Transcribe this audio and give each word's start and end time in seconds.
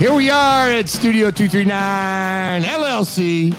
Here 0.00 0.14
we 0.14 0.30
are 0.30 0.70
at 0.70 0.88
Studio 0.88 1.30
239 1.30 2.62
LLC. 2.62 3.54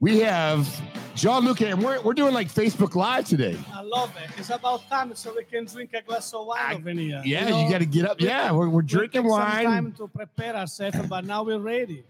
We 0.00 0.18
have 0.18 0.68
Gianluca, 1.14 1.66
and 1.66 1.82
we're, 1.82 1.98
we're 2.02 2.12
doing 2.12 2.34
like 2.34 2.52
Facebook 2.52 2.94
Live 2.94 3.24
today. 3.24 3.56
I 3.72 3.80
love 3.80 4.14
it. 4.22 4.28
It's 4.36 4.50
about 4.50 4.86
time 4.90 5.14
so 5.14 5.32
we 5.34 5.44
can 5.44 5.64
drink 5.64 5.94
a 5.94 6.02
glass 6.02 6.34
of 6.34 6.44
wine 6.44 6.76
over 6.76 6.90
here. 6.90 7.22
Yeah, 7.24 7.48
know? 7.48 7.64
you 7.64 7.70
got 7.70 7.78
to 7.78 7.86
get 7.86 8.04
up. 8.04 8.20
Yeah, 8.20 8.52
we're, 8.52 8.68
we're 8.68 8.82
we 8.82 8.86
drinking 8.86 9.24
wine. 9.24 9.64
time 9.64 9.92
to 9.92 10.08
prepare 10.08 10.54
ourselves, 10.54 10.98
but 11.08 11.24
now 11.24 11.42
we're 11.42 11.58
ready. 11.58 12.04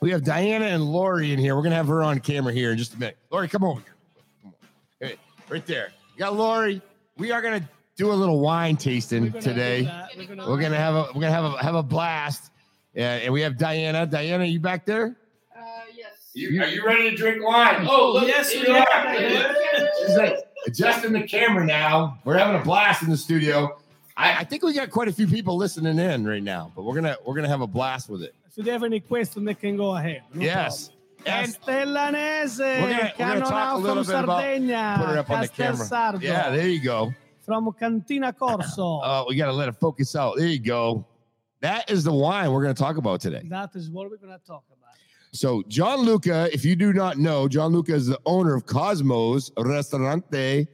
We 0.00 0.12
have 0.12 0.22
Diana 0.22 0.66
and 0.66 0.84
Lori 0.84 1.32
in 1.32 1.40
here. 1.40 1.56
We're 1.56 1.62
going 1.62 1.72
to 1.72 1.78
have 1.78 1.88
her 1.88 2.04
on 2.04 2.20
camera 2.20 2.52
here 2.52 2.70
in 2.70 2.78
just 2.78 2.94
a 2.94 2.96
minute. 2.96 3.16
Lori, 3.32 3.48
come 3.48 3.64
over 3.64 3.80
here. 3.80 3.94
Come 4.40 4.54
on. 5.00 5.08
Hey, 5.08 5.16
right 5.48 5.66
there. 5.66 5.90
You 6.14 6.18
got 6.20 6.36
Lori. 6.36 6.80
We 7.16 7.32
are 7.32 7.42
going 7.42 7.60
to 7.60 7.68
do 7.96 8.12
a 8.12 8.14
little 8.14 8.38
wine 8.38 8.76
We're 8.76 8.78
tasting 8.78 9.30
gonna 9.30 9.42
today. 9.42 10.06
We're 10.16 10.36
We're 10.48 10.60
gonna 10.60 10.76
have 10.76 10.94
a 10.94 11.08
we're 11.12 11.20
gonna 11.20 11.32
have 11.32 11.44
a 11.44 11.58
have 11.58 11.74
a 11.74 11.82
blast. 11.82 12.49
Yeah, 12.94 13.14
and 13.16 13.32
we 13.32 13.40
have 13.42 13.56
Diana. 13.56 14.06
Diana, 14.06 14.44
you 14.44 14.60
back 14.60 14.84
there? 14.84 15.16
Uh, 15.56 15.60
yes. 15.96 16.30
You, 16.34 16.60
are 16.62 16.66
you 16.66 16.84
ready 16.84 17.10
to 17.10 17.16
drink 17.16 17.44
wine? 17.44 17.86
Oh, 17.88 18.20
yes, 18.26 18.52
we 18.54 18.66
are. 18.66 18.86
She's 20.06 20.16
like 20.16 20.36
adjusting 20.66 21.12
the 21.12 21.22
camera 21.22 21.64
now. 21.64 22.18
We're 22.24 22.36
having 22.38 22.60
a 22.60 22.64
blast 22.64 23.02
in 23.02 23.10
the 23.10 23.16
studio. 23.16 23.78
I, 24.16 24.38
I 24.40 24.44
think 24.44 24.62
we 24.64 24.74
got 24.74 24.90
quite 24.90 25.08
a 25.08 25.12
few 25.12 25.26
people 25.26 25.56
listening 25.56 25.98
in 25.98 26.26
right 26.26 26.42
now, 26.42 26.72
but 26.74 26.82
we're 26.82 26.94
gonna 26.94 27.16
we're 27.24 27.34
gonna 27.34 27.48
have 27.48 27.60
a 27.62 27.66
blast 27.66 28.08
with 28.10 28.22
it. 28.22 28.34
If 28.56 28.64
they 28.64 28.72
have 28.72 28.82
any 28.82 29.00
questions, 29.00 29.46
they 29.46 29.54
can 29.54 29.76
go 29.76 29.96
ahead. 29.96 30.22
No 30.34 30.42
yes. 30.42 30.88
problem. 30.88 30.96
And 31.26 31.54
Castellanese, 31.54 32.58
We're 32.58 32.80
gonna- 32.90 33.12
we're 33.18 33.26
gonna 33.26 33.40
talk 33.40 33.74
a 33.74 33.78
little 33.78 34.04
from 34.04 34.12
bit 34.12 34.24
about- 34.24 34.42
put 35.00 35.10
it 35.12 35.18
up 35.18 35.30
on 35.30 35.40
the 35.42 35.48
camera. 35.48 35.76
Castelsardo, 35.86 36.22
Yeah, 36.22 36.50
there 36.50 36.68
you 36.68 36.82
go. 36.82 37.12
from 37.44 37.70
Cantina 37.78 38.32
Corso. 38.32 39.00
Oh, 39.04 39.26
we 39.28 39.36
gotta 39.36 39.52
let 39.52 39.68
it 39.68 39.76
focus 39.80 40.16
out. 40.16 40.36
There 40.36 40.46
you 40.46 40.58
go. 40.58 41.04
That 41.60 41.90
is 41.90 42.04
the 42.04 42.12
wine 42.12 42.52
we're 42.52 42.62
gonna 42.62 42.74
talk 42.74 42.96
about 42.96 43.20
today. 43.20 43.42
that 43.48 43.74
is 43.74 43.90
what 43.90 44.10
we're 44.10 44.16
gonna 44.16 44.40
talk 44.46 44.64
about. 44.68 44.94
So, 45.32 45.62
Gianluca, 45.68 46.48
if 46.52 46.64
you 46.64 46.74
do 46.74 46.92
not 46.92 47.16
know, 47.16 47.46
Gianluca 47.46 47.94
is 47.94 48.06
the 48.08 48.18
owner 48.26 48.54
of 48.54 48.66
Cosmos 48.66 49.52
Restaurante 49.56 50.66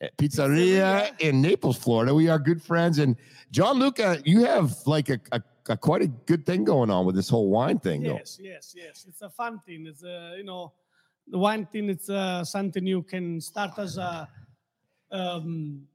eh, 0.00 0.08
Pizzeria 0.18 1.18
in 1.20 1.40
Naples, 1.40 1.78
Florida. 1.78 2.14
We 2.14 2.28
are 2.28 2.38
good 2.38 2.62
friends. 2.62 2.98
And 2.98 3.16
Gianluca, 3.52 4.20
you 4.24 4.44
have 4.44 4.76
like 4.86 5.08
a, 5.08 5.18
a, 5.32 5.40
a 5.70 5.76
quite 5.78 6.02
a 6.02 6.08
good 6.08 6.44
thing 6.44 6.64
going 6.64 6.90
on 6.90 7.06
with 7.06 7.14
this 7.14 7.28
whole 7.30 7.48
wine 7.48 7.78
thing, 7.78 8.02
though. 8.02 8.16
Yes, 8.16 8.38
yes, 8.38 8.74
yes. 8.76 9.06
It's 9.08 9.22
a 9.22 9.30
fun 9.30 9.60
thing. 9.60 9.86
It's 9.86 10.04
uh, 10.04 10.34
you 10.36 10.44
know, 10.44 10.72
the 11.28 11.38
wine 11.38 11.64
thing. 11.64 11.88
It's 11.88 12.10
uh, 12.10 12.44
something 12.44 12.86
you 12.86 13.02
can 13.02 13.40
start 13.40 13.78
as 13.78 13.96
a 13.96 14.28
um, 15.10 15.86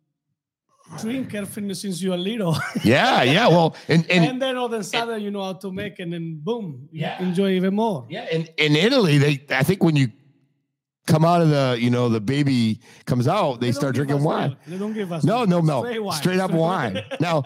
drinker 0.99 1.45
fin- 1.45 1.73
since 1.75 2.01
you're 2.01 2.17
little, 2.17 2.55
Yeah, 2.83 3.23
yeah. 3.23 3.47
Well, 3.47 3.75
and 3.87 4.05
and, 4.11 4.25
and 4.25 4.41
then 4.41 4.57
all 4.57 4.65
of 4.65 4.73
a 4.73 4.83
sudden 4.83 5.21
you 5.21 5.31
know 5.31 5.43
how 5.43 5.53
to 5.53 5.71
make, 5.71 5.99
and 5.99 6.11
then 6.13 6.39
boom, 6.43 6.89
Yeah. 6.91 7.21
enjoy 7.21 7.51
even 7.51 7.75
more. 7.75 8.05
yeah, 8.09 8.27
in, 8.31 8.47
in 8.57 8.75
Italy, 8.75 9.17
they 9.17 9.45
I 9.55 9.63
think 9.63 9.83
when 9.83 9.95
you 9.95 10.09
come 11.07 11.25
out 11.25 11.41
of 11.41 11.49
the, 11.49 11.75
you 11.79 11.89
know, 11.89 12.07
the 12.09 12.21
baby 12.21 12.79
comes 13.05 13.27
out, 13.27 13.59
they, 13.59 13.67
don't 13.67 13.73
start 13.73 13.95
drinking 13.95 14.23
wine. 14.23 14.49
milk. 14.49 14.59
They 14.67 14.77
don't 14.77 14.93
give 14.93 15.11
us 15.11 15.23
No, 15.23 15.45
milk. 15.47 15.65
no, 15.65 15.81
no. 15.81 15.83
Straight 15.83 15.99
wine. 16.03 16.17
Straight 16.21 16.39
up 16.39 16.51
wine. 16.65 17.01
Now, 17.19 17.43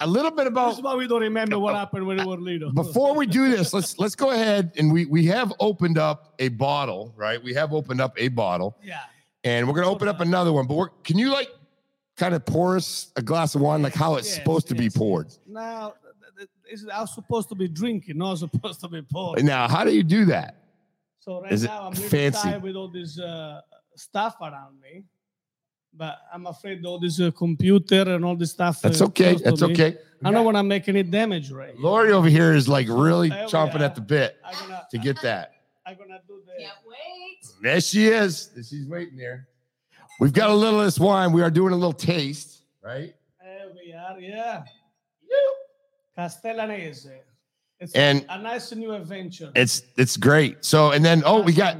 a, 0.00 0.06
little 0.06 0.30
bit 0.30 0.46
about 0.46 0.70
That's 0.70 0.82
why 0.82 0.94
we 0.94 1.08
don't 1.08 1.20
remember 1.22 1.58
what 1.58 1.74
happened 1.74 2.06
when 2.06 2.18
we 2.18 2.24
were 2.24 2.38
little. 2.38 2.72
before 2.72 3.14
we 3.14 3.26
do 3.26 3.50
this, 3.50 3.74
let's 3.74 3.98
let's 3.98 4.14
go 4.14 4.30
ahead 4.30 4.72
and 4.78 4.92
we 4.92 5.06
we 5.06 5.26
have 5.26 5.52
opened 5.58 5.98
up 5.98 6.34
a 6.38 6.48
bottle, 6.50 7.12
right? 7.16 7.42
We 7.42 7.52
have 7.54 7.72
opened 7.74 8.00
up 8.00 8.14
a 8.16 8.28
bottle, 8.28 8.78
yeah, 8.82 9.00
and 9.42 9.66
we're 9.66 9.74
gonna 9.74 9.90
open 9.90 10.06
up 10.08 10.20
another 10.20 10.52
one. 10.52 10.66
But 10.68 10.74
we're, 10.76 10.88
can 11.02 11.18
you 11.18 11.30
like 11.32 11.48
kind 12.18 12.34
of 12.34 12.44
pours 12.44 13.12
a 13.16 13.22
glass 13.22 13.54
of 13.54 13.60
wine, 13.62 13.80
like 13.82 13.94
how 13.94 14.16
it's 14.16 14.28
Yes, 14.28 14.36
supposed 14.36 14.68
to 14.68 14.74
be 14.74 14.90
poured? 14.90 15.26
yes. 15.28 15.38
Now, 15.46 15.94
th- 16.02 16.14
th- 16.36 16.48
it's 16.72 16.84
I'm 16.92 17.06
supposed 17.06 17.48
to 17.50 17.54
be 17.54 17.68
drinking, 17.68 18.18
not 18.18 18.38
supposed 18.38 18.80
to 18.80 18.88
be 18.88 19.02
poured. 19.02 19.42
Now, 19.44 19.68
how 19.68 19.84
do 19.84 19.94
you 19.94 20.02
do 20.02 20.24
that? 20.26 20.56
So 21.20 21.40
right 21.42 21.52
Is 21.52 21.64
it 21.64 21.68
now 21.68 21.86
I'm 21.86 21.92
really 21.94 22.08
fancy? 22.08 22.42
tired 22.48 22.62
with 22.62 22.76
all 22.76 22.88
this 22.88 23.18
uh, 23.18 23.60
stuff 23.96 24.36
around 24.40 24.80
me, 24.80 25.04
but 25.94 26.16
I'm 26.32 26.46
afraid 26.46 26.84
all 26.84 26.98
this 26.98 27.20
uh, 27.20 27.30
computer 27.30 28.14
and 28.14 28.24
all 28.24 28.36
this 28.36 28.50
stuff. 28.52 28.80
That's 28.82 29.00
uh, 29.00 29.06
okay. 29.06 29.30
close 29.34 29.42
to 29.42 29.44
That's 29.50 29.62
me. 29.62 29.72
okay. 29.72 29.98
I 30.24 30.30
don't 30.32 30.44
want 30.44 30.56
to 30.56 30.62
make 30.64 30.88
any 30.88 31.02
damage, 31.04 31.50
right? 31.52 31.78
Lori 31.78 32.10
over 32.12 32.28
here 32.28 32.52
is 32.54 32.68
like 32.68 32.88
really 32.88 33.28
There 33.28 33.46
chomping 33.46 33.80
are. 33.80 33.84
at 33.84 33.94
the 33.94 34.00
bit 34.00 34.36
gonna, 34.60 34.84
to 34.90 34.98
get 34.98 35.20
that. 35.22 35.52
I'm 35.86 35.96
gonna 35.96 36.20
do 36.26 36.42
the. 36.44 36.52
Can't 36.60 36.74
wait. 36.86 37.62
There 37.62 37.80
she 37.80 38.08
is. 38.08 38.50
She's 38.68 38.86
waiting 38.88 39.16
there. 39.16 39.46
We've 40.18 40.32
got 40.32 40.50
a 40.50 40.54
little 40.54 40.80
of 40.80 40.86
this 40.86 40.98
wine. 40.98 41.32
We 41.32 41.42
are 41.42 41.50
doing 41.50 41.72
a 41.72 41.76
little 41.76 41.92
taste, 41.92 42.62
right? 42.82 43.14
There 43.40 43.68
we 43.74 43.92
are. 43.92 44.18
Yeah. 44.18 44.62
Castellanese. 46.16 47.10
It's 47.80 47.94
And- 47.94 48.26
a 48.28 48.40
nice 48.42 48.74
new 48.74 48.92
adventure. 48.92 49.52
It's 49.54 49.82
it's 49.96 50.16
great. 50.16 50.64
So 50.64 50.90
and 50.90 51.04
then 51.04 51.22
oh, 51.24 51.42
we 51.42 51.52
got 51.52 51.76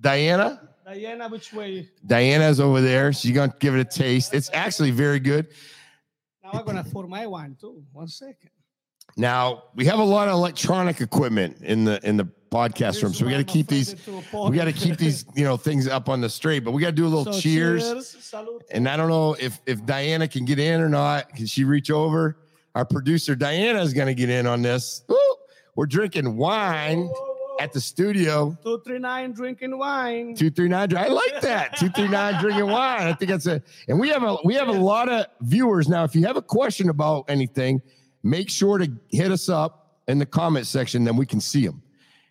Diana. 0.00 0.68
Diana, 0.84 1.28
which 1.28 1.52
way? 1.54 1.88
Diana's 2.06 2.60
over 2.60 2.80
there. 2.82 3.12
She's 3.12 3.30
gonna 3.30 3.54
give 3.58 3.74
it 3.74 3.80
a 3.80 3.84
taste. 3.84 4.34
It's 4.34 4.50
actually 4.52 4.90
very 4.90 5.20
good. 5.20 5.46
Now 6.44 6.50
I'm 6.52 6.64
gonna 6.66 6.84
pour 6.84 7.06
my 7.06 7.26
wine 7.26 7.56
too. 7.58 7.82
One 7.92 8.08
second. 8.08 8.50
Now 9.16 9.64
we 9.74 9.86
have 9.86 9.98
a 9.98 10.04
lot 10.04 10.28
of 10.28 10.34
electronic 10.34 11.00
equipment 11.00 11.62
in 11.62 11.84
the 11.84 12.06
in 12.06 12.18
the 12.18 12.28
podcast 12.50 13.02
room, 13.02 13.14
so 13.14 13.24
we 13.24 13.30
got 13.30 13.38
to 13.38 13.44
keep 13.44 13.68
these. 13.68 13.94
We 14.32 14.56
got 14.56 14.64
to 14.64 14.72
keep 14.72 14.96
these, 14.96 15.24
you 15.34 15.44
know, 15.44 15.56
things 15.56 15.86
up 15.86 16.08
on 16.08 16.20
the 16.20 16.28
straight. 16.28 16.60
But 16.60 16.72
we 16.72 16.82
got 16.82 16.88
to 16.88 16.92
do 16.92 17.06
a 17.06 17.08
little 17.08 17.32
So 17.32 17.40
cheers. 17.40 18.08
Salute. 18.08 18.64
And 18.70 18.88
I 18.88 18.96
don't 18.96 19.08
know 19.08 19.34
if 19.38 19.60
if 19.66 19.84
Diana 19.86 20.28
can 20.28 20.44
get 20.44 20.58
in 20.58 20.80
or 20.80 20.88
not. 20.88 21.34
Can 21.34 21.46
she 21.46 21.64
reach 21.64 21.90
over? 21.90 22.36
Our 22.74 22.84
producer 22.84 23.34
Diana 23.34 23.80
is 23.80 23.92
gonna 23.92 24.14
get 24.14 24.30
in 24.30 24.46
on 24.46 24.62
this. 24.62 25.02
Woo! 25.08 25.16
We're 25.74 25.86
drinking 25.86 26.36
wine 26.36 27.10
at 27.60 27.72
the 27.72 27.80
studio. 27.80 28.56
Two 28.62 28.80
three 28.84 28.98
nine 28.98 29.32
drinking 29.32 29.76
wine. 29.76 30.34
Two 30.34 30.50
three 30.50 30.68
nine. 30.68 30.96
I 30.96 31.08
like 31.08 31.40
that. 31.42 31.76
Two 31.78 31.88
three 31.90 32.08
nine 32.08 32.40
drinking 32.40 32.66
wine. 32.66 33.02
I 33.02 33.12
think 33.12 33.30
that's 33.30 33.46
a. 33.46 33.62
And 33.88 33.98
we 33.98 34.08
have 34.10 34.22
a 34.22 34.36
we 34.44 34.54
have 34.54 34.68
a 34.68 34.72
lot 34.72 35.08
of 35.08 35.26
viewers 35.40 35.88
now. 35.88 36.04
If 36.04 36.14
you 36.14 36.26
have 36.26 36.36
a 36.36 36.42
question 36.42 36.88
about 36.88 37.24
anything, 37.28 37.82
make 38.22 38.48
sure 38.50 38.78
to 38.78 38.90
hit 39.10 39.32
us 39.32 39.48
up 39.48 40.00
in 40.08 40.18
the 40.18 40.26
comment 40.26 40.66
section. 40.66 41.04
Then 41.04 41.16
we 41.16 41.26
can 41.26 41.40
see 41.40 41.66
them. 41.66 41.82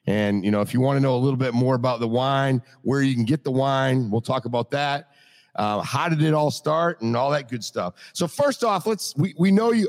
And 0.10 0.44
you 0.44 0.50
know, 0.50 0.62
if 0.62 0.74
you 0.74 0.82
want 0.82 0.98
to 0.98 1.02
know 1.02 1.16
a 1.16 1.22
little 1.22 1.38
bit 1.38 1.54
more 1.54 1.76
about 1.76 2.00
the 2.00 2.08
wine, 2.08 2.64
where 2.82 3.04
you 3.04 3.14
can 3.14 3.26
get 3.26 3.44
the 3.44 3.52
wine, 3.52 4.10
we'll 4.10 4.22
talk 4.22 4.46
about 4.46 4.72
that. 4.72 5.12
Uh, 5.56 5.82
how 5.82 6.10
did 6.10 6.24
it 6.24 6.34
all 6.34 6.50
start 6.50 7.02
and 7.02 7.16
all 7.16 7.30
that 7.30 7.48
good 7.50 7.64
stuff. 7.64 7.94
So 8.14 8.28
first 8.28 8.64
off, 8.64 8.88
let's 8.88 9.16
we, 9.18 9.36
we 9.38 9.52
know 9.52 9.72
you 9.72 9.88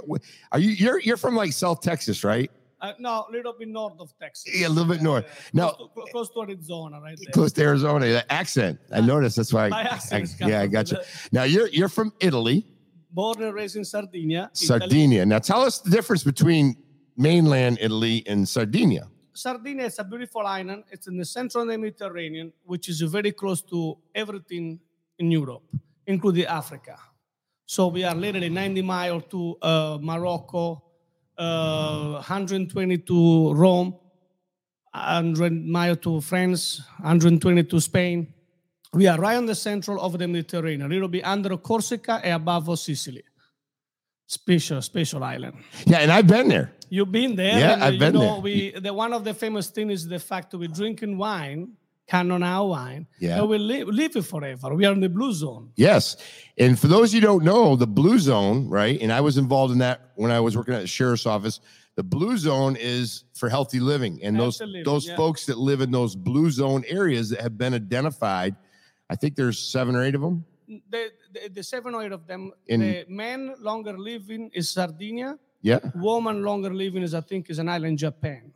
are 0.52 0.58
you 0.58 0.70
you're 0.70 0.98
you're 1.00 1.16
from 1.16 1.36
like 1.36 1.52
South 1.52 1.80
Texas, 1.80 2.22
right? 2.22 2.50
Uh, 2.82 2.92
no, 2.98 3.26
a 3.28 3.32
little 3.32 3.54
bit 3.58 3.68
north 3.68 3.94
of 3.98 4.12
Texas. 4.18 4.54
Yeah, 4.54 4.68
a 4.68 4.70
little 4.70 4.92
bit 4.92 5.02
north. 5.02 5.24
Now- 5.52 5.70
close 5.70 5.90
to, 5.94 6.12
close 6.12 6.28
to 6.30 6.40
Arizona, 6.40 7.00
right 7.00 7.18
there. 7.22 7.32
Close 7.32 7.52
to 7.52 7.62
Arizona. 7.62 8.06
That 8.06 8.26
accent. 8.30 8.78
I 8.92 9.00
noticed. 9.00 9.36
That's 9.36 9.52
why. 9.52 9.68
My 9.68 9.82
I, 9.82 9.84
accent 9.84 10.34
I- 10.42 10.48
yeah, 10.48 10.60
I 10.62 10.66
got 10.66 10.90
you. 10.90 10.98
Now 11.32 11.44
you're 11.44 11.68
you're 11.68 11.88
from 11.88 12.12
Italy, 12.20 12.66
Born 13.12 13.42
and 13.42 13.54
raised 13.54 13.76
in 13.76 13.84
Sardinia. 13.84 14.50
Italy. 14.52 14.66
Sardinia. 14.66 15.24
Now 15.24 15.38
tell 15.38 15.62
us 15.62 15.78
the 15.78 15.90
difference 15.90 16.24
between 16.24 16.76
mainland 17.16 17.78
Italy 17.80 18.22
and 18.26 18.46
Sardinia. 18.48 19.08
Sardinia 19.32 19.86
is 19.86 19.98
a 19.98 20.04
beautiful 20.04 20.46
island. 20.46 20.84
It's 20.90 21.06
in 21.06 21.16
the 21.16 21.24
central 21.24 21.64
Mediterranean, 21.64 22.52
which 22.64 22.88
is 22.88 23.00
very 23.02 23.32
close 23.32 23.62
to 23.62 23.96
everything 24.14 24.80
in 25.18 25.30
Europe, 25.30 25.62
including 26.06 26.46
Africa. 26.46 26.98
So 27.66 27.88
we 27.88 28.02
are 28.04 28.14
literally 28.14 28.48
90 28.48 28.82
miles 28.82 29.22
to 29.30 29.56
uh, 29.62 29.98
Morocco, 30.00 30.82
uh, 31.38 32.12
120 32.14 32.98
to 32.98 33.54
Rome, 33.54 33.94
100 34.92 35.52
miles 35.66 35.98
to 35.98 36.20
France, 36.20 36.82
120 36.98 37.62
to 37.64 37.80
Spain. 37.80 38.34
We 38.92 39.06
are 39.06 39.18
right 39.18 39.36
on 39.36 39.46
the 39.46 39.54
central 39.54 40.00
of 40.00 40.18
the 40.18 40.26
Mediterranean, 40.26 40.82
a 40.82 40.88
little 40.88 41.08
bit 41.08 41.24
under 41.24 41.56
Corsica 41.56 42.20
and 42.24 42.34
above 42.34 42.76
Sicily. 42.76 43.22
Special, 44.26 44.82
special 44.82 45.22
island. 45.22 45.56
Yeah, 45.86 45.98
and 45.98 46.10
I've 46.10 46.26
been 46.26 46.48
there. 46.48 46.72
You've 46.90 47.12
been 47.12 47.36
there. 47.36 47.58
Yeah, 47.58 47.72
and, 47.74 47.82
uh, 47.82 47.86
I've 47.86 47.94
you 47.94 47.98
been 48.00 48.14
know, 48.14 48.20
there. 48.20 48.40
We 48.40 48.70
the 48.78 48.92
one 48.92 49.12
of 49.12 49.24
the 49.24 49.32
famous 49.32 49.68
things 49.68 49.92
is 49.92 50.08
the 50.08 50.18
fact 50.18 50.50
that 50.50 50.58
we're 50.58 50.68
drinking 50.68 51.16
wine, 51.16 51.72
Cannonau 52.10 52.68
wine. 52.68 53.06
Yeah. 53.20 53.38
And 53.38 53.48
we 53.48 53.58
live, 53.58 53.88
live 53.88 54.16
it 54.16 54.22
forever. 54.22 54.74
We 54.74 54.84
are 54.84 54.92
in 54.92 55.00
the 55.00 55.08
blue 55.08 55.32
zone. 55.32 55.70
Yes. 55.76 56.16
And 56.58 56.78
for 56.78 56.88
those 56.88 57.14
you 57.14 57.20
don't 57.20 57.44
know, 57.44 57.76
the 57.76 57.86
blue 57.86 58.18
zone, 58.18 58.68
right? 58.68 59.00
And 59.00 59.12
I 59.12 59.20
was 59.20 59.38
involved 59.38 59.72
in 59.72 59.78
that 59.78 60.10
when 60.16 60.30
I 60.32 60.40
was 60.40 60.56
working 60.56 60.74
at 60.74 60.80
the 60.80 60.88
sheriff's 60.88 61.26
office. 61.26 61.60
The 61.96 62.02
blue 62.04 62.36
zone 62.38 62.76
is 62.76 63.24
for 63.34 63.48
healthy 63.48 63.78
living. 63.78 64.22
And 64.22 64.38
those 64.38 64.60
living, 64.60 64.84
those 64.84 65.06
yeah. 65.06 65.16
folks 65.16 65.46
that 65.46 65.58
live 65.58 65.80
in 65.80 65.90
those 65.90 66.16
blue 66.16 66.50
zone 66.50 66.82
areas 66.88 67.30
that 67.30 67.40
have 67.40 67.58
been 67.58 67.74
identified, 67.74 68.56
I 69.08 69.16
think 69.16 69.36
there's 69.36 69.58
seven 69.58 69.94
or 69.94 70.02
eight 70.04 70.14
of 70.14 70.22
them. 70.22 70.44
The, 70.68 71.10
the, 71.32 71.48
the 71.52 71.62
seven 71.62 71.94
or 71.94 72.02
eight 72.04 72.12
of 72.12 72.26
them, 72.26 72.52
In- 72.66 72.80
the 72.80 73.04
men 73.08 73.54
longer 73.60 73.98
living 73.98 74.50
is 74.54 74.70
Sardinia. 74.70 75.38
Yeah. 75.62 75.78
Woman 75.94 76.42
longer 76.42 76.72
living 76.72 77.02
is, 77.02 77.14
I 77.14 77.20
think, 77.20 77.50
is 77.50 77.58
an 77.58 77.68
island 77.68 77.98
Japan. 77.98 78.52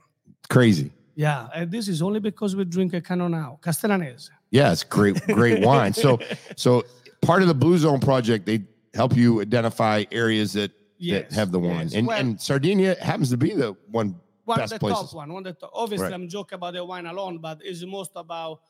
Crazy. 0.49 0.91
Yeah, 1.17 1.49
and 1.55 1.71
this 1.71 1.87
is 1.89 2.03
only 2.03 2.19
because 2.21 2.57
we 2.57 2.65
drink 2.65 2.93
a 2.95 3.01
Cannonau, 3.01 3.61
Castellanese. 3.61 4.31
Yeah, 4.51 4.73
it's 4.73 4.83
great, 4.85 5.21
great 5.27 5.63
wine. 5.69 5.93
So 5.93 6.19
so 6.57 6.83
part 7.23 7.43
of 7.43 7.49
the 7.49 7.55
blue 7.55 7.79
zone 7.79 8.01
project, 8.01 8.47
they 8.47 8.65
help 8.95 9.17
you 9.17 9.41
identify 9.41 10.05
areas 10.11 10.53
that 10.55 10.73
that 11.11 11.33
have 11.33 11.53
the 11.53 11.59
wine. 11.61 11.87
yes. 11.89 11.95
And 11.95 12.07
Well- 12.07 12.19
and 12.19 12.41
Sardinia 12.41 12.97
happens 13.01 13.31
to 13.31 13.37
be 13.37 13.51
the 13.55 13.77
one 13.91 14.19
One 14.45 14.59
best 14.59 14.73
the 14.73 14.79
places. 14.79 15.11
top 15.11 15.15
one. 15.15 15.33
One 15.33 15.43
the 15.45 15.53
top. 15.53 15.71
Obviously, 15.75 16.07
Right. 16.07 16.15
I'm 16.15 16.29
joking 16.29 16.57
about 16.57 16.75
the 16.75 16.85
wine 16.85 17.07
alone, 17.07 17.39
but 17.39 17.59
it's 17.63 17.85
most 17.85 18.13
about 18.17 18.61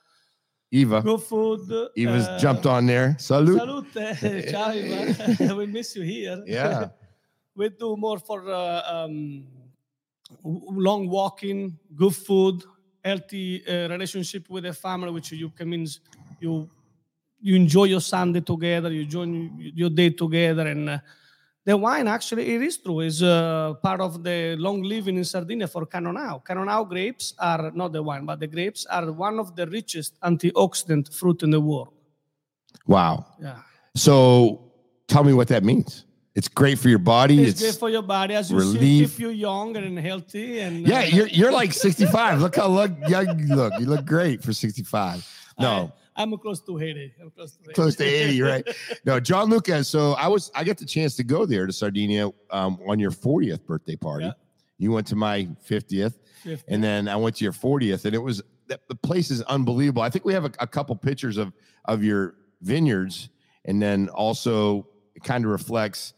Eva. 0.71 1.01
good 1.03 1.21
food. 1.23 1.61
Eva's 1.97 2.27
uh, 2.27 2.39
jumped 2.39 2.67
on 2.67 2.87
there. 2.87 3.17
Salute. 3.19 3.59
Salute. 3.61 4.49
Ciao, 4.51 4.73
Eva. 4.73 5.55
we 5.59 5.67
miss 5.67 5.95
you 5.97 6.03
here. 6.03 6.43
Yeah. 6.47 6.89
We 7.55 7.69
do 7.69 7.97
more 7.97 8.19
for 8.19 8.51
uh, 8.51 8.83
um, 8.87 9.47
long 10.43 11.09
walking, 11.09 11.79
good 11.95 12.15
food, 12.15 12.63
healthy 13.05 13.67
uh, 13.67 13.89
relationship 13.89 14.49
with 14.49 14.65
the 14.65 14.73
family, 14.73 15.11
which 15.11 15.33
you 15.33 15.51
can 15.51 15.71
means 15.71 16.01
you 16.41 16.69
you 17.41 17.57
enjoy 17.57 17.85
your 17.85 18.01
Sunday 18.01 18.41
together, 18.41 18.91
you 18.91 19.05
join 19.05 19.55
your 19.59 19.91
day 19.91 20.11
together, 20.11 20.67
and 20.67 20.89
uh, 20.89 20.99
the 21.65 21.77
wine 21.77 22.09
actually 22.09 22.55
it 22.55 22.63
is 22.63 22.79
true 22.79 23.01
is 23.01 23.23
uh, 23.23 23.75
part 23.83 24.01
of 24.01 24.23
the 24.23 24.57
long 24.57 24.83
living 24.83 25.17
in 25.17 25.25
Sardinia 25.25 25.69
for 25.69 25.87
Cannonau. 25.87 26.43
Cannonau 26.45 26.89
grapes 26.89 27.35
are 27.39 27.71
not 27.71 27.93
the 27.93 28.03
wine, 28.03 28.25
but 28.25 28.41
the 28.41 28.47
grapes 28.47 28.87
are 28.87 29.13
one 29.13 29.39
of 29.39 29.55
the 29.55 29.67
richest 29.67 30.19
antioxidant 30.21 31.13
fruit 31.13 31.43
in 31.43 31.51
the 31.51 31.61
world. 31.61 31.89
Wow. 32.87 33.27
Yeah. 33.41 33.59
So 33.95 34.73
tell 35.07 35.25
me 35.25 35.33
what 35.33 35.49
that 35.49 35.65
means. 35.65 36.05
It's 36.35 36.49
great 36.49 36.81
for 36.81 36.89
your 36.89 36.99
body. 36.99 37.43
It's, 37.43 37.61
It's, 37.63 37.73
good 37.73 37.79
for 37.79 37.89
your 37.89 38.03
body 38.03 38.35
as 38.35 38.51
you 38.51 38.61
see, 38.61 38.67
relief. 38.67 39.11
keep 39.13 39.21
you 39.21 39.29
young 39.29 39.77
and 39.77 39.97
healthy. 39.99 40.59
And 40.59 40.87
yeah, 40.87 41.01
uh, 41.01 41.03
you're 41.03 41.27
you're 41.29 41.53
like 41.53 41.73
65. 41.87 42.41
look 42.41 42.57
how 42.57 42.67
look 42.67 42.91
young 43.09 43.39
you 43.39 43.55
look. 43.55 43.73
You 43.79 43.87
look 43.87 44.05
great 44.05 44.43
for 44.43 44.53
65. 44.53 45.27
No, 45.61 45.93
I, 46.17 46.23
am 46.23 46.37
close 46.39 46.61
to 46.63 46.81
80. 46.81 47.15
I'm 47.21 47.31
close 47.31 47.53
to 47.53 47.63
80. 47.63 47.73
close 47.75 47.97
to 47.97 48.05
80, 48.05 48.43
right? 48.51 48.69
No, 49.05 49.21
John 49.21 49.49
Lucas. 49.49 49.89
So 49.89 50.13
I 50.15 50.27
was 50.27 50.51
I 50.57 50.65
got 50.65 50.77
the 50.77 50.87
chance 50.87 51.15
to 51.17 51.25
go 51.25 51.47
there 51.47 51.67
to 51.67 51.73
Sardinia 51.73 52.31
um, 52.51 52.81
on 52.89 52.99
your 52.99 53.13
40th 53.13 53.65
birthday 53.65 53.97
party. 53.97 54.25
Yeah. 54.27 54.33
You 54.79 54.91
went 54.91 55.07
to 55.09 55.17
my 55.17 55.47
50th, 55.69 56.19
50. 56.43 56.65
and 56.67 56.83
then 56.83 57.07
I 57.07 57.15
went 57.15 57.37
to 57.37 57.45
your 57.45 57.53
40th, 57.53 58.07
and 58.07 58.15
it 58.15 58.19
was 58.19 58.43
the, 58.67 58.81
the 58.89 58.97
place 58.97 59.31
is 59.31 59.41
unbelievable. 59.43 60.03
I 60.03 60.11
think 60.11 60.25
we 60.25 60.33
have 60.35 60.47
a, 60.47 60.51
a 60.59 60.67
couple 60.67 60.97
pictures 60.97 61.37
of 61.37 61.53
of 61.85 62.03
your 62.03 62.35
vineyards, 62.61 63.29
and 63.67 63.81
then 63.81 64.09
also 64.09 64.89
it 65.15 65.23
kind 65.23 65.45
of 65.45 65.53
reflects 65.53 66.13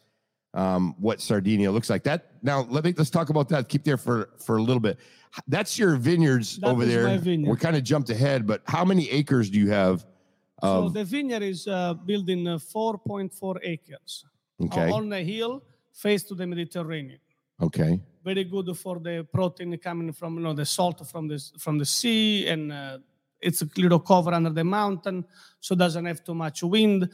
um, 0.57 0.95
what 0.99 1.21
Sardinia 1.21 1.71
looks 1.71 1.89
like. 1.89 2.03
That 2.03 2.33
now 2.43 2.67
let 2.69 2.83
me 2.83 2.93
let's 2.97 3.11
talk 3.11 3.29
about 3.29 3.49
that. 3.51 3.69
Keep 3.69 3.85
there 3.85 3.99
for 3.99 4.31
for 4.45 4.57
a 4.57 4.63
little 4.63 4.81
bit. 4.81 4.99
That's 5.47 5.79
your 5.79 5.97
vineyards 5.97 6.57
That 6.57 6.71
over 6.71 6.85
there. 6.87 7.19
vineyard. 7.19 7.51
We 7.51 7.57
kind 7.59 7.77
of 7.77 7.85
jumped 7.85 8.11
ahead, 8.11 8.47
but 8.47 8.63
how 8.65 8.85
many 8.85 9.09
acres 9.11 9.51
do 9.51 9.59
you 9.59 9.71
have? 9.71 10.05
so 10.63 10.89
the 10.89 11.05
vineyard 11.05 11.43
is 11.43 11.69
uh, 11.69 11.93
built 11.93 12.31
in 12.31 12.49
uh, 12.49 12.57
4.4 12.57 13.59
acres 13.63 14.25
okay, 14.65 14.91
on 14.91 15.13
a 15.13 15.23
hill 15.23 15.63
face 15.93 16.23
to 16.25 16.35
the 16.35 16.47
Mediterranean. 16.47 17.21
okay, 17.61 18.01
Very 18.25 18.45
good 18.45 18.75
for 18.75 18.99
the 18.99 19.27
protein 19.31 19.77
coming 19.77 20.13
from 20.13 20.37
you 20.37 20.41
know, 20.41 20.55
the 20.55 20.65
salt 20.65 21.07
from 21.07 21.29
the, 21.29 21.39
from 21.59 21.77
the 21.77 21.85
sea, 21.85 22.47
and 22.49 22.73
uh, 22.73 22.99
it's 23.39 23.61
a 23.61 23.69
little 23.77 24.01
cover 24.01 24.33
under 24.33 24.49
the 24.49 24.65
mountain, 24.65 25.27
so 25.61 25.75
doesn't 25.75 26.07
have 26.07 26.25
too 26.25 26.35
much 26.35 26.63
wind. 26.63 27.11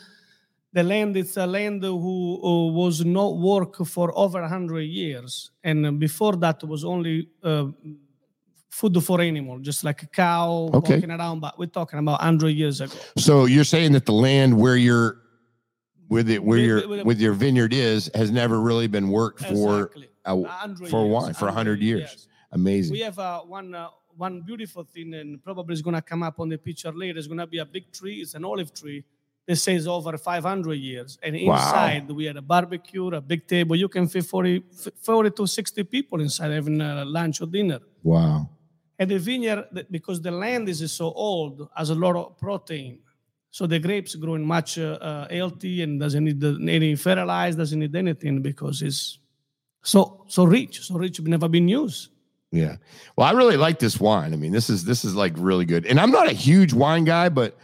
The 0.75 0.83
land 0.83 1.17
is 1.17 1.37
a 1.37 1.47
land 1.47 1.83
who, 1.83 2.39
who 2.43 2.69
was 2.73 3.05
not 3.05 3.37
work 3.37 3.77
for 3.87 4.11
over 4.17 4.41
100 4.41 4.81
years, 4.83 5.51
and 5.63 6.01
before 6.01 6.35
that 6.37 6.63
was 6.65 6.83
only 6.85 7.29
uh, 7.43 7.67
food 8.71 9.03
for 9.05 9.21
animal, 9.21 9.59
just 9.59 9.85
like 9.85 10.03
a 10.03 10.07
cow 10.07 10.71
Okay. 10.73 10.95
walking 10.95 11.11
around. 11.11 11.41
But 11.41 11.59
we're 11.59 11.67
talking 11.67 11.99
about 11.99 12.21
100 12.21 12.49
years 12.51 12.81
ago. 12.81 12.95
So 13.19 13.45
you're 13.45 13.65
saying 13.65 13.93
that 13.93 14.07
the 14.07 14.13
land 14.15 14.57
where 14.59 14.77
you're 14.77 15.19
with 16.09 16.31
it 16.31 16.43
where 16.43 16.59
your 16.59 17.05
with- 17.05 17.21
your 17.21 17.33
vineyard 17.35 17.73
is 17.75 18.11
has 18.15 18.31
never 18.31 18.61
really 18.61 18.87
been 18.87 19.09
worked 19.09 19.41
for 19.41 19.85
Exactly. 19.87 20.09
a, 20.25 20.35
100 20.37 20.89
for 20.89 21.05
years, 21.05 21.13
wine 21.13 21.35
for 21.35 21.47
100 21.47 21.81
years. 21.81 22.01
yes. 22.01 22.29
Amazing. 22.53 22.93
We 22.93 23.01
have 23.01 23.19
uh, 23.19 23.41
one 23.41 23.75
uh, 23.75 23.89
one 24.17 24.41
beautiful 24.43 24.85
thing, 24.85 25.13
and 25.15 25.43
probably 25.43 25.73
is 25.75 25.81
going 25.83 25.95
to 25.97 26.03
come 26.03 26.23
up 26.23 26.39
on 26.41 26.49
the 26.51 26.59
picture 26.59 26.93
later. 26.93 27.19
It's 27.19 27.27
going 27.27 27.39
to 27.39 27.47
be 27.47 27.59
a 27.59 27.65
big 27.67 27.93
tree. 27.93 28.17
It's 28.23 28.35
an 28.35 28.45
olive 28.45 28.73
tree. 28.75 29.05
That 29.49 29.57
says 29.57 29.89
over 29.89 30.17
500 30.17 30.75
years, 30.75 31.19
and 31.21 31.35
Wow. 31.35 31.55
inside 31.57 32.09
we 32.13 32.27
had 32.27 32.37
a 32.37 32.43
barbecue, 32.43 33.09
a 33.09 33.21
big 33.21 33.47
table. 33.49 33.75
You 33.75 33.89
can 33.89 34.07
fit 34.07 34.25
40, 34.25 34.63
40 35.03 35.31
to 35.31 35.47
60 35.49 35.83
people 35.85 36.21
inside 36.21 36.53
having 36.53 36.81
a 36.81 37.05
lunch 37.05 37.41
or 37.41 37.47
dinner. 37.47 37.81
wow. 38.05 38.49
And 38.99 39.11
the 39.11 39.19
vineyard, 39.19 39.65
because 39.91 40.21
the 40.21 40.31
land 40.31 40.69
is 40.69 40.93
so 40.93 41.07
old, 41.13 41.69
has 41.75 41.91
a 41.91 41.95
lot 41.95 42.15
of 42.15 42.39
protein. 42.39 43.01
So 43.51 43.67
the 43.67 43.81
grapes 43.81 44.15
growing 44.15 44.47
much 44.47 44.79
uh, 44.79 44.93
uh, 45.01 45.27
healthy 45.29 45.83
and 45.83 45.99
doesn't 45.99 46.23
need 46.23 46.45
any 46.71 46.95
fertilizer, 46.95 47.59
doesn't 47.59 47.81
need 47.81 47.97
anything 47.97 48.43
because 48.43 48.81
it's 48.81 49.19
so 49.83 50.25
so 50.29 50.45
rich, 50.45 50.81
so 50.83 50.95
rich, 50.95 51.21
never 51.21 51.49
been 51.49 51.67
used. 51.67 52.11
Yeah. 52.53 52.77
Well, 53.17 53.27
I 53.27 53.33
really 53.33 53.57
like 53.57 53.81
this 53.81 53.99
wine. 53.99 54.33
I 54.33 54.37
mean, 54.37 54.53
this 54.53 54.71
is 54.71 54.85
this 54.85 55.05
is 55.05 55.17
like 55.17 55.33
really 55.37 55.65
good. 55.65 55.85
And 55.85 55.99
I'm 55.99 56.13
not 56.13 56.29
a 56.29 56.33
huge 56.33 56.73
wine 56.73 57.05
guy, 57.05 57.29
but 57.29 57.59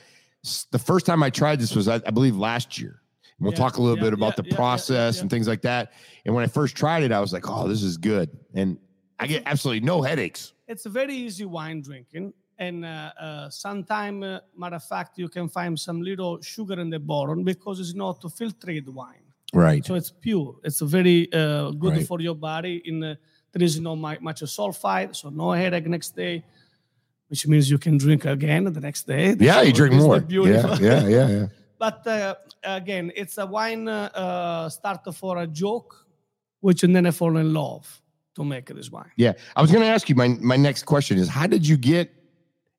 the 0.73 0.79
first 0.91 1.05
time 1.07 1.23
I 1.23 1.31
tried 1.31 1.59
this 1.61 1.75
was 1.75 1.87
I, 1.89 1.97
I 2.07 2.11
believe 2.19 2.37
last 2.37 2.79
year. 2.81 2.95
And 3.39 3.45
we'll 3.45 3.53
Yeah, 3.53 3.59
talk 3.65 3.77
a 3.77 3.83
little 3.83 3.97
yeah, 3.97 4.05
bit 4.07 4.13
about 4.21 4.35
yeah, 4.37 4.43
the 4.49 4.55
process 4.61 5.21
and 5.21 5.31
things 5.31 5.47
like 5.53 5.63
that. 5.63 5.93
And 6.25 6.35
when 6.35 6.45
I 6.45 6.49
first 6.49 6.77
tried 6.77 7.03
it, 7.07 7.13
I 7.13 7.21
was 7.21 7.33
like, 7.33 7.45
"Oh, 7.49 7.69
this 7.69 7.83
is 7.83 7.97
good." 7.97 8.29
And 8.55 8.79
I 9.21 9.27
get 9.27 9.43
absolutely 9.47 9.85
no 9.87 10.03
headaches. 10.03 10.53
It's 10.67 10.87
a 10.87 10.91
very 11.01 11.15
easy 11.15 11.45
wine 11.45 11.81
drinking. 11.89 12.33
And 12.61 12.85
uh, 12.85 13.13
uh, 13.21 13.51
sometime, 13.51 14.17
uh, 14.23 14.41
matter 14.57 14.77
of 14.77 14.85
fact, 14.85 15.19
you 15.19 15.29
can 15.29 15.49
find 15.49 15.79
some 15.79 16.03
little 16.03 16.41
sugar 16.43 16.79
in 16.81 16.91
the 16.91 16.99
bottom 16.99 17.45
because 17.45 17.79
it's 17.79 17.95
not 17.95 18.21
to 18.23 18.29
filtrate 18.29 18.89
wine. 18.89 19.23
Right. 19.55 19.85
So 19.87 19.95
it's 19.95 20.11
pure. 20.11 20.57
It's 20.65 20.81
very 20.81 21.33
uh, 21.33 21.71
good 21.71 21.95
Right. 21.95 22.07
for 22.07 22.21
your 22.21 22.35
body. 22.35 22.83
In 22.85 23.03
uh, 23.03 23.15
there 23.53 23.63
is 23.63 23.81
no 23.81 23.95
much 23.97 24.41
sulfite, 24.43 25.15
so 25.17 25.31
no 25.31 25.53
headache 25.53 25.87
next 25.87 26.15
day, 26.17 26.45
which 27.29 27.47
means 27.47 27.71
you 27.71 27.79
can 27.79 27.99
drink 27.99 28.25
again 28.25 28.65
the 28.65 28.81
next 28.81 29.07
day. 29.07 29.35
yeah, 29.39 29.63
you 29.63 29.73
drink 29.73 29.95
more. 29.95 30.25
Yeah, 30.29 30.77
yeah, 30.81 31.07
yeah, 31.07 31.29
yeah. 31.29 31.47
but 31.79 32.07
uh, 32.07 32.35
again, 32.65 33.13
it's 33.15 33.39
a 33.39 33.47
wine 33.47 33.89
uh, 33.89 34.11
uh, 34.15 34.69
starter 34.69 35.13
for 35.13 35.39
a 35.39 35.47
joke, 35.47 36.07
which 36.61 36.83
and 36.83 36.95
then 36.95 37.07
I 37.07 37.11
fall 37.11 37.37
in 37.37 37.53
love 37.53 38.01
to 38.37 38.45
make 38.45 38.67
this 38.67 38.91
wine. 38.91 39.11
Yeah, 39.17 39.33
I 39.55 39.63
was 39.63 39.71
going 39.71 39.83
to 39.83 39.89
ask 39.89 40.09
you. 40.09 40.15
My 40.15 40.29
my 40.41 40.57
next 40.57 40.85
question 40.85 41.19
is, 41.19 41.29
how 41.29 41.47
did 41.47 41.67
you 41.67 41.77
get 41.77 42.13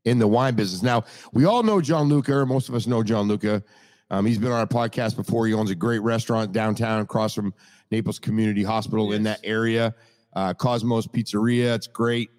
in 0.05 0.19
the 0.19 0.27
wine 0.27 0.55
business? 0.55 0.81
Now 0.83 1.03
we 1.31 1.45
all 1.45 1.63
know 1.63 1.79
Gianluca. 1.81 2.33
or 2.33 2.45
Most 2.45 2.69
of 2.69 2.75
us 2.75 2.87
know 2.87 3.03
Gianluca. 3.03 3.63
Um, 4.11 4.25
he's 4.25 4.39
been 4.39 4.51
on 4.51 4.57
our 4.59 4.65
podcast 4.65 5.15
before. 5.15 5.45
He 5.45 5.53
owns 5.53 5.69
a 5.69 5.75
great 5.75 5.99
restaurant 5.99 6.51
downtown, 6.51 7.01
across 7.01 7.35
from 7.35 7.53
Naples 7.91 8.17
Community 8.17 8.63
Hospital 8.63 9.13
in 9.13 9.21
that 9.23 9.39
area. 9.43 9.93
Uh, 10.33 10.53
Cosmos 10.53 11.05
Pizzeria. 11.07 11.75
It's 11.75 11.87
great. 11.87 12.31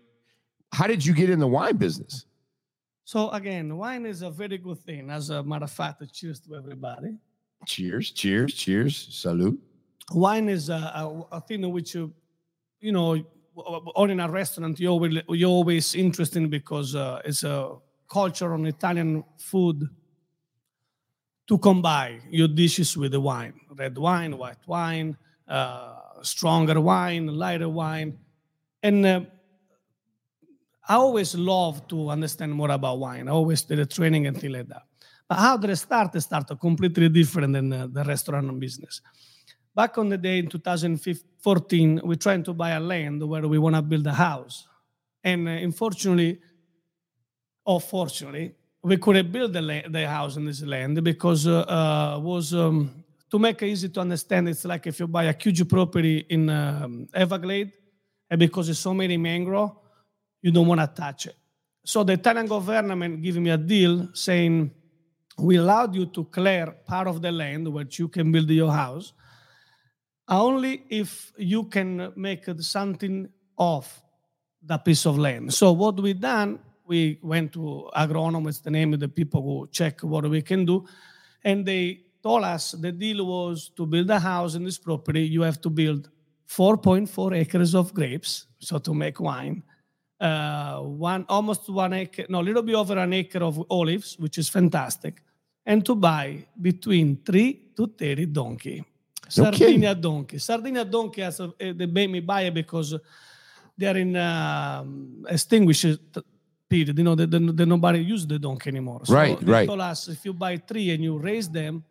How 0.72 0.86
did 0.86 1.04
you 1.04 1.12
get 1.14 1.30
in 1.30 1.38
the 1.38 1.46
wine 1.46 1.76
business? 1.76 2.26
So 3.04 3.30
again, 3.30 3.76
wine 3.76 4.06
is 4.06 4.22
a 4.22 4.30
very 4.30 4.58
good 4.58 4.78
thing. 4.78 5.10
As 5.10 5.30
a 5.30 5.42
matter 5.42 5.64
of 5.64 5.70
fact, 5.72 6.02
cheers 6.12 6.38
to 6.40 6.54
everybody. 6.54 7.16
Cheers, 7.66 8.12
cheers, 8.12 8.54
cheers. 8.54 9.08
Salute. 9.10 9.60
wine 10.12 10.48
is 10.48 10.68
a, 10.68 10.74
a, 10.74 11.26
a 11.32 11.40
thing 11.40 11.68
which 11.70 11.94
you, 11.94 12.12
you 12.80 12.92
know, 12.92 13.22
on 13.56 14.10
in 14.10 14.20
a 14.20 14.30
restaurant 14.30 14.78
you 14.78 14.88
always 14.88 15.22
you 15.28 15.46
always 15.46 15.94
interesting 15.94 16.48
because 16.48 16.94
uh, 16.94 17.20
it's 17.24 17.42
a 17.42 17.74
culture 18.08 18.54
on 18.54 18.64
Italian 18.64 19.24
food 19.38 19.88
to 21.48 21.58
combine 21.58 22.22
your 22.30 22.48
dishes 22.48 22.96
with 22.96 23.12
the 23.12 23.20
wine, 23.20 23.54
red 23.74 23.98
wine, 23.98 24.38
white 24.38 24.64
wine, 24.66 25.16
uh, 25.48 25.96
stronger 26.22 26.80
wine, 26.80 27.26
lighter 27.26 27.68
wine, 27.68 28.16
and. 28.82 29.04
Uh, 29.04 29.20
I 30.90 30.94
always 30.94 31.36
love 31.36 31.86
to 31.86 32.10
understand 32.10 32.52
more 32.52 32.72
about 32.72 32.98
wine. 32.98 33.28
I 33.28 33.30
always 33.30 33.62
did 33.62 33.78
a 33.78 33.86
training 33.86 34.26
and 34.26 34.36
things 34.36 34.52
like 34.52 34.66
that. 34.66 34.82
But 35.28 35.38
how 35.38 35.56
did 35.56 35.70
I 35.70 35.74
start? 35.74 36.10
I 36.16 36.18
started 36.18 36.58
completely 36.58 37.08
different 37.08 37.52
than 37.52 37.72
uh, 37.72 37.86
the 37.86 38.02
restaurant 38.02 38.58
business. 38.58 39.00
Back 39.72 39.98
on 39.98 40.08
the 40.08 40.18
day 40.18 40.40
in 40.40 40.48
2014, 40.48 42.00
we're 42.02 42.16
trying 42.16 42.42
to 42.42 42.52
buy 42.52 42.70
a 42.70 42.80
land 42.80 43.22
where 43.22 43.46
we 43.46 43.56
want 43.56 43.76
to 43.76 43.82
build 43.82 44.04
a 44.08 44.12
house. 44.12 44.66
And 45.22 45.46
uh, 45.46 45.52
unfortunately, 45.52 46.40
or 47.64 47.80
fortunately, 47.80 48.56
we 48.82 48.96
couldn't 48.96 49.30
build 49.30 49.52
the, 49.52 49.62
la- 49.62 49.88
the 49.88 50.08
house 50.08 50.36
in 50.36 50.44
this 50.44 50.60
land 50.60 51.04
because 51.04 51.46
uh, 51.46 51.60
uh, 51.60 52.18
was 52.20 52.52
um, 52.52 53.04
to 53.30 53.38
make 53.38 53.62
it 53.62 53.66
easy 53.68 53.90
to 53.90 54.00
understand. 54.00 54.48
It's 54.48 54.64
like 54.64 54.88
if 54.88 54.98
you 54.98 55.06
buy 55.06 55.26
a 55.26 55.36
huge 55.40 55.68
property 55.68 56.26
in 56.28 56.50
um, 56.50 57.06
Everglade, 57.14 57.70
and 58.28 58.40
because 58.40 58.66
there's 58.66 58.80
so 58.80 58.92
many 58.92 59.16
mangrove, 59.16 59.76
you 60.42 60.50
don't 60.50 60.66
want 60.66 60.80
to 60.80 60.86
touch 60.86 61.26
it. 61.26 61.36
So 61.84 62.04
the 62.04 62.14
Italian 62.14 62.46
government 62.46 63.22
gave 63.22 63.36
me 63.36 63.50
a 63.50 63.56
deal 63.56 64.08
saying 64.14 64.70
we 65.38 65.56
allowed 65.56 65.94
you 65.94 66.06
to 66.06 66.24
clear 66.24 66.74
part 66.86 67.08
of 67.08 67.22
the 67.22 67.32
land 67.32 67.66
which 67.68 67.98
you 67.98 68.08
can 68.08 68.30
build 68.30 68.50
your 68.50 68.70
house 68.70 69.12
only 70.28 70.84
if 70.88 71.32
you 71.36 71.64
can 71.64 72.12
make 72.16 72.44
something 72.60 73.28
of 73.58 74.02
that 74.62 74.84
piece 74.84 75.06
of 75.06 75.18
land. 75.18 75.52
So 75.52 75.72
what 75.72 75.98
we 75.98 76.12
done, 76.12 76.60
we 76.86 77.18
went 77.22 77.52
to 77.54 77.90
agronomists, 77.96 78.62
the 78.62 78.70
name 78.70 78.94
of 78.94 79.00
the 79.00 79.08
people 79.08 79.42
who 79.42 79.68
check 79.72 80.00
what 80.00 80.28
we 80.28 80.42
can 80.42 80.64
do, 80.64 80.86
and 81.42 81.64
they 81.66 82.02
told 82.22 82.44
us 82.44 82.72
the 82.72 82.92
deal 82.92 83.26
was 83.26 83.70
to 83.76 83.86
build 83.86 84.10
a 84.10 84.20
house 84.20 84.54
in 84.54 84.64
this 84.64 84.78
property, 84.78 85.22
you 85.22 85.42
have 85.42 85.60
to 85.62 85.70
build 85.70 86.10
4.4 86.48 87.36
acres 87.36 87.74
of 87.74 87.94
grapes, 87.94 88.46
so 88.58 88.78
to 88.78 88.92
make 88.92 89.18
wine, 89.20 89.62
uh, 90.20 90.80
one 90.80 91.24
almost 91.28 91.68
one 91.68 91.92
acre, 91.94 92.26
no, 92.28 92.40
a 92.40 92.42
little 92.42 92.62
bit 92.62 92.74
over 92.74 92.98
an 92.98 93.12
acre 93.12 93.42
of 93.42 93.64
olives, 93.70 94.18
which 94.18 94.38
is 94.38 94.48
fantastic, 94.48 95.22
and 95.64 95.84
to 95.84 95.94
buy 95.94 96.44
between 96.60 97.16
three 97.24 97.70
to 97.76 97.86
30 97.86 98.26
donkey. 98.26 98.84
Sardinia 99.28 99.94
donkey. 99.94 100.38
Sardinia 100.38 100.84
donkey 100.84 101.22
has 101.22 101.40
a, 101.40 101.52
eh, 101.60 101.72
they 101.74 101.86
made 101.86 102.10
me 102.10 102.20
buy 102.20 102.42
it 102.42 102.54
because 102.54 102.94
they 103.78 103.86
are 103.86 103.96
in 103.96 104.16
um, 104.16 105.24
extinguished 105.28 105.98
period. 106.68 106.98
You 106.98 107.04
know, 107.04 107.14
they, 107.14 107.26
they, 107.26 107.38
they 107.38 107.64
nobody 107.64 108.00
use 108.00 108.26
the 108.26 108.38
donkey 108.38 108.70
anymore. 108.70 109.00
So 109.04 109.14
Right, 109.14 109.38
they 109.40 109.52
right. 109.52 109.66
told 109.68 109.80
us 109.80 110.08
if 110.08 110.24
you 110.24 110.32
buy 110.32 110.56
three 110.56 110.90
and 110.90 111.02
you 111.02 111.16
raise 111.18 111.48
them, 111.48 111.84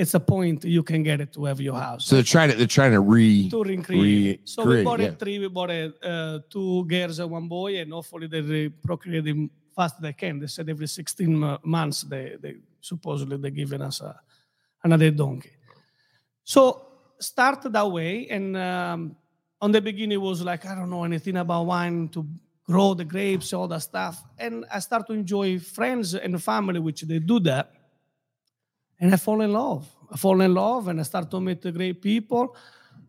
it's 0.00 0.14
a 0.14 0.20
point 0.20 0.64
you 0.64 0.82
can 0.82 1.02
get 1.02 1.20
it 1.20 1.30
to 1.34 1.44
have 1.44 1.60
your 1.60 1.74
house. 1.74 2.06
So 2.06 2.16
they're 2.16 2.24
trying 2.34 2.50
to 2.50 2.56
they're 2.56 2.76
trying 2.78 2.92
to 2.92 3.00
re 3.00 3.50
to 3.50 3.62
recreate. 3.62 4.48
so 4.48 4.64
we 4.64 4.82
bought 4.82 5.00
yeah. 5.00 5.08
it 5.08 5.18
three. 5.18 5.38
We 5.38 5.48
bought 5.48 5.70
a, 5.70 5.92
uh, 6.02 6.38
two 6.48 6.86
girls 6.86 7.18
and 7.18 7.30
one 7.30 7.48
boy, 7.48 7.78
and 7.80 7.92
hopefully 7.92 8.26
they 8.26 8.40
re- 8.40 8.68
procreate 8.70 9.24
them 9.24 9.50
fast 9.76 10.00
they 10.00 10.14
can. 10.14 10.38
They 10.40 10.46
said 10.46 10.70
every 10.70 10.86
16 10.86 11.58
months 11.62 12.02
they, 12.02 12.36
they 12.40 12.56
supposedly 12.80 13.36
they're 13.36 13.50
giving 13.50 13.82
us 13.82 14.00
a, 14.00 14.18
another 14.82 15.10
donkey. 15.10 15.50
So 16.44 16.86
started 17.18 17.72
that 17.74 17.90
way, 17.90 18.26
and 18.28 18.56
um, 18.56 19.16
on 19.60 19.70
the 19.70 19.82
beginning 19.82 20.12
it 20.12 20.22
was 20.22 20.40
like 20.40 20.64
I 20.64 20.74
don't 20.74 20.88
know 20.88 21.04
anything 21.04 21.36
about 21.36 21.66
wine 21.66 22.08
to 22.14 22.26
grow 22.64 22.94
the 22.94 23.04
grapes, 23.04 23.52
all 23.52 23.68
that 23.68 23.82
stuff, 23.82 24.24
and 24.38 24.64
I 24.72 24.78
start 24.78 25.06
to 25.08 25.12
enjoy 25.12 25.58
friends 25.58 26.14
and 26.14 26.42
family 26.42 26.80
which 26.80 27.02
they 27.02 27.18
do 27.18 27.38
that, 27.40 27.74
and 29.00 29.12
I 29.14 29.16
fall 29.16 29.40
in 29.40 29.52
love. 29.52 29.88
I 30.12 30.16
fall 30.16 30.40
in 30.40 30.54
love, 30.54 30.88
and 30.88 31.00
I 31.00 31.02
start 31.02 31.30
to 31.30 31.40
meet 31.40 31.62
great 31.72 32.00
people. 32.02 32.54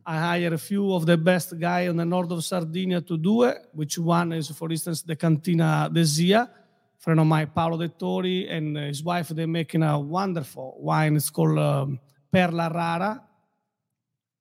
I 0.05 0.17
hire 0.17 0.53
a 0.53 0.57
few 0.57 0.93
of 0.93 1.05
the 1.05 1.17
best 1.17 1.59
guy 1.59 1.87
on 1.87 1.97
the 1.97 2.05
north 2.05 2.31
of 2.31 2.43
Sardinia 2.43 3.01
to 3.01 3.17
do 3.17 3.43
it, 3.43 3.57
which 3.73 3.97
one 3.97 4.33
is, 4.33 4.49
for 4.49 4.71
instance, 4.71 5.03
the 5.03 5.15
Cantina 5.15 5.89
de 5.91 6.03
Zia, 6.03 6.49
friend 6.97 7.19
of 7.19 7.27
mine, 7.27 7.51
Paolo 7.53 7.77
De 7.77 7.87
Tori, 7.87 8.47
and 8.49 8.77
his 8.77 9.03
wife, 9.03 9.29
they're 9.29 9.47
making 9.47 9.83
a 9.83 9.99
wonderful 9.99 10.77
wine. 10.79 11.15
It's 11.15 11.29
called 11.29 11.59
um, 11.59 11.99
Perla 12.31 12.71
Rara. 12.73 13.23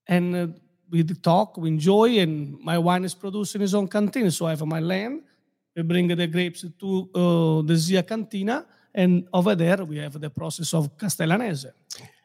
And 0.07 0.37
uh, 0.37 0.47
we 0.91 1.05
talk, 1.05 1.57
we 1.57 1.69
enjoy, 1.69 2.19
and 2.19 2.59
my 2.61 2.79
wine 2.79 3.05
is 3.05 3.15
produced 3.15 3.55
in 3.55 3.61
his 3.61 3.75
own 3.75 3.89
cantina. 3.89 4.31
So 4.31 4.47
I 4.47 4.51
have 4.51 4.65
my 4.67 4.81
land. 4.81 5.23
We 5.77 5.83
bring 5.83 6.09
the 6.09 6.27
grapes 6.27 6.65
to 6.79 7.11
uh, 7.15 7.63
the 7.67 7.77
Zia 7.77 8.03
Cantina, 8.03 8.67
and 8.95 9.27
over 9.33 9.55
there 9.55 9.85
we 9.85 9.99
have 9.99 10.21
the 10.21 10.31
process 10.31 10.75
of 10.75 10.97
Castellanese. 10.97 11.67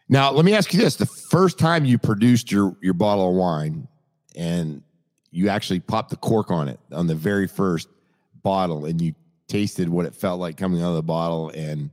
Now, 0.07 0.31
let 0.31 0.45
me 0.45 0.53
ask 0.53 0.74
you 0.74 0.79
this: 0.79 0.95
the 0.95 1.05
first 1.05 1.57
time 1.57 1.86
you 1.86 1.98
produced 1.98 2.51
your 2.51 2.75
your 2.81 2.93
bottle 2.93 3.29
of 3.29 3.36
wine, 3.36 3.88
and 4.36 4.84
you 5.31 5.50
actually 5.50 5.79
popped 5.79 6.12
the 6.12 6.17
cork 6.17 6.51
on 6.51 6.67
it 6.67 6.79
on 6.91 7.07
the 7.07 7.15
very 7.15 7.48
first 7.48 7.88
bottle, 8.43 8.86
and 8.86 9.01
you 9.01 9.15
tasted 9.48 9.89
what 9.89 10.05
it 10.05 10.15
felt 10.15 10.39
like 10.39 10.57
coming 10.57 10.81
out 10.81 10.89
of 10.89 10.95
the 10.95 11.03
bottle, 11.03 11.50
and 11.50 11.89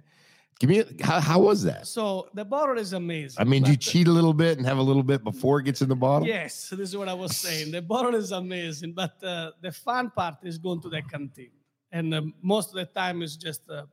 give 0.61 0.69
me 0.69 0.85
how 1.01 1.21
how 1.21 1.41
was 1.41 1.63
that? 1.65 1.87
So 1.87 2.29
the 2.35 2.45
bottle 2.45 2.77
is 2.77 2.93
amazing. 2.93 3.41
I 3.41 3.45
mean, 3.45 3.63
do 3.63 3.71
you 3.71 3.79
cheat 3.79 4.09
a 4.09 4.13
little 4.13 4.35
bit 4.35 4.59
and 4.59 4.67
have 4.67 4.79
a 4.79 4.83
little 4.83 5.03
bit 5.03 5.25
before 5.25 5.61
it 5.61 5.65
gets 5.65 5.81
in 5.81 5.89
the 5.89 5.97
bottle? 5.97 6.29
Yes, 6.29 6.69
this 6.69 6.91
is 6.91 6.97
what 6.97 7.09
I 7.09 7.15
was 7.15 7.37
saying. 7.37 7.73
The 7.73 7.83
bottle 7.83 8.15
is 8.15 8.33
amazing, 8.33 8.93
but 8.93 9.23
uh, 9.25 9.53
the 9.63 9.73
fun 9.73 10.11
part 10.11 10.37
is 10.43 10.59
going 10.59 10.83
to 10.83 10.91
the 10.91 11.01
canteen, 11.03 11.53
and 11.91 12.13
uh, 12.13 12.23
most 12.43 12.69
of 12.71 12.75
the 12.75 12.85
time 12.85 13.23
it's 13.23 13.37
just 13.37 13.63
uh, 13.71 13.87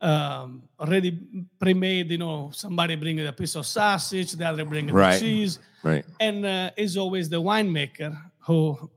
um, 0.00 0.62
already 0.78 1.18
pre-made. 1.58 2.10
You 2.10 2.18
know, 2.18 2.50
somebody 2.52 2.96
bringing 2.96 3.26
a 3.26 3.32
piece 3.32 3.54
of 3.56 3.66
sausage, 3.66 4.32
the 4.32 4.46
other 4.48 4.64
bringing 4.64 4.94
Right. 4.94 5.14
the 5.14 5.20
cheese, 5.20 5.58
Right. 5.82 6.04
and 6.20 6.44
uh, 6.44 6.70
it's 6.76 6.96
always 6.96 7.28
the 7.28 7.40
winemaker 7.40 8.16
who 8.46 8.90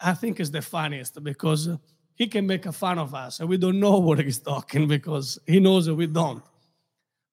I 0.00 0.14
think 0.14 0.40
is 0.40 0.50
the 0.50 0.62
funniest 0.62 1.22
because 1.22 1.68
uh, 1.68 1.76
he 2.14 2.26
can 2.26 2.46
make 2.46 2.66
a 2.66 2.72
fun 2.72 2.98
of 2.98 3.14
us, 3.14 3.40
and 3.40 3.48
we 3.48 3.56
don't 3.58 3.80
know 3.80 3.98
what 4.06 4.18
he's 4.20 4.38
talking 4.38 4.86
because 4.88 5.38
he 5.46 5.60
knows 5.60 5.86
that 5.86 5.94
we 5.94 6.06
don't. 6.06 6.42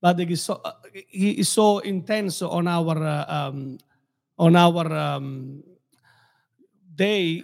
But 0.01 0.19
he's 0.19 0.43
so, 0.43 0.62
uh, 0.63 0.74
he 1.07 1.31
is 1.31 1.50
so 1.50 1.79
intense 1.79 2.41
on 2.41 2.67
our 2.67 2.98
uh, 3.03 3.25
um, 3.27 3.77
on 4.38 4.55
our 4.55 4.91
um, 4.93 5.63
day, 6.93 7.43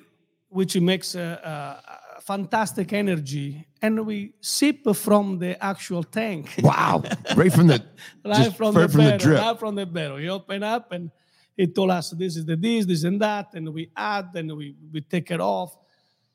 which 0.50 0.76
makes 0.80 1.16
a, 1.16 1.40
a 1.44 1.91
fantastic 2.32 2.94
energy, 2.94 3.68
and 3.82 4.06
we 4.06 4.34
sip 4.40 4.88
from 4.96 5.38
the 5.38 5.52
actual 5.72 6.04
tank. 6.04 6.46
Wow. 6.64 7.04
Right 7.36 7.52
from 7.52 7.68
the 7.68 7.84
right 8.26 8.56
from, 8.56 8.74
the 8.74 8.88
from 8.88 9.02
barrel, 9.02 9.18
drip. 9.18 9.40
right 9.40 9.60
from 9.60 9.76
the 9.76 9.86
barrel. 9.86 10.20
You 10.22 10.30
open 10.40 10.64
up 10.64 10.94
and 10.94 11.12
he 11.58 11.68
told 11.68 11.92
us 11.92 12.12
this 12.12 12.38
is 12.38 12.46
the 12.46 12.56
this, 12.56 12.86
this 12.86 13.04
and 13.04 13.20
that, 13.22 13.48
and 13.54 13.66
we 13.74 13.84
add 13.98 14.30
and 14.36 14.56
we, 14.56 14.76
we 14.94 15.02
take 15.02 15.30
it 15.32 15.42
off. 15.42 15.76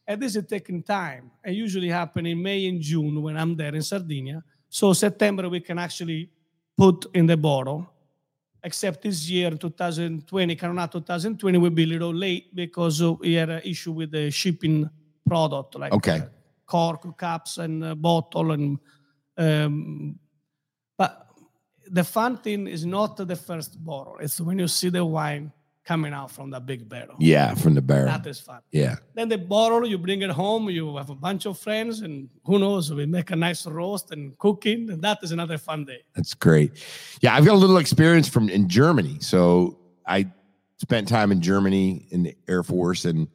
And 0.06 0.20
this 0.20 0.36
is 0.36 0.44
taking 0.46 0.82
time. 0.82 1.30
It 1.42 1.52
usually 1.52 1.88
happen 1.88 2.26
in 2.26 2.42
May 2.42 2.66
and 2.66 2.80
June 2.80 3.22
when 3.22 3.36
I'm 3.36 3.56
there 3.56 3.74
in 3.74 3.82
Sardinia. 3.82 4.44
So 4.68 4.92
September 4.92 5.48
we 5.48 5.60
can 5.60 5.78
actually 5.78 6.30
put 6.76 7.06
in 7.14 7.24
the 7.26 7.38
bottle. 7.38 7.88
Except 8.62 9.00
this 9.02 9.30
year, 9.30 9.50
2020, 9.50 10.56
Cannonau 10.56 10.90
2020 10.90 11.58
will 11.58 11.70
be 11.70 11.84
a 11.84 11.92
little 11.94 12.14
late 12.14 12.54
because 12.54 13.02
we 13.20 13.34
had 13.34 13.48
an 13.48 13.62
issue 13.64 13.92
with 13.92 14.10
the 14.10 14.30
shipping 14.30 14.90
product, 15.26 15.74
like 15.74 15.92
Okay. 15.92 16.18
uh, 16.20 16.26
cork 16.66 17.16
cups 17.18 17.58
and 17.58 17.84
uh, 17.84 17.94
bottle 17.94 18.52
and 18.52 18.78
um, 19.38 20.18
but 20.96 21.26
the 21.90 22.02
fun 22.04 22.38
thing 22.38 22.66
is 22.66 22.84
not 22.86 23.16
the 23.16 23.36
first 23.36 23.82
bottle. 23.84 24.16
It's 24.20 24.40
when 24.40 24.58
you 24.58 24.66
see 24.68 24.88
the 24.88 25.04
wine 25.04 25.52
coming 25.84 26.12
out 26.12 26.30
from 26.32 26.50
the 26.50 26.58
big 26.58 26.88
barrel. 26.88 27.14
yeah 27.20 27.54
from 27.54 27.74
the 27.74 27.82
barrel. 27.82 28.06
That 28.06 28.26
is 28.26 28.40
fun. 28.40 28.60
Yeah. 28.72 28.96
Then 29.14 29.28
the 29.28 29.38
bottle, 29.38 29.86
you 29.86 29.98
bring 29.98 30.22
it 30.22 30.30
home, 30.30 30.68
you 30.68 30.96
have 30.96 31.10
a 31.10 31.14
bunch 31.14 31.46
of 31.46 31.58
friends, 31.58 32.00
and 32.00 32.28
who 32.44 32.58
knows, 32.58 32.92
we 32.92 33.06
make 33.06 33.30
a 33.30 33.36
nice 33.36 33.64
roast 33.66 34.10
and 34.10 34.36
cooking, 34.38 34.90
and 34.90 35.00
that 35.02 35.18
is 35.22 35.30
another 35.30 35.58
fun 35.58 35.84
day. 35.84 36.02
That's 36.16 36.34
great. 36.34 36.72
Yeah, 37.20 37.36
I've 37.36 37.44
got 37.44 37.54
a 37.54 37.58
little 37.64 37.76
experience 37.78 38.28
from 38.28 38.48
in 38.48 38.68
Germany. 38.68 39.18
So 39.20 39.78
I 40.04 40.26
spent 40.78 41.06
time 41.06 41.30
in 41.30 41.40
Germany 41.40 42.08
in 42.10 42.24
the 42.24 42.36
Air 42.48 42.64
Force, 42.64 43.04
and 43.04 43.28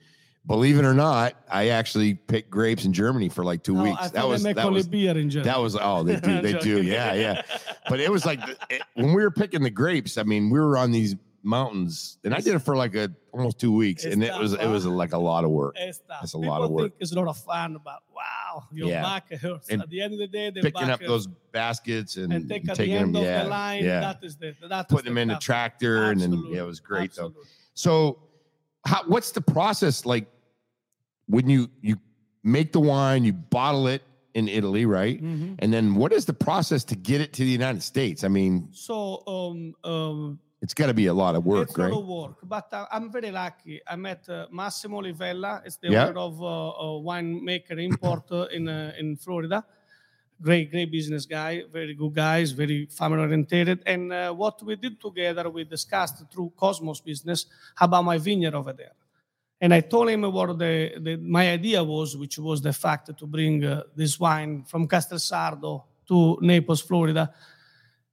believe 0.46 0.78
it 0.78 0.86
or 0.86 0.94
not, 0.94 1.34
I 1.50 1.70
actually 1.70 2.16
picked 2.16 2.50
grapes 2.50 2.86
in 2.86 2.94
Germany 2.94 3.30
for 3.30 3.44
like 3.44 3.64
two 3.64 3.78
Oh, 3.80 3.84
weeks. 3.84 3.98
I 4.02 4.08
that 4.10 4.28
was 4.28 4.44
that 4.44 4.72
was 4.72 4.88
beer 4.88 5.18
in 5.18 5.30
Germany. 5.30 5.50
that 5.52 5.60
was 5.60 5.78
oh 5.80 6.04
they 6.04 6.16
do 6.20 6.42
they 6.42 6.54
do 6.60 6.82
yeah 6.82 7.14
yeah. 7.14 7.42
But 7.90 8.00
it 8.00 8.12
was 8.12 8.26
like 8.26 8.40
it- 8.70 8.82
when 8.96 9.14
we 9.14 9.22
were 9.24 9.32
picking 9.32 9.64
the 9.64 9.70
grapes. 9.70 10.18
I 10.18 10.24
mean, 10.24 10.50
we 10.50 10.60
were 10.60 10.78
on 10.78 10.92
these 10.92 11.16
mountains, 11.44 12.20
and 12.24 12.34
I 12.36 12.40
did 12.40 12.54
it 12.54 12.60
for 12.60 12.76
like 12.76 12.94
a 12.96 13.10
almost 13.34 13.60
two 13.60 13.72
weeks, 13.74 14.06
and 14.06 14.24
it 14.24 14.38
was 14.40 14.54
it 14.54 14.68
was 14.68 14.86
like 14.86 15.14
a 15.14 15.18
lot 15.18 15.44
of 15.44 15.50
work. 15.50 15.76
It's. 15.78 16.00
That's 16.08 16.34
a 16.34 16.38
lot 16.38 16.62
of 16.62 16.70
work. 16.70 16.92
It's 17.00 17.12
a 17.12 17.16
lot 17.16 17.28
of 17.28 17.38
fun, 17.38 17.78
but 17.84 18.00
wow, 18.16 18.64
your 18.72 18.90
Yeah. 18.90 19.02
back 19.02 19.32
hurts. 19.34 19.70
And 19.70 19.82
At 19.82 19.90
the 19.90 20.02
end 20.02 20.14
of 20.14 20.20
the 20.20 20.28
day, 20.28 20.50
the 20.52 20.62
Picking 20.62 20.90
up 20.90 21.00
those 21.02 21.28
baskets 21.52 22.18
and, 22.18 22.32
and 22.32 22.48
take 22.50 22.70
at 22.70 22.76
taking 22.76 23.12
them, 23.12 23.24
yeah, 23.24 23.44
the 23.44 23.50
line. 23.50 23.84
yeah, 23.84 24.00
That 24.02 24.20
is 24.24 24.36
the 24.38 24.54
that 24.70 24.80
is 24.82 24.86
putting 24.90 25.06
them 25.06 25.16
the 25.16 25.22
in 25.22 25.28
the 25.30 25.36
tractor, 25.38 26.12
and 26.12 26.22
then 26.22 26.44
yeah, 26.50 26.62
it 26.62 26.66
was 26.66 26.80
great 26.80 27.14
though. 27.16 27.34
So, 27.74 28.20
how, 28.86 29.04
what's 29.08 29.32
the 29.32 29.42
process 29.42 30.06
like 30.06 30.28
when 31.28 31.50
you 31.50 31.70
you 31.82 31.98
make 32.44 32.72
the 32.72 32.80
wine, 32.80 33.24
you 33.24 33.34
bottle 33.34 33.88
it 33.88 34.02
in 34.34 34.48
Italy, 34.48 34.86
right? 34.86 35.22
Mhm. 35.22 35.56
And 35.60 35.72
then 35.74 35.96
what 35.96 36.12
is 36.14 36.26
the 36.26 36.34
process 36.34 36.84
to 36.86 36.96
get 36.96 37.22
it 37.22 37.34
to 37.34 37.44
the 37.44 37.52
United 37.52 37.84
States? 37.84 38.24
I 38.24 38.28
mean, 38.30 38.70
So 38.72 39.24
um, 39.28 39.76
um, 39.84 40.40
it's 40.62 40.74
got 40.74 40.88
to 40.88 40.94
be 40.94 41.08
a 41.08 41.14
lot 41.14 41.36
of 41.36 41.46
work, 41.46 41.70
it's 41.70 41.76
a 41.78 41.82
lot 41.82 41.86
right? 41.92 41.98
of 41.98 42.08
work, 42.08 42.38
but 42.44 42.68
uh, 42.74 42.86
I'm 42.92 43.12
very 43.12 43.32
lucky. 43.32 43.82
I 43.88 43.96
met 43.96 44.28
uh, 44.30 44.48
Massimo 44.52 45.02
Livella. 45.02 45.62
It's 45.66 45.78
the 45.78 45.90
Yeah. 45.92 46.08
owner 46.08 46.20
of 46.20 46.42
uh, 46.42 46.46
a 46.46 46.88
winemaker 47.02 47.78
import 47.84 48.30
in 48.52 48.68
uh, 48.68 48.94
in 49.00 49.16
Florida. 49.18 49.64
Great, 50.42 50.72
great 50.72 50.92
business 50.92 51.26
guy. 51.26 51.64
Very 51.72 51.94
good 51.94 52.16
guys. 52.16 52.52
Very 52.52 52.88
family 52.88 53.20
oriented. 53.20 53.84
And 53.86 54.12
uh, 54.12 54.34
what 54.34 54.62
we 54.64 54.76
did 54.76 55.00
together, 55.00 55.50
we 55.50 55.64
discussed 55.64 56.24
through 56.32 56.52
Cosmos 56.58 57.00
Business 57.00 57.46
about 57.80 58.04
my 58.04 58.18
vineyard 58.18 58.56
over 58.56 58.74
there. 58.74 58.94
And 59.62 59.72
I 59.72 59.82
told 59.82 60.10
him 60.10 60.24
what 60.24 60.58
the, 60.58 60.94
the 61.00 61.18
my 61.18 61.52
idea 61.52 61.84
was, 61.84 62.18
which 62.18 62.40
was 62.40 62.62
the 62.62 62.74
fact 62.74 63.16
to 63.16 63.26
bring 63.28 63.64
uh, 63.64 63.84
this 63.96 64.20
wine 64.20 64.64
from 64.64 64.88
Castelsardo 64.88 65.84
to 66.08 66.40
Naples, 66.42 66.82
Florida. 66.82 67.32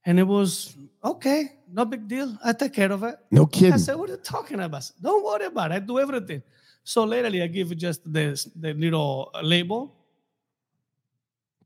And 0.05 0.19
it 0.19 0.25
was 0.25 0.77
okay, 1.03 1.53
no 1.73 1.87
big 1.87 2.07
deal. 2.07 2.37
I 2.45 2.53
take 2.53 2.75
care 2.75 2.93
of 2.93 3.03
it. 3.03 3.17
No 3.31 3.47
kidding. 3.47 3.73
I 3.73 3.79
said, 3.79 3.97
"What 3.97 4.11
are 4.11 4.13
you 4.13 4.19
talking 4.19 4.61
about? 4.61 4.91
Don't 5.01 5.25
worry 5.25 5.47
about 5.47 5.73
it. 5.73 5.77
I 5.77 5.79
do 5.79 5.99
everything." 5.99 6.43
So 6.85 7.05
literally, 7.05 7.43
I 7.43 7.47
give 7.47 7.75
just 7.77 8.01
the 8.05 8.37
the 8.55 8.75
little 8.75 9.31
label, 9.43 9.95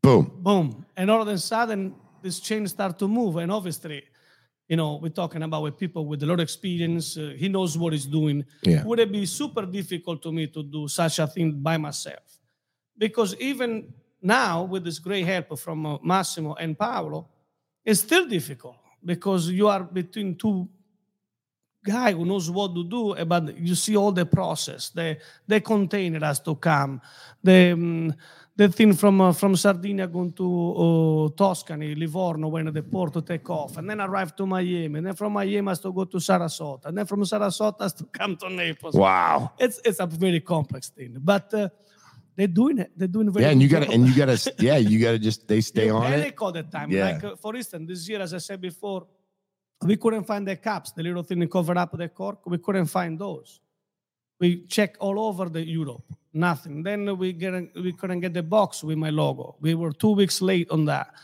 Boom. 0.03 0.33
boom, 0.43 0.85
and 0.97 1.11
all 1.11 1.23
of 1.23 1.29
a 1.29 1.39
sudden, 1.39 1.95
this 2.23 2.41
chain 2.41 2.67
start 2.67 2.99
to 2.99 3.07
move. 3.07 3.37
And 3.37 3.53
obviously, 3.53 4.03
you 4.69 4.77
know, 4.77 4.99
we're 5.01 5.11
talking 5.11 5.43
about 5.43 5.63
with 5.63 5.79
people 5.79 6.07
with 6.07 6.23
a 6.23 6.27
lot 6.27 6.35
of 6.35 6.41
experience. 6.41 7.17
Uh, 7.17 7.35
he 7.37 7.49
knows 7.49 7.79
what 7.79 7.93
he's 7.93 8.07
doing. 8.07 8.45
Yeah. 8.63 8.85
Would 8.85 8.99
it 8.99 9.13
be 9.13 9.27
super 9.27 9.65
difficult 9.65 10.23
to 10.23 10.33
me 10.33 10.49
to 10.49 10.63
do 10.63 10.89
such 10.89 11.21
a 11.21 11.27
thing 11.27 11.61
by 11.61 11.77
myself? 11.77 12.41
Because 12.99 13.37
even 13.37 13.93
now, 14.21 14.65
with 14.65 14.85
this 14.85 14.99
great 14.99 15.25
help 15.25 15.59
from 15.59 15.87
uh, 15.87 15.99
Massimo 16.03 16.55
and 16.55 16.79
Paolo, 16.79 17.29
it's 17.85 18.01
still 18.01 18.27
difficult 18.27 18.77
because 19.05 19.51
you 19.51 19.69
are 19.69 19.85
between 19.85 20.37
two 20.37 20.69
guy 21.85 22.13
who 22.13 22.25
knows 22.25 22.51
what 22.51 22.75
to 22.75 22.85
do, 22.85 23.17
eh, 23.17 23.25
but 23.25 23.59
you 23.59 23.75
see 23.75 23.97
all 23.97 24.13
the 24.13 24.25
process. 24.25 24.91
The 24.91 25.19
the 25.47 25.61
container 25.61 26.25
has 26.25 26.41
to 26.41 26.55
come. 26.55 27.01
The 27.43 27.73
um, 27.73 28.15
the 28.63 28.73
thing 28.73 28.93
from 28.95 29.21
uh, 29.21 29.33
from 29.33 29.57
Sardinia 29.57 30.07
going 30.07 30.33
to 30.33 30.47
uh, 30.47 31.29
Tuscany, 31.37 31.95
Livorno, 31.95 32.49
when 32.49 32.73
the 32.73 32.83
port 32.83 33.27
take 33.27 33.49
off, 33.51 33.77
and 33.79 33.89
then 33.91 34.01
arrive 34.01 34.35
to 34.37 34.47
Miami, 34.47 34.99
and 34.99 35.07
then 35.07 35.15
from 35.15 35.33
Miami 35.33 35.69
has 35.69 35.81
to 35.81 35.93
go 35.93 36.05
to 36.05 36.19
Sarasota, 36.19 36.87
and 36.87 36.99
then 36.99 37.07
from 37.07 37.23
Sarasota 37.23 37.81
has 37.81 37.93
to 37.95 38.05
come 38.05 38.37
to 38.37 38.49
Naples. 38.49 38.95
Wow. 38.95 39.53
It's 39.59 39.81
it's 39.85 40.01
a 40.01 40.07
very 40.07 40.41
complex 40.41 40.91
thing, 40.91 41.17
but 41.21 41.53
uh, 41.55 41.69
they're 42.37 42.47
doing 42.47 42.79
it. 42.79 42.91
They're 42.97 43.09
doing 43.09 43.31
very. 43.33 43.45
Yeah, 43.45 43.53
and 43.53 43.63
you 43.63 43.69
got 43.69 43.81
to 43.81 43.87
job. 43.87 43.95
and 43.95 44.09
you 44.09 44.15
got 44.15 44.37
to 44.37 44.55
yeah, 44.59 44.77
you 44.77 44.99
got 45.01 45.13
to 45.13 45.19
just 45.19 45.49
they 45.49 45.61
stay 45.73 45.87
You 45.87 45.97
on 45.97 46.07
it. 46.13 46.17
panic 46.17 46.43
all 46.43 46.53
the 46.53 46.63
time. 46.63 46.91
Yeah. 46.91 47.11
Like 47.13 47.25
uh, 47.25 47.37
for 47.37 47.55
instance, 47.57 47.89
this 47.89 48.09
year, 48.09 48.21
as 48.21 48.33
I 48.33 48.39
said 48.39 48.61
before, 48.61 49.07
we 49.83 49.97
couldn't 49.97 50.25
find 50.25 50.47
the 50.47 50.57
caps, 50.57 50.93
the 50.93 51.03
little 51.03 51.23
thing 51.23 51.41
that 51.41 51.51
cover 51.51 51.77
up 51.77 51.97
the 51.97 52.09
cork. 52.09 52.39
We 52.47 52.59
couldn't 52.59 52.87
find 52.87 53.19
those. 53.19 53.61
We 54.41 54.65
check 54.67 54.97
all 54.99 55.19
over 55.21 55.49
the 55.49 55.65
Europe, 55.65 56.05
nothing. 56.33 56.83
Then 56.83 57.17
we 57.19 57.33
get 57.33 57.53
we 57.77 57.93
couldn't 57.93 58.21
get 58.21 58.35
the 58.35 58.43
box 58.43 58.83
with 58.85 58.99
my 58.99 59.11
logo. 59.11 59.57
We 59.61 59.75
were 59.75 59.93
two 59.93 60.13
weeks 60.13 60.41
late 60.43 60.71
on 60.71 60.85
that. 60.87 61.15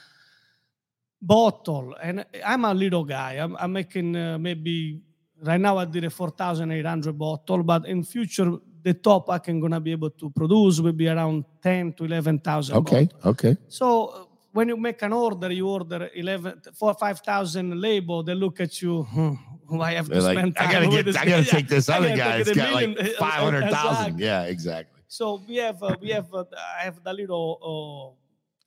Bottle, 1.20 1.96
and 2.00 2.24
I'm 2.46 2.64
a 2.64 2.72
little 2.72 3.02
guy. 3.04 3.32
I'm, 3.34 3.56
I'm 3.56 3.72
making 3.72 4.14
uh, 4.14 4.38
maybe 4.38 5.00
right 5.42 5.60
now 5.60 5.76
I 5.76 5.84
did 5.84 6.04
a 6.04 6.10
4,800 6.10 7.18
bottle, 7.18 7.62
but 7.64 7.86
in 7.86 8.04
future 8.04 8.52
the 8.84 8.94
top 8.94 9.28
I 9.28 9.38
can 9.38 9.58
gonna 9.60 9.80
be 9.80 9.90
able 9.90 10.10
to 10.10 10.30
produce 10.30 10.78
will 10.80 10.92
be 10.92 11.08
around 11.08 11.44
10 11.60 11.94
to 11.94 12.04
11,000. 12.04 12.76
Okay. 12.76 13.06
bottles. 13.06 13.26
Okay. 13.26 13.56
So 13.66 14.06
uh, 14.06 14.24
when 14.52 14.68
you 14.68 14.76
make 14.76 15.02
an 15.02 15.12
order, 15.12 15.50
you 15.52 15.68
order 15.68 16.08
11, 16.14 16.62
4, 16.74 16.94
5,000 16.94 17.80
label, 17.80 18.22
they 18.22 18.34
look 18.34 18.60
at 18.60 18.80
you, 18.80 19.02
hmm, 19.02 19.80
I 19.80 19.94
have 19.94 20.06
to 20.06 20.12
They're 20.12 20.22
like, 20.22 20.38
spend 20.38 20.56
I 20.58 20.72
gotta 20.72 20.88
get, 20.88 21.08
I 21.16 21.24
gotta 21.24 21.42
guy." 21.42 21.50
take 21.50 21.68
this 21.68 21.88
other 21.96 22.16
guy. 22.16 22.36
It's 22.38 22.52
got 22.52 22.72
like 22.72 22.88
million- 22.90 23.06
uh, 23.06 23.18
five 23.18 23.42
hundred 23.42 23.70
thousand. 23.70 24.20
Yeah, 24.20 24.44
exactly. 24.44 24.97
So 25.08 25.42
we 25.48 25.56
have, 25.56 25.82
uh, 25.82 25.96
we 26.00 26.10
have, 26.10 26.32
uh, 26.34 26.44
I 26.78 26.84
have 26.84 27.02
the 27.02 27.12
little 27.12 28.16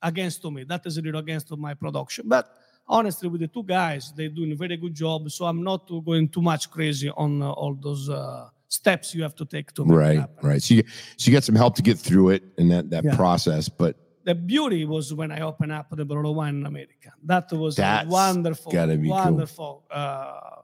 uh, 0.02 0.06
against 0.06 0.42
to 0.42 0.50
me. 0.50 0.64
That 0.64 0.84
is 0.84 0.98
a 0.98 1.02
little 1.02 1.20
against 1.20 1.56
my 1.56 1.72
production. 1.74 2.28
But 2.28 2.52
honestly, 2.88 3.28
with 3.28 3.40
the 3.42 3.46
two 3.48 3.62
guys, 3.62 4.12
they're 4.16 4.28
doing 4.28 4.50
a 4.50 4.56
very 4.56 4.76
good 4.76 4.92
job. 4.94 5.30
So 5.30 5.46
I'm 5.46 5.62
not 5.62 5.88
going 6.04 6.28
too 6.28 6.42
much 6.42 6.68
crazy 6.68 7.10
on 7.10 7.40
uh, 7.42 7.52
all 7.52 7.74
those 7.74 8.10
uh, 8.10 8.48
steps 8.66 9.14
you 9.14 9.22
have 9.22 9.36
to 9.36 9.44
take 9.44 9.72
to 9.74 9.84
make 9.84 9.96
Right, 9.96 10.26
right. 10.42 10.62
So 10.62 10.74
you 10.74 10.82
so 11.16 11.30
you 11.30 11.36
got 11.36 11.44
some 11.44 11.54
help 11.54 11.76
to 11.76 11.82
get 11.82 11.96
through 11.98 12.30
it 12.30 12.42
and 12.58 12.70
that 12.72 12.90
that 12.90 13.04
Yeah. 13.04 13.14
process, 13.16 13.68
but 13.68 13.96
the 14.24 14.34
beauty 14.34 14.84
was 14.84 15.12
when 15.14 15.30
I 15.30 15.40
opened 15.42 15.72
up 15.72 15.90
the 15.90 16.04
bottle 16.04 16.30
of 16.30 16.36
wine 16.36 16.56
in 16.56 16.66
America. 16.66 17.12
That 17.24 17.52
was 17.52 17.76
That's 17.76 18.06
wonderful, 18.08 18.72
gotta 18.72 18.96
be 18.96 19.08
cool. 19.08 19.16
wonderful. 19.16 19.84
Uh, 19.90 20.62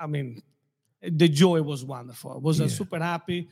I 0.00 0.06
mean, 0.06 0.42
the 1.02 1.28
joy 1.28 1.62
was 1.62 1.84
wonderful. 1.84 2.32
I 2.32 2.38
was 2.38 2.60
uh, 2.60 2.64
Yeah. 2.64 2.70
super 2.70 2.98
happy. 2.98 3.48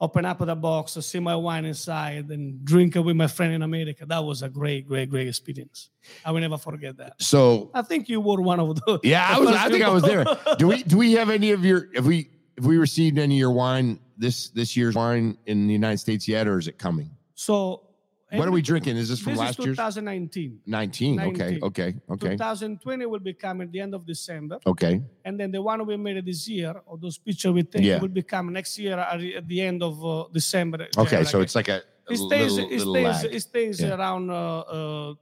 Open 0.00 0.24
up 0.24 0.38
the 0.38 0.54
box, 0.54 0.92
see 0.92 1.18
my 1.18 1.34
wine 1.34 1.64
inside, 1.64 2.30
and 2.30 2.64
drink 2.64 2.94
it 2.94 3.00
with 3.00 3.16
my 3.16 3.26
friend 3.26 3.52
in 3.52 3.62
America. 3.62 4.06
That 4.06 4.22
was 4.24 4.42
a 4.42 4.48
great, 4.48 4.86
great, 4.86 5.10
great 5.10 5.26
experience. 5.26 5.90
I 6.24 6.30
will 6.30 6.40
never 6.40 6.56
forget 6.56 6.96
that. 6.98 7.14
so 7.20 7.70
I 7.74 7.82
think 7.82 8.08
you 8.08 8.20
were 8.20 8.40
one 8.40 8.60
of 8.60 8.78
those. 8.86 9.00
yeah, 9.02 9.26
I 9.28 9.38
was. 9.40 9.50
I 9.50 9.68
think 9.68 9.82
I 9.82 9.88
was 9.90 10.04
there. 10.04 10.24
Do 10.56 10.68
we 10.68 10.84
do 10.84 10.96
we 10.98 11.12
have 11.14 11.30
any 11.30 11.50
of 11.50 11.64
your? 11.64 11.88
Have 11.96 12.06
we 12.06 12.30
have 12.56 12.64
we 12.66 12.78
received 12.78 13.18
any 13.18 13.34
of 13.36 13.38
your 13.40 13.50
wine 13.50 13.98
this 14.16 14.50
this 14.50 14.76
year's 14.76 14.94
wine 14.94 15.36
in 15.46 15.66
the 15.66 15.72
United 15.72 15.98
States 15.98 16.28
yet, 16.28 16.46
or 16.46 16.58
is 16.58 16.68
it 16.68 16.78
coming? 16.78 17.10
so, 17.34 17.87
What 18.30 18.46
are 18.46 18.50
we 18.50 18.60
drinking? 18.60 18.96
Is 18.96 19.08
this 19.08 19.20
from 19.20 19.32
This 19.32 19.40
last 19.40 19.58
is 19.58 19.64
year's? 19.64 19.76
2019. 19.76 20.60
19. 20.66 21.20
Okay. 21.20 21.28
19. 21.30 21.62
Okay. 21.64 21.94
Okay. 22.10 22.30
2020 22.36 23.06
will 23.06 23.18
be 23.20 23.32
coming 23.32 23.70
the 23.70 23.80
end 23.80 23.94
of 23.94 24.04
December. 24.04 24.58
Okay. 24.66 25.00
And 25.24 25.40
then 25.40 25.50
the 25.50 25.62
one 25.62 25.84
we 25.86 25.96
made 25.96 26.24
this 26.26 26.46
year, 26.46 26.74
or 26.84 26.98
those 26.98 27.16
pictures 27.16 27.52
we 27.52 27.62
take, 27.62 27.82
Yeah. 27.84 28.00
will 28.00 28.08
become 28.08 28.52
next 28.52 28.78
year 28.78 28.98
at, 28.98 29.18
the- 29.48 29.60
end 29.62 29.82
of 29.82 30.04
uh, 30.04 30.24
December. 30.32 30.88
Okay. 30.96 31.24
So 31.24 31.40
it's 31.40 31.54
like 31.54 31.68
a, 31.68 31.76
it 32.10 32.16
stays, 32.18 32.52
little, 32.52 32.70
it 32.70 32.84
little 32.86 33.14
stays, 33.14 33.32
it 33.34 33.40
stays 33.40 33.80
Yeah. 33.80 33.96
around 33.96 34.30
uh, 34.30 34.58
uh, 34.60 35.14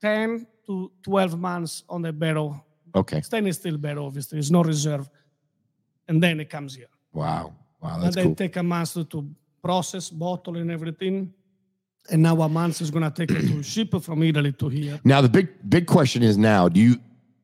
10 0.00 0.46
to 0.66 0.90
12 1.02 1.38
months 1.38 1.84
on 1.88 2.00
the 2.02 2.12
barrel. 2.12 2.64
Okay. 2.94 3.20
Stainless 3.20 3.56
steel 3.56 3.76
barrel, 3.76 4.06
obviously, 4.06 4.38
it's 4.38 4.50
no 4.50 4.62
reserve. 4.62 5.08
And 6.08 6.22
then 6.22 6.40
it 6.40 6.48
comes 6.48 6.74
here. 6.74 6.88
Wow. 7.12 7.52
Wow. 7.82 7.94
and 7.94 8.02
That's 8.04 8.16
then 8.16 8.24
cool. 8.26 8.34
take 8.34 8.56
a 8.56 8.62
month 8.62 8.94
to 9.10 9.30
process, 9.62 10.08
bottle, 10.10 10.56
and 10.56 10.70
everything. 10.70 11.32
And 12.08 12.22
now 12.22 12.40
a 12.42 12.48
month 12.48 12.80
is 12.80 12.90
going 12.90 13.04
to 13.04 13.10
take 13.10 13.30
it 13.30 13.46
to 13.48 13.62
ship 13.62 13.94
from 14.02 14.22
Italy 14.22 14.52
to 14.52 14.68
here. 14.68 14.98
Now 15.04 15.20
the 15.20 15.28
big 15.28 15.48
big 15.68 15.86
question 15.86 16.22
is 16.22 16.36
now: 16.38 16.68
Do 16.68 16.80
you 16.80 16.96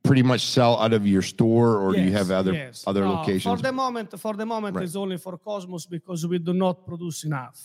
pretty 0.03 0.23
much 0.23 0.43
sell 0.47 0.79
out 0.79 0.93
of 0.93 1.07
your 1.07 1.23
store, 1.23 1.77
or 1.79 1.93
do 1.93 2.01
you 2.01 2.13
have 2.13 2.31
other 2.31 2.53
yes. 2.53 2.85
other 2.87 3.05
No, 3.05 3.13
locations? 3.15 3.45
For 3.61 3.63
the 3.63 3.73
moment, 3.73 4.19
for 4.19 4.35
the 4.35 4.47
moment, 4.47 4.75
Right. 4.77 4.85
it's 4.85 4.97
only 4.97 5.19
for 5.19 5.37
Cosmos 5.37 5.87
because 5.87 6.27
we 6.27 6.39
do 6.39 6.53
not 6.53 6.87
produce 6.87 7.25
enough. 7.25 7.59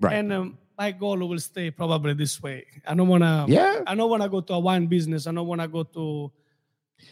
right. 0.00 0.16
And 0.18 0.32
um, 0.32 0.58
my 0.76 0.90
goal 0.92 1.16
will 1.28 1.38
stay 1.38 1.70
probably 1.70 2.12
this 2.14 2.42
way. 2.42 2.66
I 2.86 2.94
don't 2.94 3.08
wanna. 3.08 3.46
Yeah. 3.48 3.82
I 3.86 3.94
don't 3.94 4.10
wanna 4.10 4.28
go 4.28 4.40
to 4.42 4.54
a 4.54 4.58
wine 4.60 4.86
business. 4.86 5.26
I 5.26 5.32
don't 5.32 5.46
wanna 5.46 5.68
go 5.68 5.84
to. 5.84 6.32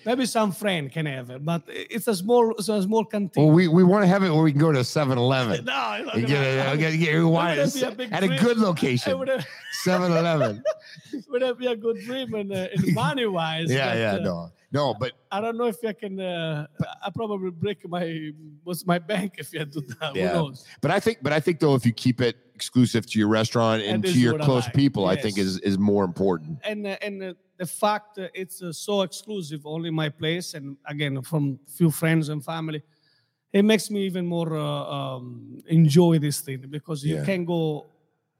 Maybe 0.06 0.26
some 0.26 0.52
friend 0.52 0.92
can 0.92 1.06
have 1.06 1.30
it, 1.30 1.44
but 1.44 1.62
it's 1.66 2.06
a 2.08 2.14
small, 2.14 2.52
it's 2.52 2.68
a 2.68 2.82
small 2.82 3.04
canteen. 3.04 3.44
well, 3.44 3.54
we, 3.54 3.68
we 3.68 3.84
want 3.84 4.02
to 4.02 4.06
have 4.06 4.22
it 4.22 4.30
where 4.30 4.42
we 4.42 4.50
can 4.52 4.60
go 4.60 4.70
to 4.72 4.80
7-Eleven. 4.80 5.64
no, 5.64 5.92
it's 5.94 6.06
not 6.06 6.16
and 6.16 6.26
get, 6.26 6.42
a, 6.42 6.62
happen. 6.62 6.78
get, 6.78 6.90
get 6.98 7.12
your 7.12 7.28
wine 7.28 7.56
Wouldn't 7.56 7.72
that 7.74 7.96
be 7.96 8.04
a 8.04 8.08
at 8.08 8.22
a 8.22 8.26
dream? 8.26 8.40
good 8.40 8.58
location. 8.68 9.18
would 9.18 9.28
have, 9.28 9.46
7-Eleven. 9.86 10.62
would 11.28 11.42
have 11.42 11.58
be 11.58 11.66
a 11.66 11.76
good 11.76 12.00
dream 12.00 12.34
and 12.34 12.52
uh, 12.52 12.66
in 12.74 12.92
money 12.94 13.26
wise. 13.26 13.70
yeah, 13.70 13.94
yeah, 13.94 14.18
no, 14.18 14.50
no, 14.72 14.92
but 14.94 15.12
I 15.30 15.40
don't 15.40 15.56
know 15.56 15.66
if 15.66 15.76
I 15.86 15.92
can. 15.92 16.20
Uh, 16.20 16.66
I 17.02 17.10
probably 17.14 17.50
break 17.50 17.88
my 17.88 18.30
what's 18.64 18.84
my 18.86 18.98
bank 18.98 19.34
if 19.38 19.52
you 19.54 19.64
do 19.64 19.80
that. 20.00 20.14
Yeah. 20.16 20.28
Who 20.28 20.34
knows? 20.34 20.66
but 20.80 20.90
I 20.90 21.00
think, 21.00 21.18
but 21.22 21.32
I 21.32 21.40
think 21.40 21.60
though, 21.60 21.74
if 21.76 21.86
you 21.86 21.92
keep 21.92 22.20
it 22.20 22.36
exclusive 22.54 23.04
to 23.06 23.18
your 23.18 23.28
restaurant 23.28 23.82
and 23.82 24.02
That 24.02 24.12
to 24.12 24.18
your 24.18 24.40
I 24.40 24.44
close 24.44 24.64
like. 24.66 24.74
people, 24.74 25.06
I 25.06 25.16
think 25.16 25.38
is 25.38 25.58
is 25.60 25.76
more 25.78 26.04
important. 26.04 26.58
and 26.70 26.86
uh, 26.86 26.96
and 27.06 27.22
uh, 27.22 27.34
the 27.58 27.66
fact 27.66 28.18
uh, 28.18 28.28
it's 28.42 28.62
uh, 28.62 28.72
so 28.72 29.02
exclusive, 29.02 29.60
only 29.66 29.90
my 29.90 30.08
place, 30.08 30.54
and 30.54 30.76
again 30.86 31.22
from 31.22 31.58
few 31.78 31.90
friends 31.90 32.28
and 32.28 32.44
family, 32.44 32.82
it 33.52 33.64
makes 33.64 33.90
me 33.90 34.00
even 34.06 34.24
more 34.26 34.50
uh, 34.56 34.96
um, 34.96 35.62
enjoy 35.66 36.18
this 36.18 36.40
thing 36.40 36.60
because 36.70 37.04
you 37.04 37.16
Yeah. 37.16 37.24
can 37.24 37.44
go. 37.44 37.86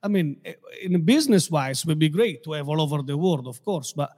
I 0.02 0.08
mean, 0.08 0.36
eh, 0.44 0.52
in 0.82 0.92
business 1.04 1.50
wise, 1.50 1.86
would 1.86 1.98
be 1.98 2.10
great 2.10 2.42
to 2.44 2.52
have 2.52 2.68
all 2.68 2.80
over 2.80 3.02
the 3.02 3.16
world, 3.16 3.46
of 3.48 3.58
course, 3.64 3.92
but 3.94 4.10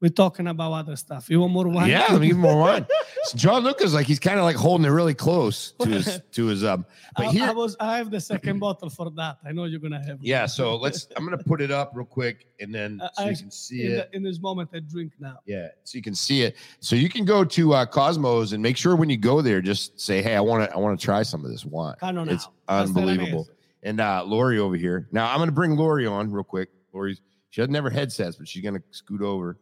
we're 0.00 0.08
talking 0.24 0.48
about 0.48 0.72
other 0.72 0.96
stuff. 0.96 1.30
You 1.30 1.38
want 1.40 1.52
more 1.52 1.68
wine? 1.68 1.88
Yeah, 1.90 2.06
let 2.12 2.20
me 2.20 2.26
give 2.28 2.38
more 2.38 2.58
wine. 2.58 2.86
So 3.24 3.36
John 3.38 3.62
Lucas, 3.64 3.94
like 3.94 4.06
he's 4.06 4.18
kind 4.18 4.38
of 4.38 4.44
like 4.44 4.56
holding 4.56 4.86
it 4.86 4.90
really 4.90 5.14
close 5.14 5.72
to 5.80 5.88
his 5.88 6.20
to 6.32 6.46
his 6.46 6.64
um. 6.64 6.84
But 7.16 7.26
I, 7.26 7.30
here, 7.30 7.44
I 7.44 7.52
was. 7.52 7.76
I 7.78 7.96
have 7.96 8.10
the 8.10 8.20
second 8.20 8.58
bottle 8.58 8.90
for 8.90 9.10
that. 9.10 9.38
I 9.44 9.52
know 9.52 9.64
you're 9.64 9.80
gonna 9.80 10.04
have. 10.04 10.18
yeah. 10.20 10.46
So 10.46 10.76
let's. 10.76 11.08
I'm 11.16 11.24
gonna 11.24 11.38
put 11.38 11.60
it 11.60 11.70
up 11.70 11.92
real 11.94 12.06
quick, 12.06 12.46
and 12.60 12.74
then 12.74 13.00
Uh, 13.00 13.08
so 13.14 13.24
I- 13.24 13.30
you 13.30 13.36
can 13.36 13.50
see 13.50 13.84
In, 13.86 13.92
it. 13.92 14.10
the, 14.10 14.16
in 14.16 14.22
this 14.22 14.40
moment, 14.40 14.70
I 14.74 14.80
drink 14.80 15.12
now. 15.18 15.38
Yeah, 15.46 15.68
so 15.84 15.96
you 15.96 16.02
can 16.02 16.14
see 16.14 16.42
it. 16.42 16.56
So 16.80 16.96
you 16.96 17.08
can 17.08 17.24
go 17.24 17.44
to 17.44 17.74
uh, 17.74 17.86
Cosmos 17.86 18.52
and 18.52 18.62
make 18.62 18.76
sure 18.76 18.96
when 18.96 19.10
you 19.10 19.16
go 19.16 19.40
there, 19.42 19.60
just 19.60 20.00
say, 20.00 20.22
"Hey, 20.22 20.34
I 20.34 20.40
want 20.40 20.68
to, 20.68 20.74
I 20.74 20.78
want 20.78 20.98
to 20.98 21.04
try 21.04 21.22
some 21.22 21.44
of 21.44 21.50
this 21.50 21.64
wine." 21.64 21.96
Cano 22.00 22.24
It's 22.24 22.46
now. 22.46 22.52
Unbelievable. 22.80 23.48
And 23.84 24.00
uh, 24.00 24.22
Lori 24.24 24.58
over 24.58 24.76
here. 24.76 25.08
Now 25.12 25.30
I'm 25.32 25.38
to 25.44 25.52
bring 25.52 25.76
Lori 25.76 26.06
on 26.06 26.30
real 26.30 26.44
quick. 26.44 26.68
Lori's 26.92 27.20
she 27.50 27.60
doesn't 27.60 27.74
have 27.74 27.84
her 27.84 27.90
headsets, 27.90 28.36
but 28.36 28.48
she's 28.48 28.62
to 28.62 28.82
scoot 28.92 29.20
over. 29.22 29.58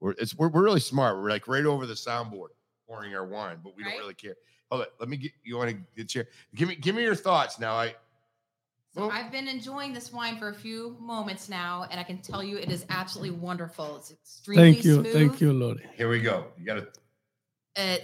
We're 0.00 0.12
it's 0.12 0.36
we're, 0.36 0.48
we're 0.48 0.62
really 0.62 0.80
smart. 0.80 1.16
We're 1.16 1.30
like 1.30 1.48
right 1.48 1.64
over 1.64 1.86
the 1.86 1.94
soundboard 1.94 2.48
pouring 2.92 3.14
our 3.14 3.26
wine, 3.26 3.56
but 3.64 3.74
we 3.76 3.84
don't 3.84 3.96
really 3.98 4.14
care. 4.14 4.36
Hold 4.70 4.82
it. 4.82 4.92
Let 5.00 5.08
me 5.08 5.16
get 5.16 5.32
you 5.44 5.56
want 5.56 5.70
to 5.70 5.76
get 5.96 6.14
your 6.14 6.26
give 6.54 6.68
me 6.68 6.74
give 6.76 6.94
me 6.94 7.02
your 7.02 7.14
thoughts 7.14 7.58
now. 7.58 7.74
I 7.74 7.94
So 8.94 9.04
Oh. 9.04 9.10
I've 9.10 9.32
been 9.32 9.48
enjoying 9.48 9.92
this 9.94 10.12
wine 10.12 10.36
for 10.38 10.48
a 10.50 10.54
few 10.54 10.96
moments 11.00 11.48
now, 11.48 11.86
and 11.90 11.98
I 11.98 12.02
can 12.02 12.18
tell 12.18 12.42
you 12.42 12.58
it 12.58 12.70
is 12.70 12.84
absolutely 12.90 13.30
wonderful. 13.38 13.96
It's 13.96 14.10
extremely 14.10 14.72
Thank 14.72 14.84
you, 14.84 14.94
smooth. 15.00 15.12
thank 15.12 15.40
you, 15.40 15.52
Lori. 15.52 15.82
here 15.94 16.10
we 16.10 16.20
go. 16.20 16.46
You 16.58 16.66
got 16.66 16.78
it. 16.78 16.98
Uh, 17.74 17.96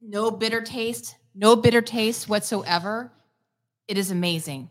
no 0.00 0.30
bitter 0.30 0.62
taste, 0.62 1.16
no 1.34 1.56
bitter 1.56 1.82
taste 1.82 2.28
whatsoever. 2.28 3.12
It 3.86 3.98
is 3.98 4.10
amazing. 4.10 4.70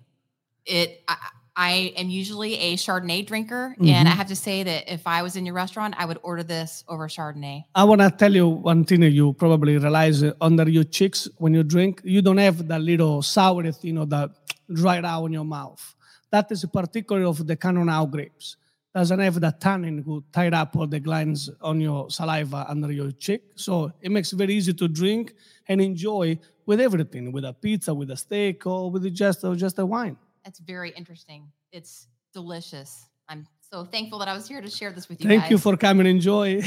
It. 0.65 1.04
I, 1.08 1.15
I 1.60 1.91
am 1.98 2.08
usually 2.08 2.54
a 2.56 2.76
Chardonnay 2.76 3.26
drinker, 3.26 3.76
and 3.84 4.08
I 4.08 4.12
have 4.12 4.28
to 4.28 4.36
say 4.36 4.62
that 4.62 4.93
if 4.93 5.08
I 5.08 5.24
was 5.24 5.36
in 5.36 5.43
your 5.43 5.56
restaurant, 5.56 5.96
I 5.98 6.06
would 6.06 6.20
order 6.22 6.43
this 6.43 6.84
over 6.88 7.08
Chardonnay. 7.08 7.63
I 7.74 7.84
want 7.84 8.02
to 8.02 8.12
tell 8.12 8.32
you 8.32 8.48
one 8.48 8.86
thing 8.86 9.00
that 9.00 9.10
you 9.10 9.34
probably 9.34 9.76
realize 9.76 10.22
uh, 10.22 10.34
under 10.39 10.70
your 10.70 10.84
cheeks 10.84 11.28
when 11.38 11.56
you 11.56 11.63
drink, 11.63 12.02
you 12.04 12.22
don't 12.22 12.38
have 12.38 12.67
that 12.67 12.82
little 12.82 13.24
sour 13.24 13.72
thing 13.72 13.98
or 13.98 14.06
that 14.06 14.30
dried 14.72 15.04
out 15.04 15.26
in 15.26 15.34
your 15.34 15.46
mouth. 15.46 15.96
That 16.30 16.52
is 16.52 16.63
particular 16.65 17.24
of 17.24 17.48
the 17.48 17.56
Cannonau 17.56 18.06
grapes. 18.12 18.58
Doesn't 18.93 19.20
have 19.20 19.39
that 19.41 19.60
tannin 19.60 20.04
who 20.04 20.24
tied 20.32 20.54
up 20.54 20.76
all 20.76 20.86
the 20.86 21.00
glands 21.00 21.50
on 21.62 21.82
your 21.82 22.12
saliva 22.12 22.67
under 22.70 22.91
your 22.91 23.12
cheek. 23.12 23.41
So 23.56 23.91
it 24.00 24.12
makes 24.12 24.32
it 24.32 24.36
very 24.36 24.54
easy 24.54 24.74
to 24.74 24.88
drink 24.88 25.34
and 25.67 25.82
enjoy 25.82 26.38
with 26.67 26.80
everything, 26.80 27.32
with 27.32 27.46
a 27.46 27.54
pizza, 27.54 27.96
with 27.96 28.12
a 28.12 28.17
steak, 28.17 28.67
or 28.67 28.91
with 28.91 29.12
just, 29.12 29.43
or 29.43 29.56
just 29.56 29.80
a 29.80 29.86
wine. 29.86 30.17
It's 30.48 30.60
very 30.60 30.92
interesting. 30.92 31.52
It's 31.74 32.08
delicious. 32.34 33.06
I'm 33.28 33.46
so 33.70 33.84
thankful 33.84 34.18
that 34.20 34.30
I 34.30 34.34
was 34.34 34.48
here 34.48 34.62
to 34.62 34.70
share 34.70 34.92
this 34.94 35.10
with 35.10 35.22
you 35.22 35.28
Thank 35.28 35.44
guys. 35.44 35.52
you 35.52 35.58
for 35.58 35.76
coming. 35.76 36.08
Enjoy. 36.08 36.62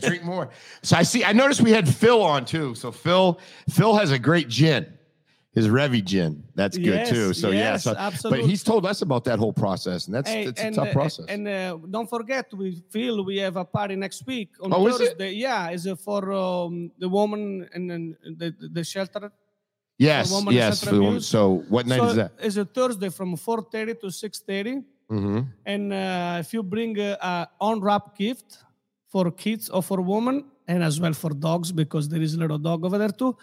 Drink 0.00 0.24
more. 0.24 0.50
So 0.82 0.96
I 0.96 1.04
see. 1.04 1.24
I 1.24 1.32
noticed 1.32 1.60
we 1.60 1.70
had 1.70 1.88
Phil 1.88 2.20
on 2.20 2.44
too. 2.44 2.74
So 2.74 2.90
Phil, 2.90 3.38
Phil 3.70 3.94
has 3.94 4.10
a 4.10 4.18
great 4.18 4.48
gin, 4.48 4.92
his 5.52 5.68
Revy 5.68 6.04
gin. 6.04 6.42
That's 6.56 6.76
good 6.76 6.86
Yes, 6.86 7.08
too. 7.10 7.32
So 7.32 7.50
yeah. 7.50 7.78
yes, 7.78 7.84
So, 7.84 8.30
but 8.30 8.40
he's 8.40 8.64
told 8.64 8.84
us 8.84 9.02
about 9.02 9.22
that 9.24 9.38
whole 9.38 9.52
process, 9.52 10.06
and 10.06 10.14
that's 10.16 10.28
Hey, 10.28 10.46
it's 10.46 10.60
a 10.60 10.64
and, 10.66 10.74
tough 10.74 10.88
uh, 10.88 10.92
process. 10.92 11.26
And 11.28 11.46
uh, 11.46 11.78
don't 11.88 12.10
forget, 12.10 12.52
we 12.52 12.82
feel 12.90 13.24
we 13.24 13.36
have 13.36 13.54
a 13.56 13.64
party 13.64 13.94
next 13.94 14.26
week 14.26 14.50
on 14.60 14.72
Oh, 14.74 14.88
is 14.88 15.00
it? 15.00 15.10
Thursday. 15.10 15.32
Yeah, 15.34 15.70
is 15.70 15.86
it 15.86 16.00
for 16.00 16.32
um, 16.32 16.90
the 16.98 17.08
woman 17.08 17.68
and 17.72 17.88
then 17.88 18.16
the, 18.36 18.52
the 18.72 18.82
shelter? 18.82 19.30
Yes, 19.98 20.30
woman 20.30 20.54
yes. 20.54 20.80
center 20.80 20.90
For 20.90 20.96
the 20.96 21.02
woman. 21.02 21.20
So 21.20 21.64
what 21.68 21.86
night 21.86 21.98
so 21.98 22.06
is 22.06 22.16
that? 22.16 22.32
It's 22.38 22.56
a 22.56 22.64
Thursday 22.64 23.08
from 23.08 23.36
4:30 23.36 24.00
to 24.00 24.06
6:30. 24.06 24.84
Mm-hmm. 25.10 25.40
And 25.64 25.92
uh, 25.92 26.36
if 26.40 26.52
you 26.52 26.62
bring 26.62 26.98
a, 26.98 27.16
a 27.20 27.48
unwrapped 27.60 28.18
gift 28.18 28.58
for 29.06 29.30
kids 29.30 29.70
or 29.70 29.82
for 29.82 30.00
women, 30.00 30.44
and 30.66 30.82
as 30.82 31.00
well 31.00 31.12
for 31.12 31.30
dogs, 31.30 31.72
because 31.72 32.08
there 32.08 32.20
is 32.20 32.34
a 32.34 32.38
little 32.38 32.58
dog 32.58 32.84
over 32.84 32.98
there 32.98 33.10
too, 33.10 33.36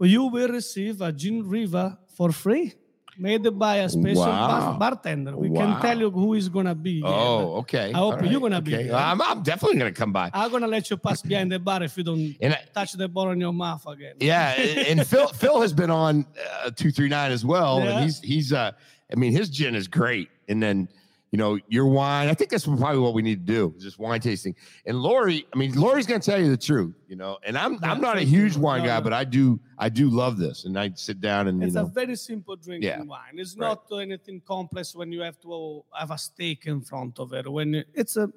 you 0.00 0.24
will 0.24 0.48
receive 0.48 1.00
a 1.00 1.12
gin 1.12 1.46
river 1.48 1.96
for 2.16 2.32
free. 2.32 2.74
Made 3.18 3.58
by 3.58 3.76
a 3.76 3.88
special 3.88 4.24
bar- 4.24 4.72
Wow. 4.72 4.76
bartender. 4.78 5.36
We 5.36 5.48
Wow. 5.48 5.60
can 5.60 5.80
tell 5.82 5.98
you 5.98 6.10
who 6.10 6.34
is 6.34 6.48
gonna 6.48 6.74
be. 6.74 7.02
Oh, 7.04 7.56
okay. 7.60 7.92
I 7.94 7.96
hope 7.98 8.20
All 8.20 8.26
you're 8.26 8.40
gonna 8.40 8.60
be 8.60 8.74
okay. 8.74 8.86
there. 8.88 8.96
I'm, 8.96 9.20
I'm 9.22 9.42
definitely 9.42 9.78
gonna 9.78 9.92
come 9.92 10.12
by. 10.12 10.30
I'm 10.34 10.50
gonna 10.50 10.66
let 10.66 10.90
you 10.90 10.96
pass 10.98 11.22
behind 11.30 11.50
the 11.50 11.58
bar 11.58 11.82
if 11.82 11.96
you 11.96 12.04
don't 12.04 12.36
I, 12.42 12.58
touch 12.74 12.92
the 12.92 13.08
ball 13.08 13.30
in 13.30 13.40
your 13.40 13.52
mouth 13.54 13.86
again. 13.86 14.16
yeah, 14.20 14.52
and 14.52 14.98
and 15.00 15.06
Phil 15.06 15.28
Phil 15.40 15.60
has 15.62 15.72
been 15.72 15.90
on 15.90 16.26
uh, 16.64 16.70
two 16.76 16.90
three 16.90 17.08
nine 17.08 17.32
as 17.32 17.44
well, 17.44 17.80
Yeah. 17.80 17.90
and 17.90 18.04
he's 18.04 18.20
he's 18.20 18.52
uh, 18.52 18.72
I 19.10 19.16
mean 19.16 19.32
his 19.32 19.48
gin 19.48 19.74
is 19.74 19.88
great, 19.88 20.28
and 20.48 20.62
then 20.62 20.88
you 21.32 21.38
know 21.38 21.58
your 21.68 21.86
wine. 21.86 22.28
I 22.28 22.34
think 22.34 22.50
that's 22.50 22.66
probably 22.66 22.98
what 22.98 23.14
we 23.14 23.22
need 23.22 23.46
to 23.46 23.52
do, 23.52 23.74
is 23.76 23.82
just 23.82 23.98
wine 23.98 24.20
tasting. 24.20 24.54
And 24.86 25.00
Lori, 25.02 25.46
I 25.52 25.58
mean 25.58 25.72
Lori's 25.74 26.06
gonna 26.06 26.20
tell 26.20 26.40
you 26.40 26.48
the 26.48 26.56
truth, 26.56 26.94
you 27.08 27.16
know. 27.16 27.38
And 27.44 27.58
I'm 27.58 27.74
Yeah, 27.74 27.90
I'm 27.90 28.00
not 28.00 28.16
a 28.16 28.22
huge 28.22 28.56
wine 28.56 28.82
No, 28.82 28.88
guy, 28.88 29.00
but 29.00 29.12
I 29.12 29.24
do 29.24 29.58
I 29.78 29.88
do 29.88 30.08
love 30.08 30.38
this, 30.38 30.64
and 30.64 30.78
I 30.78 30.92
sit 30.94 31.20
down 31.20 31.48
and 31.48 31.60
you 31.60 31.66
It's 31.66 31.74
know 31.74 31.82
a 31.82 31.86
very 31.88 32.16
simple 32.16 32.56
drinking 32.56 32.88
Yeah. 32.88 33.02
wine. 33.02 33.34
It's 33.34 33.56
Right. 33.56 33.76
not 33.90 34.00
anything 34.00 34.40
complex 34.46 34.94
when 34.94 35.10
you 35.12 35.20
have 35.22 35.38
to 35.40 35.84
have 35.92 36.10
a 36.10 36.18
steak 36.18 36.66
in 36.66 36.80
front 36.80 37.18
of 37.18 37.32
it. 37.32 37.50
When 37.50 37.84
it's 37.94 38.16
a, 38.16 38.30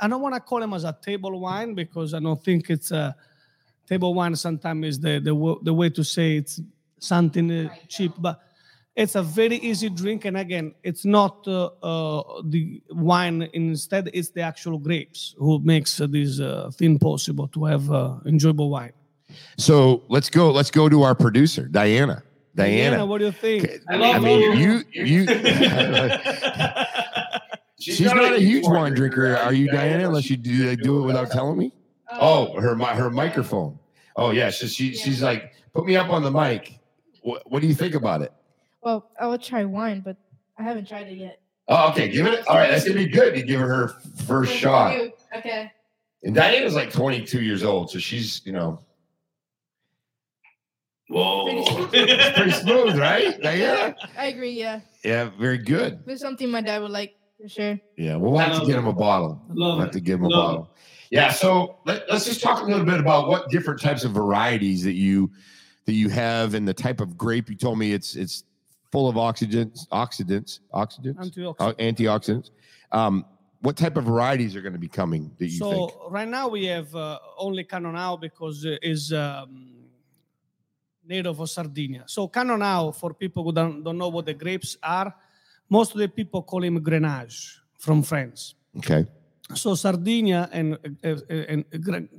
I 0.00 0.06
don't 0.08 0.22
want 0.22 0.34
to 0.36 0.40
call 0.40 0.60
them 0.60 0.74
as 0.74 0.84
a 0.84 0.96
table 1.02 1.38
wine 1.40 1.74
because 1.74 2.14
I 2.14 2.20
don't 2.20 2.42
think 2.42 2.70
it's 2.70 2.92
a 2.92 3.16
table 3.88 4.14
wine. 4.14 4.36
Sometimes 4.36 4.86
is 4.86 5.00
the 5.00 5.18
the 5.18 5.34
the 5.62 5.74
way 5.74 5.90
to 5.90 6.04
say 6.04 6.36
it's 6.36 6.60
something 7.00 7.50
uh, 7.50 7.68
Right, 7.68 7.88
cheap, 7.88 8.12
but 8.18 8.40
it's 8.94 9.14
a 9.14 9.22
very 9.22 9.56
easy 9.56 9.88
drink. 9.88 10.24
And 10.24 10.36
again, 10.36 10.74
it's 10.82 11.04
not 11.04 11.46
uh, 11.46 11.66
uh, 11.82 12.42
the 12.44 12.82
wine. 12.90 13.48
Instead, 13.52 14.10
it's 14.12 14.30
the 14.30 14.42
actual 14.42 14.78
grapes 14.78 15.34
who 15.38 15.60
makes 15.60 16.00
uh, 16.00 16.06
this 16.06 16.40
uh, 16.40 16.70
thing 16.74 16.98
possible 16.98 17.48
to 17.48 17.64
have 17.64 17.90
uh, 17.90 18.16
enjoyable 18.26 18.70
wine. 18.70 18.92
So 19.56 20.02
let's 20.08 20.28
go. 20.28 20.50
Let's 20.50 20.70
go 20.70 20.88
to 20.88 21.02
our 21.02 21.14
producer, 21.14 21.66
Diana. 21.66 22.22
Diana. 22.54 23.06
what 23.06 23.18
do 23.18 23.24
you 23.26 23.32
think? 23.32 23.64
Okay, 23.64 23.78
I 23.88 24.18
mean, 24.18 24.58
you 24.58 24.82
you. 24.92 25.26
She's 27.78 28.02
not 28.02 28.34
a 28.34 28.38
huge 28.38 28.66
wine 28.66 28.94
drinker, 28.94 29.36
are 29.36 29.52
you, 29.52 29.68
Diana? 29.68 30.06
Unless 30.06 30.30
you 30.30 30.36
do 30.36 30.76
do 30.76 31.02
it 31.02 31.06
without 31.06 31.30
telling 31.30 31.58
me. 31.58 31.72
Oh, 32.12 32.60
her 32.60 32.76
mi- 32.76 32.84
her 32.84 33.10
microphone. 33.10 33.78
Oh 34.16 34.30
yeah, 34.30 34.50
so 34.50 34.66
she 34.66 34.94
she's 34.94 35.22
like, 35.22 35.52
put 35.72 35.86
me 35.86 35.96
up 35.96 36.10
on 36.10 36.22
the 36.22 36.30
mic. 36.30 36.78
What, 37.22 37.50
what 37.50 37.62
do 37.62 37.68
you 37.68 37.74
think 37.74 37.94
about 37.94 38.20
it? 38.20 38.32
Well, 38.82 39.10
I 39.20 39.26
will 39.26 39.38
try 39.38 39.64
wine, 39.64 40.02
but 40.04 40.16
I 40.58 40.62
haven't 40.62 40.88
tried 40.88 41.08
it 41.08 41.16
yet. 41.16 41.40
Oh, 41.68 41.90
okay, 41.90 42.08
give 42.08 42.26
it. 42.26 42.46
All 42.48 42.56
right, 42.56 42.70
that's 42.70 42.84
gonna 42.84 42.98
be 42.98 43.06
good 43.06 43.34
to 43.34 43.42
give 43.42 43.60
her 43.60 43.68
her 43.68 43.88
first 44.26 44.52
shot. 44.52 44.98
Okay. 45.36 45.70
And 46.24 46.34
Diana's 46.34 46.74
like 46.74 46.90
22 46.92 47.42
years 47.42 47.62
old, 47.62 47.90
so 47.90 47.98
she's 47.98 48.44
you 48.44 48.52
know 48.52 48.80
Whoa. 51.08 51.86
pretty 51.88 52.50
smooth, 52.52 52.98
right, 52.98 53.40
Diana? 53.40 53.94
I 54.16 54.26
agree. 54.26 54.52
Yeah, 54.52 54.80
Yeah, 55.04 55.30
very 55.38 55.58
good. 55.58 56.02
it's 56.06 56.22
something 56.22 56.50
my 56.50 56.60
dad 56.62 56.80
would 56.82 56.90
like 56.90 57.14
for 57.40 57.48
sure. 57.48 57.78
Yeah, 57.96 58.16
we'll 58.16 58.38
have 58.38 58.60
to 58.60 58.66
get 58.66 58.76
him 58.76 58.86
a 58.86 58.92
bottle. 58.92 59.42
We'll 59.48 59.78
have 59.78 59.90
to 59.92 60.00
give 60.00 60.20
him 60.20 60.24
a 60.26 60.28
Love 60.28 60.46
bottle. 60.46 60.76
Yeah, 61.10 61.30
so 61.30 61.78
let, 61.84 62.08
us 62.10 62.24
just 62.24 62.40
talk 62.40 62.62
a 62.62 62.64
little 62.64 62.86
bit 62.86 62.98
about 62.98 63.28
what 63.28 63.50
different 63.50 63.80
types 63.80 64.04
of 64.04 64.12
varieties 64.12 64.82
that 64.84 64.94
you 64.94 65.30
that 65.84 65.92
you 65.92 66.08
have 66.08 66.54
and 66.54 66.66
the 66.66 66.72
type 66.72 67.00
of 67.00 67.18
grape. 67.18 67.50
You 67.50 67.56
told 67.56 67.78
me 67.78 67.92
it's 67.92 68.16
it's 68.16 68.44
full 68.92 69.08
of 69.08 69.16
oxidants, 69.16 69.88
oxidants, 69.88 70.60
oxidants, 70.72 71.16
Antioxidant. 71.16 71.56
uh, 71.58 71.72
antioxidants. 71.88 72.50
Um, 72.92 73.24
what 73.60 73.76
type 73.76 73.96
of 73.96 74.04
varieties 74.04 74.54
are 74.54 74.60
going 74.60 74.74
to 74.74 74.78
be 74.78 74.88
coming 74.88 75.30
that 75.38 75.46
you 75.46 75.58
so 75.58 75.70
think? 75.70 75.92
right 76.10 76.28
now 76.28 76.48
we 76.48 76.66
have 76.66 76.94
uh, 76.94 77.18
only 77.38 77.64
Cannonau 77.64 78.20
because 78.20 78.64
it 78.64 78.80
is 78.82 79.12
um, 79.12 79.72
native 81.06 81.40
of 81.40 81.48
Sardinia. 81.48 82.04
So 82.06 82.28
Cannonau, 82.28 82.94
for 82.94 83.14
people 83.14 83.44
who 83.44 83.52
don't, 83.52 83.82
don't 83.82 83.96
know 83.96 84.08
what 84.08 84.26
the 84.26 84.34
grapes 84.34 84.76
are, 84.82 85.14
most 85.70 85.92
of 85.94 85.98
the 85.98 86.08
people 86.08 86.42
call 86.42 86.62
him 86.62 86.78
Grenache 86.84 87.56
from 87.78 88.02
France. 88.02 88.54
Okay, 88.78 89.06
So 89.54 89.74
Sardinia 89.74 90.48
and, 90.52 90.74
uh, 91.04 91.08
uh, 91.08 91.34
and 91.48 91.64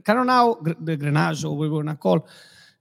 Cannonau, 0.03 0.63
Gre- 0.63 0.79
the 0.79 0.97
Grenache, 0.97 1.43
or 1.45 1.55
we're 1.55 1.69
going 1.69 1.87
to 1.87 1.95
call, 1.95 2.27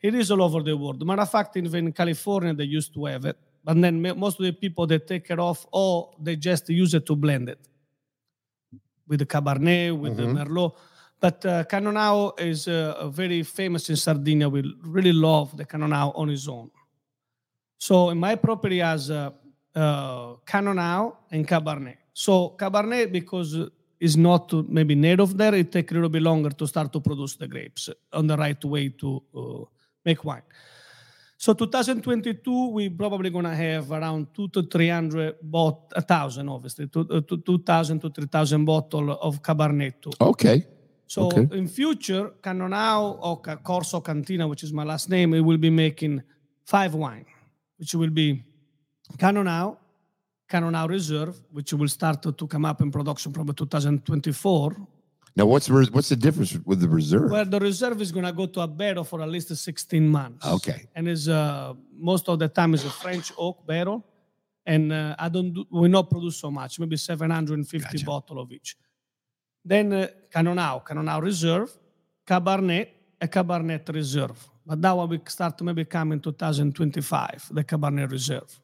it 0.01 0.15
is 0.15 0.31
all 0.31 0.43
over 0.43 0.63
the 0.63 0.77
world. 0.77 1.05
Matter 1.07 1.23
of 1.23 1.31
fact, 1.31 1.57
even 1.57 1.87
in 1.87 1.93
California, 1.93 2.55
they 2.55 2.65
used 2.65 2.95
to 2.95 3.05
have 3.07 3.25
it. 3.27 3.37
But 3.64 3.81
then 3.81 4.01
most 4.18 4.40
of 4.40 4.44
the 4.44 4.53
people, 4.53 4.87
they 4.87 4.98
take 4.98 5.31
it 5.31 5.38
off 5.38 5.66
or 5.72 6.14
they 6.20 6.37
just 6.37 6.68
use 6.68 6.94
it 6.94 7.07
to 7.07 7.14
blend 7.16 7.48
it 7.48 7.61
with 9.07 9.20
the 9.20 9.27
Cabernet, 9.27 9.96
with 9.98 10.12
Mhm. 10.14 10.16
the 10.16 10.27
Merlot. 10.27 10.72
But 11.20 11.46
uh, 11.46 11.64
Cannonau 11.64 12.38
is 12.40 12.66
uh, 12.66 13.09
very 13.09 13.42
famous 13.44 13.88
in 13.88 13.96
Sardinia. 13.96 14.48
We 14.48 14.62
really 14.83 15.12
love 15.12 15.57
the 15.57 15.64
Cannonau 15.64 16.12
on 16.16 16.31
its 16.31 16.48
own. 16.48 16.70
So 17.79 18.11
in 18.11 18.18
my 18.18 18.35
property 18.35 18.79
has 18.79 19.11
uh, 19.11 19.31
uh, 19.75 20.35
Cannonau 20.44 21.16
and 21.31 21.46
Cabernet. 21.46 21.96
So 22.12 22.57
Cabernet, 22.59 23.12
because 23.12 23.57
is 24.01 24.16
not 24.16 24.53
maybe 24.68 24.96
native 24.96 25.37
there, 25.37 25.55
it 25.55 25.70
take 25.70 25.92
a 25.92 25.94
little 25.94 26.09
bit 26.09 26.22
longer 26.22 26.51
to 26.51 26.66
start 26.66 26.92
to 26.92 27.01
produce 27.01 27.37
the 27.37 27.46
grapes 27.46 27.88
on 28.12 28.27
the 28.27 28.37
right 28.37 28.62
way 28.64 28.88
to 28.88 29.22
uh, 29.37 29.64
make 30.05 30.25
wine. 30.25 30.42
So 31.43 31.55
2022, 31.55 32.69
we're 32.69 32.89
probably 32.91 33.29
gonna 33.29 33.53
have 33.53 33.91
around 33.91 34.29
two 34.33 34.47
to 34.51 34.63
300 34.63 35.39
bot, 35.43 35.93
a 35.97 36.01
thousand 36.01 36.49
obviously, 36.49 36.87
to, 36.87 37.01
uh, 37.01 37.21
to 37.23 37.37
2,000 37.37 37.99
to 37.99 38.11
3,000 38.11 38.65
bottle 38.65 39.11
of 39.11 39.43
Cabernet 39.43 40.07
okay, 40.21 40.65
So 41.09 41.27
Okay. 41.27 41.49
in 41.59 41.67
future, 41.67 42.31
Cannonau 42.41 43.19
or 43.21 43.43
Corso 43.61 44.01
Cantina, 44.01 44.47
which 44.47 44.63
is 44.63 44.73
my 44.73 44.85
last 44.85 45.11
name, 45.11 45.35
it 45.35 45.41
will 45.41 45.59
be 45.59 45.69
making 45.69 46.23
five 46.65 46.95
wine, 46.95 47.27
which 47.77 47.93
will 47.97 48.11
be 48.11 48.45
Cannonau, 49.19 49.77
Cannonau 50.49 50.89
Reserve, 50.89 51.43
which 51.51 51.73
will 51.73 51.89
start 51.89 52.23
to, 52.23 52.31
to 52.31 52.47
come 52.47 52.65
up 52.65 52.81
in 52.81 52.93
production 52.93 53.33
probably 53.33 53.55
2024. 53.55 54.77
Now 55.35 55.47
what's 55.47 55.66
the 55.66 55.88
what's 55.92 56.09
the 56.09 56.16
difference 56.16 56.59
with 56.64 56.81
the 56.81 56.88
reserve? 56.88 57.31
Well, 57.31 57.45
the 57.45 57.61
reserve 57.61 58.01
is 58.03 58.12
going 58.12 58.27
to 58.27 58.33
go 58.33 58.47
to 58.47 58.61
a 58.61 58.68
barrel 58.68 59.05
for 59.05 59.23
at 59.23 59.29
least 59.29 59.55
16 59.55 60.09
months. 60.09 60.47
Okay. 60.47 60.87
And 60.95 61.09
is 61.09 61.29
uh, 61.29 61.75
most 61.97 62.29
of 62.29 62.38
the 62.38 62.49
time 62.49 62.75
is 62.75 62.85
a 62.85 62.90
French 62.90 63.33
oak 63.38 63.66
barrel, 63.66 64.05
and 64.66 64.92
uh, 64.92 65.16
I 65.18 65.29
don't 65.29 65.53
do, 65.55 65.64
we 65.71 65.88
not 65.88 66.11
produce 66.11 66.37
so 66.37 66.51
much, 66.51 66.79
maybe 66.79 66.97
750 66.97 67.88
Gotcha. 67.88 68.05
bottle 68.05 68.40
of 68.40 68.53
each. 68.53 68.77
Then 69.64 69.92
uh, 69.92 70.09
Canonau, 70.31 70.81
Cannonau 70.85 71.23
Reserve, 71.23 71.71
Cabernet, 72.27 72.88
a 73.21 73.29
Cabernet 73.29 73.88
Reserve. 73.95 74.49
But 74.66 74.83
that 74.83 74.97
one 74.97 75.09
will 75.09 75.21
start 75.27 75.57
to 75.59 75.64
maybe 75.64 75.85
come 75.85 76.12
in 76.12 76.21
2025, 76.21 77.49
the 77.53 77.64
Cabernet 77.64 78.11
Reserve. 78.11 78.61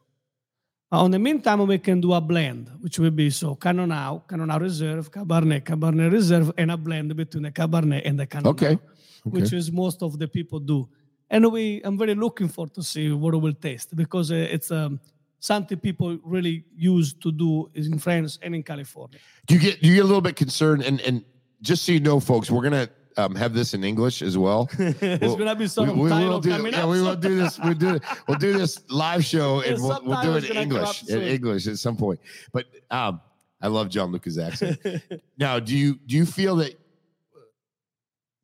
Uh, 0.90 1.02
on 1.02 1.10
the 1.10 1.18
meantime, 1.18 1.66
we 1.66 1.78
can 1.78 2.00
do 2.00 2.14
a 2.14 2.20
blend, 2.20 2.70
which 2.80 2.98
will 2.98 3.10
be 3.10 3.28
so 3.30 3.54
Cannonau, 3.54 4.22
Cannonau 4.26 4.58
Reserve, 4.58 5.10
Cabernet, 5.10 5.62
Cabernet 5.64 6.10
Reserve, 6.10 6.50
and 6.56 6.70
a 6.70 6.76
blend 6.78 7.14
between 7.14 7.42
the 7.42 7.50
Cabernet 7.50 8.02
and 8.06 8.18
the 8.18 8.26
Cannonau 8.26 8.46
Okay. 8.50 8.78
which 9.24 9.52
is 9.52 9.70
most 9.70 10.02
of 10.02 10.18
the 10.18 10.26
people 10.26 10.58
do. 10.58 10.88
and 11.30 11.44
we 11.52 11.82
I'm 11.84 11.98
very 11.98 12.14
looking 12.14 12.48
forward 12.48 12.72
to 12.74 12.82
see 12.82 13.12
what 13.12 13.34
it 13.34 13.36
will 13.36 13.52
taste 13.52 13.94
because 13.94 14.32
uh, 14.32 14.36
it's 14.54 14.70
um, 14.70 14.98
something 15.40 15.78
people 15.78 16.18
really 16.24 16.64
use 16.74 17.12
to 17.24 17.30
do 17.30 17.68
is 17.74 17.86
in 17.88 17.98
France 17.98 18.38
and 18.40 18.54
in 18.54 18.62
California. 18.62 19.18
Do 19.46 19.54
you 19.56 19.60
get 19.60 19.82
do 19.82 19.88
you 19.88 19.96
get 19.96 20.04
a 20.04 20.10
little 20.12 20.22
bit 20.22 20.36
concerned? 20.36 20.82
And 20.88 21.02
and 21.02 21.22
just 21.60 21.84
so 21.84 21.92
you 21.92 22.00
know, 22.00 22.18
folks, 22.18 22.50
we're 22.50 22.62
gonna 22.62 22.88
um, 23.18 23.34
have 23.34 23.52
this 23.52 23.74
in 23.74 23.84
English 23.84 24.22
as 24.22 24.38
well. 24.38 24.70
it's 24.78 25.34
gonna 25.34 25.56
be 25.56 25.66
some 25.66 25.98
we, 25.98 26.04
we 26.04 26.10
will 26.10 26.40
do, 26.40 26.50
yeah, 26.50 26.82
up. 26.82 26.88
we 26.88 27.02
will 27.02 27.16
do 27.16 27.36
this. 27.36 27.58
We'll 27.58 27.74
do 27.74 27.98
we'll 28.26 28.38
do 28.38 28.56
this 28.56 28.80
live 28.88 29.24
show 29.24 29.60
and 29.60 29.82
we'll, 29.82 30.00
we'll 30.04 30.22
do 30.22 30.36
it 30.36 30.50
in 30.50 30.56
English. 30.56 31.08
In. 31.08 31.22
English 31.22 31.66
at 31.66 31.78
some 31.78 31.96
point. 31.96 32.20
But 32.52 32.66
um, 32.90 33.20
I 33.60 33.66
love 33.66 33.88
John 33.88 34.12
Lucas 34.12 34.38
accent. 34.38 34.78
now, 35.38 35.58
do 35.58 35.76
you 35.76 35.98
do 36.06 36.16
you 36.16 36.24
feel 36.24 36.56
that 36.56 36.78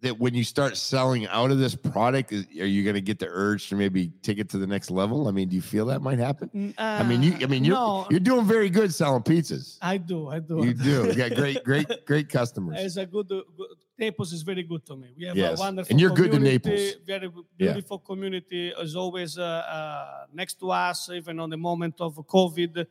that 0.05 0.19
when 0.19 0.35
you 0.35 0.45
start 0.45 0.77
selling 0.77 1.27
out 1.29 1.51
of 1.51 1.59
this 1.59 1.75
product, 1.75 2.33
is, 2.33 2.47
are 2.61 2.67
you 2.67 2.85
going 2.85 2.95
to 2.95 3.01
get 3.01 3.19
the 3.19 3.29
urge 3.29 3.69
to 3.71 3.75
maybe 3.75 4.09
take 4.23 4.39
it 4.39 4.49
to 4.51 4.59
the 4.59 4.67
next 4.67 4.91
level? 4.91 5.29
I 5.29 5.33
mean, 5.33 5.49
do 5.49 5.57
you 5.57 5.63
feel 5.63 5.87
that 5.87 6.01
might 6.01 6.19
happen? 6.19 6.51
Mm, 6.55 6.75
I 6.79 7.03
mean, 7.03 7.23
you 7.23 7.37
I 7.43 7.47
mean 7.47 7.65
you're 7.65 7.75
no, 7.75 8.07
you're 8.11 8.21
doing 8.21 8.47
very 8.47 8.71
good 8.71 8.93
selling 8.95 9.23
pizzas. 9.23 9.79
I 9.83 9.97
do, 9.97 10.29
I 10.29 10.39
do. 10.39 10.65
You 10.65 10.75
do. 10.75 11.09
You 11.09 11.15
got 11.15 11.35
great, 11.35 11.65
great, 11.71 11.89
great 12.07 12.29
customers. 12.29 12.77
It's 12.81 12.97
a 12.97 13.07
good, 13.07 13.27
uh, 13.33 13.43
good 13.57 13.69
Naples 13.99 14.33
is 14.33 14.43
very 14.43 14.63
good 14.63 14.85
to 14.87 14.97
me. 14.97 15.09
We 15.17 15.25
have 15.27 15.37
Yes, 15.37 15.59
a 15.59 15.61
wonderful 15.61 15.91
and 15.93 16.01
you're 16.01 16.11
good 16.11 16.31
to 16.33 16.37
community, 16.39 16.71
Naples. 16.71 16.95
Very 17.07 17.27
Yeah. 17.59 17.73
beautiful 17.73 17.99
community 17.99 18.73
is 18.81 18.97
always 18.97 19.39
uh, 19.39 19.43
uh, 19.43 20.27
next 20.33 20.59
to 20.61 20.71
us, 20.71 21.09
even 21.11 21.39
on 21.39 21.49
the 21.51 21.57
moment 21.57 22.01
of 22.01 22.17
COVID, 22.17 22.87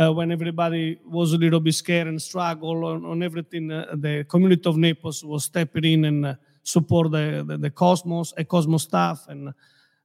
uh, 0.00 0.12
when 0.12 0.32
everybody 0.32 0.98
was 1.04 1.32
a 1.32 1.38
little 1.38 1.60
bit 1.60 1.74
scared 1.74 2.08
and 2.08 2.20
struggle 2.20 2.84
on, 2.84 3.04
on 3.04 3.22
everything. 3.22 3.70
Uh, 3.70 3.94
the 3.94 4.24
community 4.28 4.68
of 4.68 4.76
Naples 4.76 5.24
was 5.24 5.44
stepping 5.44 5.84
in 5.84 6.04
and 6.04 6.26
uh, 6.26 6.34
support 6.62 7.10
the, 7.10 7.44
the 7.46 7.56
the 7.58 7.70
Cosmos, 7.70 8.34
a 8.36 8.44
Cosmos 8.44 8.82
staff, 8.82 9.26
and 9.28 9.52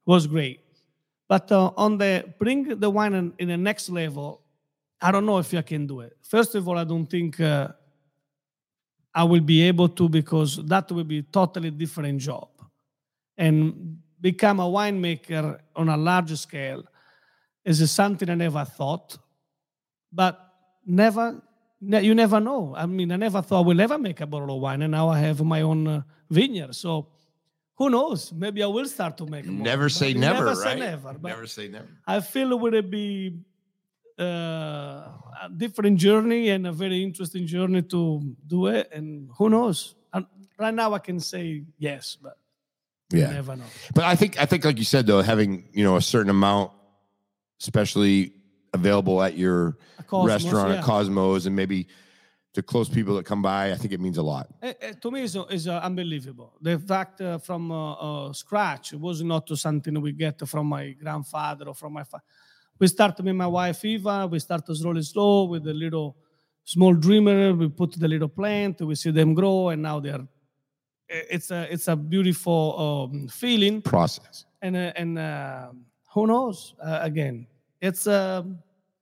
was 0.06 0.28
great. 0.28 0.62
But 1.28 1.52
uh, 1.52 1.72
on 1.78 1.98
the 1.98 2.34
bring 2.40 2.80
the 2.80 2.90
wine 2.90 3.14
in, 3.14 3.34
in 3.40 3.48
the 3.48 3.58
next 3.58 3.90
level, 3.90 4.42
I 5.02 5.12
don't 5.12 5.26
know 5.26 5.40
if 5.40 5.54
I 5.54 5.62
can 5.62 5.88
do 5.88 6.02
it. 6.02 6.18
First 6.22 6.56
of 6.56 6.68
all, 6.68 6.78
I 6.78 6.84
don't 6.84 7.08
think. 7.08 7.40
Uh, 7.40 7.70
I 9.14 9.24
will 9.24 9.42
be 9.42 9.62
able 9.62 9.90
to 9.90 10.10
because 10.10 10.58
that 10.66 10.92
will 10.92 11.04
be 11.04 11.22
totally 11.22 11.70
different 11.70 12.20
job. 12.20 12.50
And 13.38 14.00
become 14.20 14.60
a 14.60 14.66
winemaker 14.66 15.60
on 15.76 15.90
a 15.90 15.98
large 15.98 16.36
scale 16.38 16.84
is 17.64 17.92
something 17.92 18.30
I 18.30 18.36
never 18.36 18.66
thought, 18.66 19.18
but 20.12 20.40
never, 20.86 21.32
ne- 21.32 21.42
you 21.88 22.14
never 22.16 22.40
know. 22.40 22.74
I 22.76 22.86
mean, 22.86 23.12
I 23.12 23.16
never 23.18 23.42
thought 23.42 23.64
I 23.64 23.66
will 23.68 23.82
ever 23.82 23.98
make 23.98 24.22
a 24.22 24.28
bottle 24.28 24.56
of 24.56 24.62
wine, 24.62 24.82
and 24.82 24.92
now 24.92 25.10
I 25.10 25.20
have 25.20 25.44
my 25.44 25.62
own 25.62 25.88
uh, 25.88 26.02
vineyard. 26.30 26.76
So 26.76 27.08
who 27.76 27.90
knows? 27.90 28.32
Maybe 28.32 28.62
I 28.64 28.68
will 28.68 28.86
start 28.88 29.18
to 29.18 29.26
make. 29.26 29.46
Never 29.46 29.90
say 29.90 30.14
never, 30.14 30.46
never 30.46 30.46
right? 30.52 30.58
Say 30.58 30.80
never. 30.80 31.14
But 31.14 31.30
never 31.30 31.48
say 31.48 31.68
never. 31.68 31.88
I 32.08 32.20
feel 32.22 32.52
it 32.52 32.60
would 32.60 32.90
be 32.92 33.40
uh, 34.20 34.24
a 34.24 35.50
different 35.56 35.98
journey 36.00 36.50
and 36.50 36.68
a 36.68 36.72
very 36.72 37.04
interesting 37.04 37.48
journey 37.48 37.82
to 37.84 38.22
do 38.48 38.68
it. 38.68 38.90
And 38.92 39.30
who 39.38 39.50
knows? 39.50 39.96
And 40.14 40.26
right 40.58 40.74
now, 40.74 40.94
I 40.94 41.00
can 41.00 41.20
say 41.20 41.64
yes, 41.78 42.18
but 42.22 42.38
you 43.12 43.20
Yeah. 43.20 43.32
never 43.32 43.56
know. 43.56 43.66
But 43.96 44.06
I 44.06 44.16
think 44.16 44.40
I 44.40 44.46
think 44.46 44.66
like 44.66 44.78
you 44.78 44.86
said 44.86 45.08
though, 45.08 45.22
having 45.22 45.70
you 45.74 45.84
know 45.84 45.96
a 45.98 46.02
certain 46.02 46.30
amount, 46.30 46.72
especially 47.62 48.34
available 48.74 49.22
at 49.22 49.38
your 49.38 49.78
Cosmos, 50.08 50.28
restaurant 50.44 50.70
yeah. 50.70 50.78
at 50.80 50.84
Cosmos, 50.84 51.46
and 51.46 51.56
maybe 51.56 51.88
to 52.54 52.62
close 52.62 52.88
people 52.90 53.16
that 53.16 53.26
come 53.26 53.42
by, 53.42 53.72
I 53.72 53.76
think 53.76 53.94
it 53.94 54.00
means 54.00 54.18
a 54.18 54.24
lot. 54.24 54.48
Eh, 54.62 54.74
eh, 54.82 54.94
to 55.02 55.10
me, 55.12 55.22
is 55.24 55.36
is 55.50 55.68
uh, 55.68 55.80
unbelievable. 55.84 56.54
The 56.62 56.78
fact 56.80 57.22
uh, 57.22 57.40
from 57.40 57.72
uh, 57.72 57.94
uh, 57.94 58.34
scratch 58.34 58.94
it 58.94 59.00
was 59.00 59.24
not 59.24 59.50
something 59.58 60.00
we 60.02 60.12
get 60.12 60.48
from 60.48 60.68
my 60.68 60.92
grandfather 60.92 61.66
or 61.70 61.74
from 61.76 61.94
my 61.94 62.04
father. 62.04 62.24
We 62.80 62.88
start 62.88 63.18
with 63.20 63.36
my 63.36 63.48
wife 63.48 63.86
Eva. 63.86 64.28
We 64.28 64.40
start 64.40 64.66
slowly, 64.76 65.02
slow 65.04 65.46
with 65.46 65.68
a 65.68 65.74
little 65.74 66.16
small 66.64 66.94
dreamer. 66.94 67.54
We 67.54 67.70
put 67.70 67.94
the 68.00 68.08
little 68.08 68.30
plant. 68.30 68.82
We 68.82 68.96
see 68.96 69.12
them 69.12 69.34
grow, 69.34 69.70
and 69.70 69.82
now 69.82 70.00
they're. 70.00 70.28
eh, 71.10 71.36
It's 71.36 71.50
a 71.52 71.62
it's 71.74 71.88
a 71.88 71.96
beautiful 71.96 72.62
um, 72.80 73.28
feeling, 73.30 73.82
Process. 73.82 74.46
and 74.62 74.76
uh, 74.76 74.94
and 75.02 75.18
uh, 75.18 75.70
who 76.14 76.28
knows? 76.28 76.76
Uh, 76.80 77.00
again, 77.02 77.48
it's 77.84 78.08
a 78.08 78.46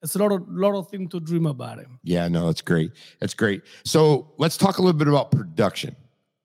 it's 0.02 0.16
a 0.16 0.18
lot 0.18 0.32
of 0.32 0.50
lot 0.50 0.76
of 0.76 0.90
things 0.90 1.10
to 1.12 1.20
dream 1.20 1.46
about 1.46 1.78
it. 1.78 1.88
Yeah, 2.04 2.28
no, 2.28 2.48
that's 2.48 2.62
great. 2.62 2.92
That's 3.20 3.36
great. 3.36 3.62
So 3.86 4.32
let's 4.38 4.58
talk 4.58 4.80
a 4.80 4.82
little 4.82 4.98
bit 4.98 5.08
about 5.08 5.32
production 5.32 5.96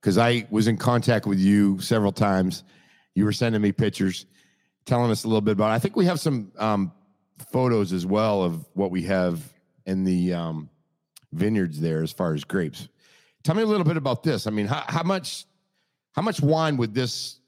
because 0.01 0.19
I 0.19 0.47
was 0.51 0.69
in 0.69 0.77
contact 0.77 1.27
with 1.27 1.39
you 1.39 1.81
several 1.81 2.13
times. 2.13 2.65
You 3.15 3.25
were 3.25 3.33
sending 3.33 3.63
me 3.63 3.73
pictures, 3.73 4.27
telling 4.85 5.11
us 5.11 5.25
a 5.25 5.29
little 5.29 5.41
bit 5.41 5.53
about. 5.53 5.71
I 5.71 5.79
think 5.79 5.97
we 5.97 6.05
have 6.05 6.21
some 6.21 6.53
um, 6.59 6.93
photos 7.51 7.95
as 7.95 8.05
well 8.05 8.43
of 8.43 8.67
what 8.75 8.91
we 8.91 9.03
have 9.05 9.41
in 9.87 10.05
the 10.05 10.35
um, 10.35 10.69
vineyards 11.33 11.81
there 11.81 12.03
as 12.03 12.13
far 12.13 12.35
as 12.35 12.45
grapes. 12.45 12.89
Tell 13.45 13.55
me 13.55 13.63
a 13.63 13.67
little 13.67 13.85
bit 13.85 13.97
about 13.97 14.23
this. 14.23 14.47
I 14.47 14.51
mean, 14.51 14.67
how, 14.67 14.85
how 14.87 15.03
much 15.03 15.47
how 16.13 16.21
much 16.21 16.43
wine 16.43 16.77
would 16.77 16.93
this 16.95 17.41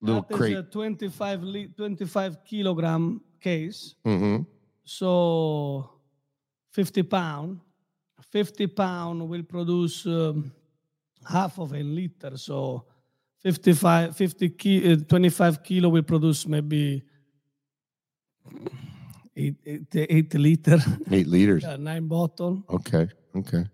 little 0.00 0.22
That 0.22 0.36
crate? 0.36 0.56
a 0.56 0.62
25 0.64 1.42
li- 1.44 1.68
25 1.76 2.44
kilogram 2.44 3.20
case. 3.40 3.94
hmm 4.04 4.38
So 4.84 5.90
50 6.72 7.02
pound, 7.02 7.60
50 8.32 8.66
pound 8.68 9.28
will 9.28 9.42
produce 9.42 10.06
um, 10.06 10.50
half 11.28 11.58
of 11.58 11.72
a 11.72 11.82
liter. 11.82 12.36
So 12.36 12.84
55, 13.42 14.16
50 14.16 14.48
ki- 14.50 14.92
uh, 14.92 14.96
25 15.08 15.62
kilo 15.62 15.88
will 15.90 16.02
produce 16.02 16.46
maybe 16.46 17.02
eight, 19.36 19.56
eight, 19.66 19.86
eight 19.94 20.34
liter, 20.34 20.78
Eight 21.10 21.26
liters. 21.26 21.64
uh, 21.68 21.76
nine 21.76 22.08
bottle. 22.08 22.64
Okay. 22.68 23.08
Okay. 23.36 23.64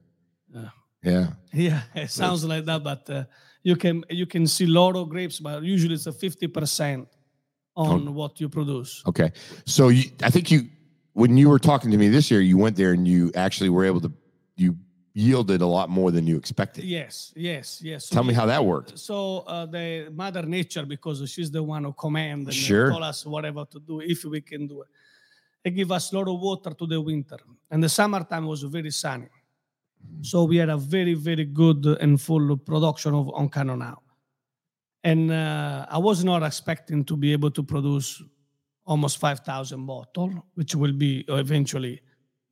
Yeah. 0.52 0.68
Yeah. 1.02 1.26
Yeah, 1.52 1.80
it 1.94 2.10
sounds 2.10 2.44
like 2.44 2.64
that, 2.64 2.82
but 2.82 3.08
uh, 3.10 3.24
you 3.62 3.76
can 3.76 4.04
you 4.10 4.26
can 4.26 4.46
see 4.46 4.66
lot 4.66 4.96
of 4.96 5.08
grapes, 5.08 5.38
but 5.40 5.62
usually 5.62 5.94
it's 5.94 6.06
a 6.06 6.12
50 6.12 6.48
percent 6.48 7.08
on 7.76 8.14
what 8.14 8.40
you 8.40 8.48
produce. 8.48 9.02
Okay. 9.06 9.32
So 9.66 9.88
you, 9.88 10.10
I 10.22 10.30
think 10.30 10.50
you, 10.50 10.68
when 11.12 11.36
you 11.36 11.48
were 11.48 11.58
talking 11.58 11.90
to 11.90 11.96
me 11.96 12.08
this 12.08 12.30
year, 12.30 12.40
you 12.40 12.56
went 12.58 12.76
there 12.76 12.92
and 12.92 13.06
you 13.06 13.32
actually 13.34 13.70
were 13.70 13.84
able 13.84 14.00
to, 14.00 14.12
you 14.56 14.76
yielded 15.14 15.60
a 15.60 15.66
lot 15.66 15.88
more 15.88 16.10
than 16.10 16.26
you 16.26 16.36
expected. 16.36 16.84
Yes, 16.84 17.32
yes, 17.36 17.80
yes. 17.82 18.06
So 18.06 18.14
Tell 18.14 18.24
me 18.24 18.34
how 18.34 18.46
that 18.46 18.64
worked. 18.64 18.98
So 18.98 19.40
uh, 19.46 19.66
the 19.66 20.08
Mother 20.12 20.42
Nature, 20.42 20.84
because 20.84 21.28
she's 21.30 21.50
the 21.50 21.62
one 21.62 21.84
who 21.84 21.92
command 21.92 22.46
and 22.46 22.54
Sure. 22.54 22.90
told 22.90 23.02
us 23.04 23.24
whatever 23.24 23.64
to 23.64 23.78
do 23.80 24.00
if 24.00 24.24
we 24.24 24.40
can 24.40 24.66
do 24.66 24.82
it. 24.82 24.88
They 25.62 25.70
give 25.70 25.92
us 25.92 26.12
a 26.12 26.16
lot 26.18 26.28
of 26.28 26.40
water 26.40 26.70
to 26.74 26.86
the 26.86 27.00
winter, 27.00 27.38
and 27.70 27.82
the 27.82 27.88
summertime 27.88 28.44
was 28.46 28.62
very 28.64 28.90
sunny. 28.90 29.28
So 30.20 30.44
we 30.44 30.58
had 30.58 30.68
a 30.68 30.76
very, 30.76 31.14
very 31.14 31.44
good 31.46 31.86
and 31.86 32.20
full 32.20 32.56
production 32.58 33.14
of 33.14 33.30
on 33.32 33.48
Cannonau. 33.48 33.96
And 35.04 35.30
uh, 35.30 35.86
I 35.88 35.98
was 35.98 36.24
not 36.24 36.42
expecting 36.42 37.04
to 37.04 37.16
be 37.16 37.32
able 37.32 37.50
to 37.52 37.62
produce 37.62 38.22
almost 38.86 39.18
5,000 39.18 39.84
bottle, 39.86 40.30
which 40.54 40.74
will 40.74 40.92
be 40.92 41.24
eventually 41.28 42.00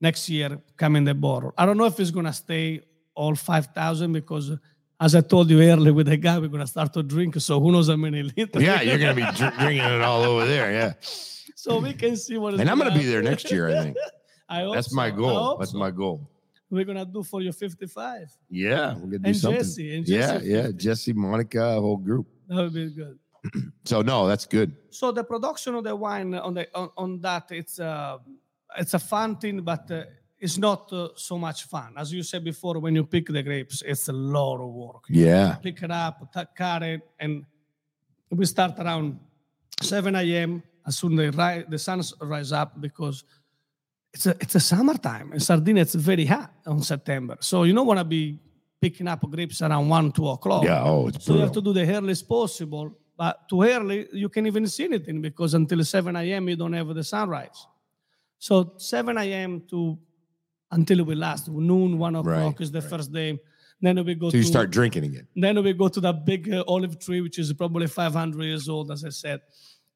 next 0.00 0.28
year 0.28 0.60
coming 0.76 1.04
the 1.04 1.14
bottle. 1.14 1.52
I 1.56 1.64
don't 1.66 1.78
know 1.78 1.86
if 1.86 1.98
it's 1.98 2.10
going 2.10 2.26
to 2.26 2.32
stay 2.32 2.82
all 3.14 3.34
5,000 3.34 4.12
because 4.12 4.52
as 5.00 5.14
I 5.14 5.20
told 5.22 5.50
you 5.50 5.62
earlier 5.62 5.92
with 5.94 6.06
the 6.06 6.16
guy, 6.16 6.38
we're 6.38 6.48
going 6.48 6.60
to 6.60 6.66
start 6.66 6.92
to 6.92 7.02
drink. 7.02 7.40
So 7.40 7.58
who 7.58 7.72
knows 7.72 7.88
how 7.88 7.96
many 7.96 8.22
liters. 8.36 8.62
Yeah, 8.62 8.82
you're 8.82 8.98
going 8.98 9.16
to 9.16 9.22
be 9.26 9.30
dr- 9.36 9.58
drinking 9.58 9.84
it 9.84 10.02
all 10.02 10.22
over 10.22 10.46
there. 10.46 10.72
Yeah. 10.72 10.92
So 11.56 11.78
we 11.78 11.92
can 11.94 12.16
see 12.16 12.36
what 12.36 12.54
is 12.54 12.60
And 12.60 12.68
I'm 12.70 12.78
going 12.78 12.90
to 12.92 12.96
be 12.98 13.04
gonna- 13.04 13.12
there 13.12 13.22
next 13.22 13.50
year, 13.50 13.68
I 13.70 13.82
think. 13.82 13.96
I 14.48 14.64
That's 14.74 14.92
my 14.92 15.08
so. 15.08 15.14
I 15.14 15.18
goal. 15.18 15.56
That's 15.58 15.72
so. 15.72 15.78
my 15.78 15.90
goal. 15.90 16.28
We're 16.70 16.84
going 16.84 16.98
to 16.98 17.04
do 17.04 17.22
for 17.22 17.40
your 17.42 17.52
55. 17.52 18.30
Yeah. 18.50 18.94
We're 18.96 19.10
to 19.12 19.18
do 19.18 19.26
And 19.26 19.36
something. 19.36 19.60
Jesse, 19.60 19.96
and 19.96 20.08
yeah. 20.08 20.18
Jesse 20.38 20.46
Yeah. 20.48 20.62
50. 20.62 20.78
Jesse, 20.78 21.12
Monica, 21.14 21.80
whole 21.80 21.96
group. 21.98 22.26
That 22.52 22.62
would 22.64 22.74
be 22.74 22.90
good. 22.90 23.18
So, 23.84 24.02
no, 24.02 24.28
that's 24.28 24.46
good. 24.46 24.76
So 24.90 25.10
the 25.10 25.24
production 25.24 25.74
of 25.74 25.82
the 25.82 25.96
wine 25.96 26.34
on 26.34 26.54
the 26.54 26.68
on, 26.74 26.90
on 26.96 27.20
that 27.22 27.50
it's 27.50 27.80
uh, 27.80 28.18
it's 28.78 28.94
a 28.94 28.98
fun 28.98 29.36
thing, 29.36 29.62
but 29.62 29.90
uh, 29.90 30.04
it's 30.38 30.58
not 30.58 30.92
uh, 30.92 31.08
so 31.16 31.36
much 31.38 31.64
fun. 31.64 31.94
As 31.96 32.12
you 32.12 32.22
said 32.22 32.44
before, 32.44 32.78
when 32.78 32.94
you 32.94 33.04
pick 33.04 33.26
the 33.26 33.42
grapes, 33.42 33.82
it's 33.84 34.08
a 34.08 34.12
lot 34.12 34.60
of 34.60 34.68
work. 34.72 35.04
Yeah. 35.08 35.56
Pick 35.62 35.82
it 35.82 35.90
up, 35.90 36.32
t- 36.32 36.52
cut 36.56 36.82
it, 36.84 37.00
and 37.18 37.44
we 38.30 38.44
start 38.46 38.78
around 38.78 39.18
7 39.80 40.14
a.m. 40.14 40.62
as 40.86 40.98
soon 40.98 41.18
as 41.18 41.34
the, 41.34 41.42
ri- 41.42 41.64
the 41.68 41.78
sun 41.78 42.00
rise 42.20 42.52
up 42.52 42.80
because 42.80 43.24
it's 44.14 44.26
a 44.26 44.36
it's 44.40 44.54
a 44.54 44.60
summertime 44.60 45.32
in 45.32 45.40
Sardinia. 45.40 45.82
It's 45.82 45.94
very 45.94 46.26
hot 46.26 46.52
on 46.66 46.82
September, 46.82 47.36
so 47.40 47.64
you 47.64 47.72
don't 47.74 47.86
want 47.86 47.98
to 47.98 48.04
be 48.04 48.38
picking 48.82 49.08
up 49.12 49.20
grapes 49.34 49.62
around 49.62 49.88
one 49.98 50.06
two 50.16 50.28
o'clock. 50.34 50.64
Yeah. 50.64 50.82
Oh, 50.90 51.08
it's 51.08 51.24
So 51.24 51.34
you 51.34 51.40
have 51.46 51.52
to 51.60 51.62
do 51.68 51.72
the 51.72 51.86
earliest 51.96 52.28
possible. 52.28 52.86
But 53.16 53.34
too 53.48 53.62
early, 53.62 53.98
you 54.22 54.28
can't 54.28 54.46
even 54.52 54.66
see 54.66 54.84
anything 54.84 55.20
because 55.28 55.54
until 55.54 55.84
7 55.84 56.16
a.m. 56.16 56.48
you 56.48 56.56
don't 56.56 56.72
have 56.72 56.88
the 57.00 57.04
sunrise. 57.04 57.58
So 58.38 58.54
7 58.76 59.16
a.m. 59.18 59.62
to 59.70 59.98
until 60.76 61.04
will 61.04 61.18
last 61.18 61.48
noon, 61.48 61.98
one 61.98 62.16
o'clock 62.16 62.26
Right, 62.58 62.60
is 62.60 62.70
the 62.72 62.80
first 62.92 63.12
day. 63.12 63.38
Then 63.80 63.96
we 64.04 64.14
go 64.14 64.30
So 64.30 64.36
you 64.38 64.42
to 64.44 64.48
start 64.48 64.70
drinking 64.70 65.04
again. 65.10 65.26
then 65.44 65.62
we 65.62 65.72
go 65.82 65.88
to 65.88 66.00
that 66.06 66.24
big 66.24 66.42
uh, 66.52 66.64
olive 66.66 66.98
tree, 67.04 67.20
which 67.20 67.38
is 67.38 67.52
probably 67.52 67.86
500 67.86 68.42
years 68.42 68.68
old, 68.68 68.90
as 68.90 69.04
I 69.04 69.10
said. 69.10 69.40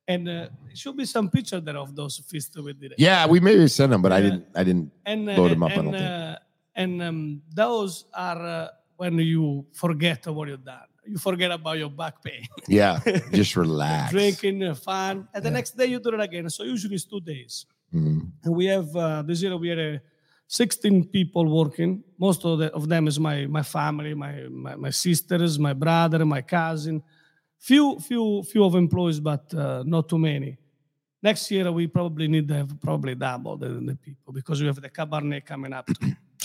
And 0.09 0.29
uh, 0.29 0.49
it 0.71 0.77
should 0.79 0.97
be 0.97 1.05
some 1.07 1.29
picture 1.31 1.61
there 1.61 1.79
of 1.85 1.97
those 1.97 2.15
feasts 2.31 2.57
we 2.67 2.73
did. 2.75 2.95
Yeah, 2.99 3.27
we 3.27 3.41
maybe 3.41 3.67
sent 3.69 3.91
them, 3.93 4.03
but 4.03 4.13
I 4.13 4.21
didn't. 4.21 4.45
I 4.55 4.63
didn't. 4.69 4.93
and 5.05 5.29
uh, 5.31 5.37
load 5.39 5.51
'em 5.53 5.63
up, 5.65 5.73
I 5.73 5.75
And, 5.75 5.97
uh, 5.97 6.37
and 6.77 7.03
um, 7.03 7.43
those 7.53 8.05
are 8.15 8.41
uh, 8.47 8.69
when 8.97 9.19
you 9.19 9.67
forget 9.73 10.27
what 10.29 10.49
you've 10.49 10.65
done. 10.65 10.87
You 11.09 11.19
forget 11.19 11.51
about 11.53 11.79
your 11.79 11.91
back 11.91 12.23
pain, 12.23 12.47
Yeah, 12.69 12.99
just 13.33 13.55
relax. 13.57 14.11
drinking, 14.13 14.63
uh, 14.65 14.75
fun, 14.75 15.29
and 15.33 15.43
the 15.45 15.49
Yeah. 15.49 15.55
next 15.59 15.77
day 15.77 15.87
you 15.87 15.99
do 16.01 16.11
it 16.11 16.21
again. 16.21 16.51
So 16.51 16.65
usually 16.65 16.95
it's 16.97 17.05
two 17.05 17.21
days. 17.21 17.67
Mhm. 17.95 18.33
And 18.45 18.53
we 18.55 18.67
have 18.67 18.89
uh, 18.97 19.23
this 19.23 19.41
year 19.43 19.57
we 19.57 19.69
had 19.69 19.79
uh, 19.79 19.99
16 20.49 21.05
people 21.09 21.45
working. 21.47 22.03
Most 22.19 22.45
of, 22.45 22.59
the, 22.59 22.73
of 22.75 22.89
them 22.89 23.07
is 23.09 23.19
my 23.19 23.47
my 23.47 23.63
family, 23.63 24.15
my, 24.15 24.33
my 24.51 24.75
my 24.77 24.91
sisters, 24.91 25.59
my 25.59 25.73
brother, 25.75 26.25
my 26.27 26.43
cousin. 26.43 27.03
Few 27.59 27.99
few 28.01 28.43
few 28.43 28.65
of 28.65 28.75
employees, 28.75 29.21
but 29.21 29.45
uh, 29.55 29.83
not 29.87 30.09
too 30.09 30.19
many. 30.19 30.59
Next 31.23 31.51
year 31.51 31.71
we 31.73 31.87
probably 31.87 32.27
need 32.29 32.47
to 32.49 32.55
have 32.55 32.71
probably 32.81 33.15
double 33.15 33.57
the, 33.57 33.69
the 33.91 33.97
people 33.97 34.33
because 34.33 34.61
we 34.61 34.67
have 34.67 34.81
the 34.81 34.91
Cabernet 34.91 35.45
coming 35.47 35.73
up. 35.73 35.89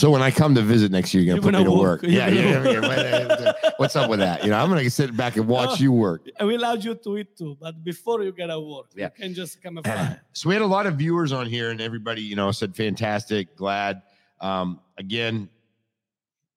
So 0.02 0.10
when 0.10 0.24
I 0.24 0.32
come 0.32 0.56
to 0.56 0.64
visit 0.64 0.92
next 0.92 1.14
year, 1.14 1.22
you're 1.22 1.36
You're 1.36 1.44
gonna 1.44 1.60
put 1.60 1.64
me 1.64 1.70
gonna 1.76 1.80
work. 1.80 2.02
work. 2.02 2.12
Yeah, 2.12 2.28
yeah. 2.28 3.54
What's 3.78 3.96
up 3.96 4.10
with 4.10 4.18
that? 4.18 4.44
You 4.44 4.50
know, 4.50 4.58
I'm 4.58 4.68
gonna 4.68 4.90
sit 4.90 5.16
back 5.16 5.36
and 5.38 5.48
watch 5.48 5.80
No. 5.80 5.84
you 5.84 5.92
work. 5.92 6.28
we 6.44 6.56
allowed 6.56 6.84
you 6.84 6.96
to 6.96 7.18
eat 7.20 7.38
too, 7.38 7.56
but 7.62 7.84
before 7.84 8.24
you 8.24 8.32
get 8.32 8.48
to 8.48 8.60
work, 8.60 8.88
Yeah. 8.96 9.10
you 9.16 9.24
can 9.26 9.34
just 9.36 9.62
come 9.62 9.78
and 9.78 9.86
fly. 9.86 10.18
So 10.34 10.50
we 10.50 10.56
had 10.56 10.64
a 10.64 10.66
lot 10.66 10.88
of 10.88 10.96
viewers 10.96 11.32
on 11.32 11.46
here, 11.46 11.70
and 11.70 11.80
everybody, 11.80 12.24
you 12.24 12.36
know, 12.36 12.50
said 12.52 12.76
fantastic, 12.76 13.56
glad. 13.56 14.02
Um, 14.40 14.80
again, 14.98 15.48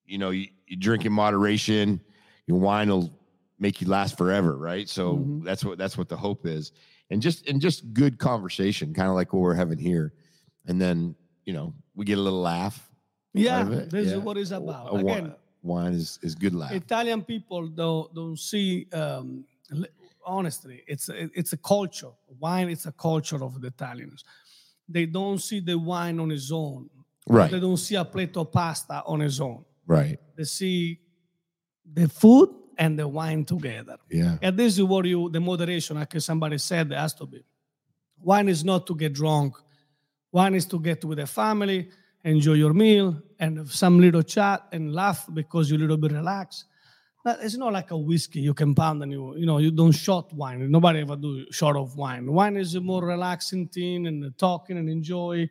you 0.07 0.17
know, 0.17 0.31
you, 0.31 0.47
you 0.67 0.79
drink 0.79 1.05
in 1.05 1.13
moderation. 1.13 2.01
Your 2.47 2.59
wine 2.59 2.89
will 2.89 3.13
make 3.59 3.83
you 3.83 3.89
last 3.89 4.17
forever, 4.17 4.57
right? 4.57 4.89
So 4.89 5.19
Mhm. 5.19 5.45
that's 5.45 5.63
what 5.63 5.77
that's 5.77 5.99
what 5.99 6.09
the 6.09 6.17
hope 6.17 6.47
is, 6.47 6.73
and 7.11 7.21
just 7.21 7.47
and 7.47 7.61
just 7.61 7.93
good 7.93 8.17
conversation, 8.19 8.95
kind 8.95 9.11
of 9.11 9.15
like 9.15 9.35
what 9.35 9.41
we're 9.41 9.53
having 9.55 9.77
here, 9.77 10.15
and 10.65 10.81
then 10.81 11.15
you 11.45 11.53
know 11.53 11.75
we 11.95 12.07
get 12.07 12.17
a 12.17 12.23
little 12.23 12.41
laugh. 12.41 12.91
Yeah, 13.43 13.61
out 13.61 13.67
of 13.67 13.73
it. 13.73 13.91
this 13.91 14.09
Yeah. 14.09 14.17
is 14.17 14.21
what 14.21 14.37
it's 14.37 14.51
about. 14.51 14.87
A 14.89 14.97
wi- 14.97 15.17
Again, 15.19 15.35
wine 15.63 15.93
is 15.95 16.19
is 16.23 16.35
good 16.35 16.55
life. 16.55 16.73
Italian 16.73 17.23
people 17.23 17.67
don't 17.69 18.15
don't 18.15 18.39
see 18.39 18.87
um, 18.93 19.45
honestly. 20.25 20.83
It's 20.87 21.09
a, 21.09 21.29
it's 21.39 21.53
a 21.53 21.57
culture. 21.59 22.13
Wine 22.39 22.69
is 22.71 22.87
a 22.87 22.93
culture 22.93 23.43
of 23.45 23.61
the 23.61 23.69
Italians. 23.69 24.25
They 24.89 25.07
don't 25.07 25.39
see 25.41 25.61
the 25.61 25.79
wine 25.79 26.19
on 26.21 26.31
its 26.31 26.51
own. 26.53 26.89
right, 27.29 27.51
They 27.51 27.61
don't 27.61 27.77
see 27.79 27.95
a 27.97 28.05
plate 28.05 28.37
of 28.37 28.53
pasta 28.53 29.03
on 29.07 29.21
its 29.23 29.41
own. 29.41 29.65
right, 29.87 30.19
They 30.37 30.45
see 30.45 31.01
the 31.93 32.09
food 32.09 32.51
and 32.77 32.99
the 32.99 33.07
wine 33.09 33.45
together. 33.45 33.97
yeah, 34.11 34.37
And 34.43 34.57
this 34.59 34.75
is 34.79 34.83
what 34.83 35.05
you 35.07 35.31
the 35.31 35.41
moderation, 35.41 35.97
like 35.97 36.21
somebody 36.21 36.59
said, 36.59 36.93
has 36.93 37.15
to 37.15 37.27
be. 37.27 37.43
Wine 38.23 38.49
is 38.49 38.63
not 38.65 38.87
to 38.87 38.95
get 38.95 39.13
drunk. 39.15 39.55
Wine 40.33 40.55
is 40.55 40.67
to 40.67 40.79
get 40.81 41.05
with 41.05 41.19
the 41.19 41.27
family, 41.27 41.89
enjoy 42.25 42.55
your 42.55 42.73
meal, 42.73 43.23
and 43.39 43.59
have 43.59 43.73
some 43.73 44.01
little 44.01 44.23
chat 44.23 44.63
and 44.73 44.93
laugh 44.95 45.27
because 45.33 45.71
you're 45.71 45.79
a 45.79 45.83
little 45.83 45.97
bit 45.97 46.13
relaxed. 46.13 46.65
But 47.25 47.39
it's 47.43 47.57
not 47.57 47.73
like 47.73 47.91
a 47.91 47.97
whiskey 47.97 48.41
you 48.41 48.53
can 48.53 48.75
pound 48.75 49.03
and 49.03 49.11
you 49.11 49.35
you 49.37 49.47
know 49.47 49.59
you 49.59 49.71
don't 49.71 49.93
shot 49.93 50.33
wine. 50.35 50.71
Nobody 50.71 51.01
ever 51.01 51.17
do 51.17 51.47
shot 51.51 51.77
of 51.77 51.97
wine. 51.97 52.31
Wine 52.31 52.57
is 52.57 52.75
a 52.75 52.81
more 52.81 53.03
relaxing 53.05 53.69
thing 53.69 54.07
and 54.07 54.37
talking 54.37 54.77
and 54.77 54.91
enjoy 54.91 55.49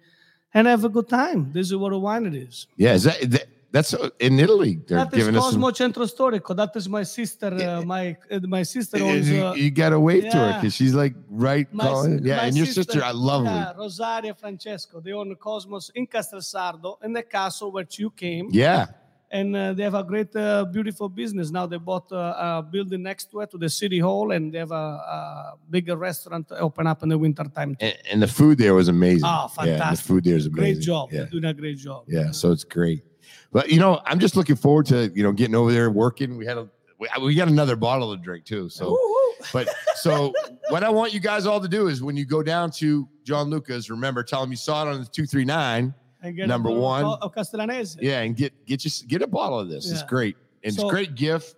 and 0.53 0.67
have 0.67 0.83
a 0.86 0.89
good 0.89 1.09
time. 1.09 1.51
This 1.51 1.67
is 1.71 1.75
what 1.75 1.91
a 1.93 1.97
wine 1.97 2.27
it 2.27 2.36
is. 2.36 2.67
yeah. 2.77 2.93
Is 2.93 3.03
that, 3.03 3.19
that 3.31 3.47
that's 3.73 3.91
uh, 3.93 4.09
in 4.27 4.33
Italy? 4.45 4.73
They're 4.88 4.99
That 4.99 5.12
is 5.13 5.17
giving 5.19 5.36
us 5.36 5.43
some. 5.43 5.62
Cosmo 5.62 5.69
Centro 5.81 6.05
Storico. 6.13 6.51
That 6.62 6.73
is 6.79 6.88
my 6.97 7.03
sister. 7.17 7.49
Uh, 7.67 7.81
my 7.95 8.03
uh, 8.31 8.39
my 8.57 8.63
sister 8.75 8.97
owns. 9.07 9.27
you, 9.29 9.39
Uh, 9.45 9.53
you 9.63 9.69
gotta 9.83 9.99
wave 10.07 10.23
to 10.33 10.38
her 10.43 10.51
because 10.59 10.73
she's 10.79 10.95
like 11.03 11.15
right 11.47 11.67
My 11.73 11.83
calling. 11.86 12.23
Yeah, 12.29 12.45
and 12.45 12.55
your 12.55 12.67
sister, 12.79 12.99
I 13.03 13.13
love 13.31 13.43
yeah, 13.45 13.51
her. 13.65 13.75
Rosaria 13.81 14.33
Francesco. 14.43 14.95
They 15.05 15.12
own 15.21 15.29
Cosmos 15.47 15.86
in 15.97 16.03
Castelsardo, 16.13 16.89
in 17.05 17.12
the 17.17 17.23
castle 17.38 17.69
where 17.75 17.88
you 18.01 18.09
came. 18.25 18.45
Yeah, 18.63 18.86
And 19.39 19.49
uh, 19.55 19.62
they 19.75 19.81
have 19.89 19.95
a 20.03 20.05
great, 20.12 20.31
uh, 20.36 20.65
beautiful 20.77 21.07
business. 21.21 21.47
Now 21.57 21.65
they 21.71 21.79
bought 21.91 22.07
uh, 22.12 22.45
a 22.47 22.49
building 22.75 23.01
next 23.09 23.25
to 23.31 23.36
it, 23.41 23.49
to 23.53 23.57
the 23.65 23.71
city 23.81 23.97
hall, 24.07 24.27
and 24.36 24.43
they 24.53 24.59
have 24.65 24.75
a, 24.86 24.86
a 25.17 25.17
bigger 25.75 25.95
restaurant 26.09 26.43
to 26.49 26.55
open 26.67 26.86
up 26.91 26.99
in 27.03 27.09
the 27.13 27.17
winter 27.25 27.45
time. 27.57 27.71
and, 27.86 27.95
and 28.12 28.19
the 28.25 28.27
food 28.39 28.55
there 28.63 28.75
was 28.79 28.88
amazing. 28.97 29.25
Oh, 29.25 29.47
Yeah, 29.47 29.47
the 29.47 29.71
fantastic. 29.79 30.05
food 30.07 30.23
there 30.27 30.38
is 30.41 30.45
amazing. 30.45 30.73
Great 30.75 30.79
job. 30.91 31.05
Yeah, 31.12 31.17
They're 31.21 31.33
doing 31.36 31.45
a 31.45 31.55
great 31.62 31.79
job. 31.88 32.01
yeah. 32.07 32.29
So 32.39 32.45
it's 32.55 32.63
great. 32.77 33.01
But 33.54 33.70
you 33.70 33.80
know, 33.80 34.02
I'm 34.06 34.20
just 34.20 34.36
looking 34.36 34.56
forward 34.56 34.88
to 34.88 35.12
you 35.16 35.24
know 35.24 35.32
getting 35.32 35.56
over 35.56 35.72
there 35.72 35.86
and 35.86 35.96
working. 35.96 36.36
We 36.38 36.46
had 36.46 36.58
a 36.58 36.68
we, 37.00 37.08
we 37.22 37.36
got 37.36 37.48
another 37.48 37.76
bottle 37.76 38.16
to 38.16 38.22
drink 38.22 38.46
too. 38.46 38.68
So, 38.68 38.98
but 39.54 39.70
so 39.96 40.34
what 40.70 40.84
I 40.84 40.89
want 40.89 41.13
you 41.13 41.20
guys 41.20 41.46
all 41.46 41.62
to 41.62 41.68
do 41.68 41.88
is 41.88 42.02
when 42.02 42.18
you 42.18 42.26
go 42.26 42.42
down 42.44 42.72
to 42.72 43.08
Gianluca's, 43.24 43.89
remember, 43.89 44.24
tell 44.24 44.44
him 44.44 44.50
you 44.50 44.58
saw 44.58 44.86
it 44.86 44.92
on 44.94 45.00
the 45.00 45.06
two 45.06 45.26
three 45.26 45.46
nine. 45.46 45.94
Number 46.24 46.72
one. 46.72 47.04
Of 47.04 47.36
Castellanese. 47.36 47.98
Yeah, 48.02 48.22
and 48.22 48.36
get 48.36 48.66
get 48.66 48.84
you 48.84 48.92
get 49.08 49.22
a 49.22 49.28
bottle 49.28 49.60
of 49.60 49.70
this. 49.70 49.89
It's 49.92 50.04
great. 50.04 50.36
And 50.63 50.74
So- 50.74 50.84
it's 50.84 50.92
great 50.92 51.16
gift. 51.16 51.56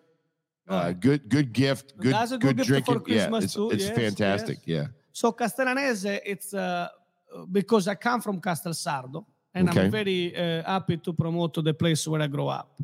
Uh, 0.68 0.92
good 0.94 1.30
good 1.30 1.54
gift. 1.54 1.96
Good 1.98 2.16
good, 2.16 2.42
good 2.42 2.58
gift 2.58 2.70
for 2.70 2.74
drinking. 2.74 3.14
Yeah, 3.14 3.28
Christmas 3.28 3.44
it's, 3.44 3.54
too. 3.54 3.70
it's 3.70 3.84
Yes, 3.86 3.96
fantastic. 3.96 4.58
Yeah. 4.66 4.88
So 5.12 5.32
Castellanese, 5.32 6.20
it's 6.26 6.54
uh, 6.56 6.90
because 7.52 7.88
I 7.88 7.96
come 7.96 8.20
from 8.20 8.42
Castelsardo, 8.42 9.26
and 9.56 9.70
Okay. 9.70 9.86
I'm 9.86 9.92
very 9.92 10.36
uh, 10.36 10.64
happy 10.64 10.98
to 10.98 11.14
promote 11.14 11.64
the 11.64 11.74
place 11.74 12.06
where 12.08 12.22
I 12.22 12.28
grew 12.28 12.48
up. 12.48 12.80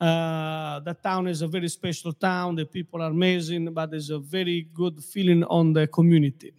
Uh, 0.00 0.80
the 0.80 0.94
town 0.94 1.28
is 1.28 1.42
a 1.42 1.46
very 1.46 1.68
special 1.68 2.12
town. 2.12 2.56
The 2.56 2.66
people 2.66 3.00
are 3.00 3.10
amazing, 3.10 3.72
but 3.72 3.90
there's 3.90 4.10
a 4.10 4.18
very 4.18 4.68
good 4.74 5.04
feeling 5.04 5.44
on 5.44 5.72
the 5.72 5.86
community. 5.86 6.52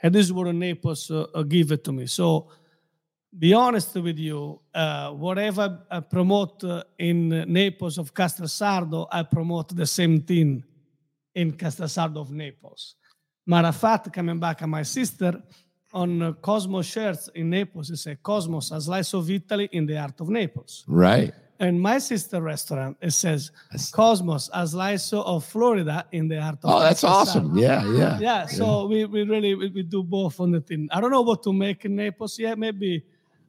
And 0.00 0.14
this 0.14 0.26
is 0.26 0.32
what 0.32 0.54
Naples 0.54 1.10
uh, 1.10 1.26
uh, 1.34 1.42
give 1.42 1.72
it 1.72 1.82
to 1.84 1.92
me. 1.92 2.06
So, 2.06 2.48
be 3.36 3.52
honest 3.52 3.96
with 3.96 4.18
you, 4.18 4.60
uh, 4.72 5.10
whatever 5.10 5.80
I 5.90 6.00
promote 6.00 6.62
uh, 6.62 6.84
in 6.98 7.30
Naples 7.52 7.98
of 7.98 8.14
Castelsardo, 8.14 9.08
I 9.10 9.24
promote 9.24 9.74
the 9.74 9.86
same 9.86 10.20
thing 10.20 10.62
in 11.34 11.52
Castelsardo 11.54 12.18
of 12.20 12.30
Naples. 12.30 12.94
Matter 13.46 13.68
of 13.68 13.76
fact, 13.76 14.12
coming 14.12 14.38
back 14.38 14.62
on 14.62 14.70
my 14.70 14.84
sister, 14.84 15.42
on 15.94 16.20
uh, 16.22 16.32
Cosmos 16.42 16.86
shirts 16.86 17.28
in 17.34 17.50
Naples, 17.50 17.88
it 17.90 17.96
says 17.98 18.16
Cosmos, 18.22 18.70
a 18.72 18.80
slice 18.80 19.14
of 19.14 19.30
Italy 19.30 19.68
in 19.72 19.86
the 19.86 19.94
heart 19.94 20.20
of 20.20 20.28
Naples. 20.28 20.84
Right. 20.88 21.32
And 21.60 21.80
my 21.80 21.98
sister 21.98 22.42
restaurant, 22.42 22.96
it 23.00 23.12
says 23.12 23.52
That's- 23.70 23.90
Cosmos, 23.92 24.50
a 24.52 24.66
slice 24.66 25.12
of 25.12 25.44
Florida 25.44 26.04
in 26.10 26.26
the 26.28 26.42
heart 26.42 26.58
of 26.64 26.70
Oh, 26.70 26.80
that's 26.80 27.04
awesome. 27.04 27.56
Yeah, 27.56 27.86
yeah. 27.92 28.18
Yeah, 28.18 28.46
so 28.46 28.86
we, 28.86 29.04
we 29.04 29.22
really 29.22 29.54
we, 29.54 29.68
we 29.70 29.82
do 29.84 30.02
both 30.02 30.40
on 30.40 30.50
the 30.50 30.60
thing. 30.60 30.88
I 30.90 31.00
don't 31.00 31.12
know 31.12 31.22
what 31.22 31.42
to 31.44 31.52
make 31.52 31.84
in 31.84 31.94
Naples 31.94 32.38
yet. 32.40 32.58
Maybe 32.58 33.04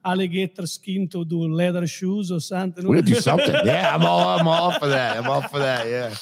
alligator 0.06 0.65
skin 0.68 1.08
to 1.10 1.26
do 1.26 1.39
leather 1.62 1.86
shoes 1.88 2.32
or 2.32 2.39
something. 2.39 2.88
We're 2.88 3.02
gonna 3.02 3.15
do 3.15 3.22
something. 3.30 3.56
Yeah, 3.65 3.94
I'm 3.96 4.06
all 4.06 4.39
I'm 4.39 4.48
all 4.48 4.72
for 4.80 4.88
that. 4.88 5.18
I'm 5.18 5.30
all 5.30 5.41
for 5.41 5.60
that. 5.60 5.88
Yeah. 5.88 6.15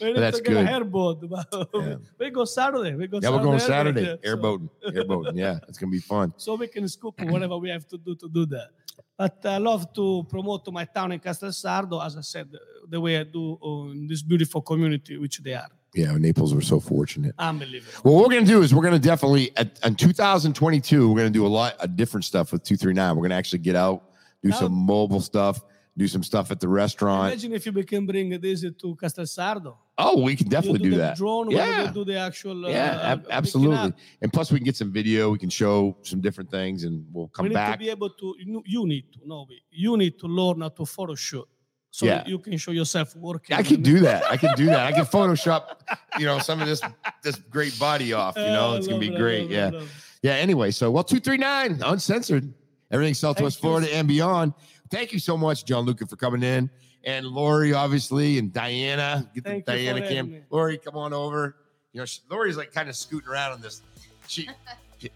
we 0.00 0.12
need 0.12 0.20
that's 0.20 0.40
good. 0.40 0.56
a 0.58 0.64
hairboat. 0.66 1.28
but 1.34 1.48
Yeah. 1.74 1.96
we 2.18 2.30
go 2.30 2.44
Saturday. 2.44 2.94
We 2.94 3.06
go 3.08 3.18
Yeah, 3.22 3.30
we're 3.30 3.42
going 3.42 3.58
Saturday, 3.58 4.04
Saturday. 4.04 4.20
yeah, 4.22 4.30
so- 4.30 4.36
Airboating. 4.36 4.68
Airboating. 4.98 5.36
Yeah, 5.36 5.58
it's 5.68 5.78
gonna 5.78 5.90
be 5.90 5.98
fun. 6.00 6.34
so 6.44 6.54
we 6.56 6.66
can 6.68 6.86
scoop 6.88 7.14
whatever 7.34 7.56
we 7.58 7.70
have 7.70 7.86
to 7.88 7.96
do 7.98 8.14
to 8.16 8.28
do 8.28 8.46
that. 8.46 8.68
But 9.16 9.44
I 9.44 9.58
love 9.58 9.92
to 9.94 10.24
promote 10.28 10.70
my 10.72 10.84
town 10.84 11.12
in 11.12 11.20
Castelsardo, 11.20 12.04
as 12.04 12.16
I 12.16 12.20
said, 12.22 12.48
the 12.88 13.00
way 13.00 13.18
I 13.18 13.24
do 13.24 13.58
uh, 13.62 13.90
in 13.92 14.06
this 14.06 14.22
beautiful 14.22 14.60
community, 14.62 15.16
which 15.18 15.38
they 15.42 15.54
are. 15.54 15.68
Yeah, 15.94 16.16
Naples, 16.16 16.54
we're 16.54 16.60
so 16.60 16.78
fortunate. 16.78 17.34
Unbelievable. 17.38 17.92
Well, 18.04 18.14
what 18.14 18.28
we're 18.28 18.34
gonna 18.34 18.46
do 18.46 18.62
is 18.62 18.72
we're 18.74 18.84
gonna 18.84 18.98
definitely 18.98 19.50
at, 19.56 19.78
in 19.84 19.96
2022 19.96 21.08
we're 21.10 21.16
gonna 21.18 21.30
do 21.30 21.46
a 21.46 21.48
lot 21.48 21.74
of 21.80 21.96
different 21.96 22.24
stuff 22.24 22.52
with 22.52 22.62
239. 22.62 23.16
We're 23.16 23.22
gonna 23.22 23.34
actually 23.34 23.58
get 23.58 23.74
out, 23.76 24.04
do 24.42 24.52
some 24.52 24.72
mobile 24.72 25.20
stuff, 25.20 25.60
do 25.96 26.06
some 26.06 26.22
stuff 26.22 26.52
at 26.52 26.60
the 26.60 26.68
restaurant. 26.68 27.32
Imagine 27.32 27.52
if 27.54 27.66
you 27.66 27.72
can 27.72 28.06
bring 28.06 28.30
this 28.40 28.60
to 28.60 28.96
Castelsardo. 29.02 29.76
Oh, 29.98 30.22
we 30.22 30.36
can 30.36 30.48
definitely 30.48 30.78
do 30.78 30.90
the 30.92 30.96
that. 30.98 31.16
Drone, 31.16 31.50
Yeah. 31.50 31.90
do 31.92 32.04
the 32.04 32.16
actual. 32.18 32.66
Uh, 32.66 32.68
Yeah, 32.70 32.92
uh, 32.96 33.06
ab- 33.12 33.20
picking 33.22 33.32
absolutely. 33.34 33.76
up. 33.76 33.94
And 34.22 34.32
plus, 34.32 34.50
we 34.52 34.58
can 34.58 34.64
get 34.64 34.76
some 34.76 34.92
video. 34.92 35.30
We 35.32 35.38
can 35.38 35.50
show 35.50 35.96
some 36.02 36.20
different 36.20 36.50
things, 36.50 36.84
and 36.84 37.04
we'll 37.12 37.28
come 37.28 37.42
We 37.42 37.48
need 37.50 37.54
back. 37.56 37.72
to 37.72 37.78
be 37.84 37.90
able 37.90 38.08
to. 38.10 38.34
You, 38.38 38.62
you 38.64 38.86
need 38.86 39.12
to 39.14 39.18
no, 39.26 39.44
we- 39.48 39.60
you 39.72 39.96
need 39.96 40.18
to 40.20 40.26
learn 40.28 40.60
how 40.60 40.68
to 40.70 40.86
photo 40.86 41.14
shoot, 41.16 41.46
so 41.90 42.06
Yeah. 42.06 42.26
you 42.26 42.38
can 42.38 42.56
show 42.56 42.70
yourself 42.70 43.16
working. 43.16 43.56
I 43.56 43.62
can 43.62 43.82
do 43.82 44.00
that. 44.00 44.24
I 44.30 44.36
can 44.36 44.54
do 44.56 44.66
that. 44.66 44.86
I 44.86 44.92
can 44.92 45.04
Photoshop, 45.04 45.80
you 46.18 46.26
know, 46.26 46.38
some 46.38 46.60
of 46.60 46.68
this 46.68 46.80
this 47.22 47.36
great 47.36 47.78
body 47.78 48.12
off. 48.12 48.36
You 48.36 48.44
know, 48.44 48.74
it's 48.76 48.86
gonna 48.86 49.00
be 49.00 49.08
it, 49.12 49.16
great. 49.16 49.42
love 49.42 49.50
it, 49.50 49.54
Yeah, 49.54 49.70
love 49.70 49.92
yeah. 50.22 50.32
Anyway, 50.34 50.70
so 50.70 50.90
well, 50.90 51.04
two 51.04 51.20
three 51.20 51.36
nine 51.36 51.80
uncensored, 51.84 52.52
everything 52.90 53.14
Southwest 53.14 53.56
Thank 53.56 53.64
you. 53.64 53.68
Florida 53.68 53.94
and 53.94 54.06
beyond. 54.08 54.54
Thank 54.90 55.12
you 55.12 55.18
so 55.18 55.36
much, 55.36 55.64
Gianluca, 55.64 56.06
for 56.06 56.16
coming 56.16 56.42
in, 56.42 56.68
and 57.04 57.26
Lori, 57.26 57.72
obviously, 57.72 58.38
and 58.38 58.52
Diana. 58.52 59.30
Get 59.34 59.44
Thank 59.44 59.68
you 59.68 59.74
Diana 59.74 60.00
cam. 60.08 60.42
Lori, 60.50 60.78
come 60.78 60.96
on 60.96 61.12
over. 61.12 61.56
You 61.92 62.00
know, 62.00 62.04
she, 62.04 62.20
Lori's 62.30 62.56
like 62.56 62.72
kind 62.72 62.88
of 62.88 62.96
scooting 62.96 63.28
around 63.28 63.52
on 63.52 63.60
this. 63.60 63.82
She. 64.28 64.48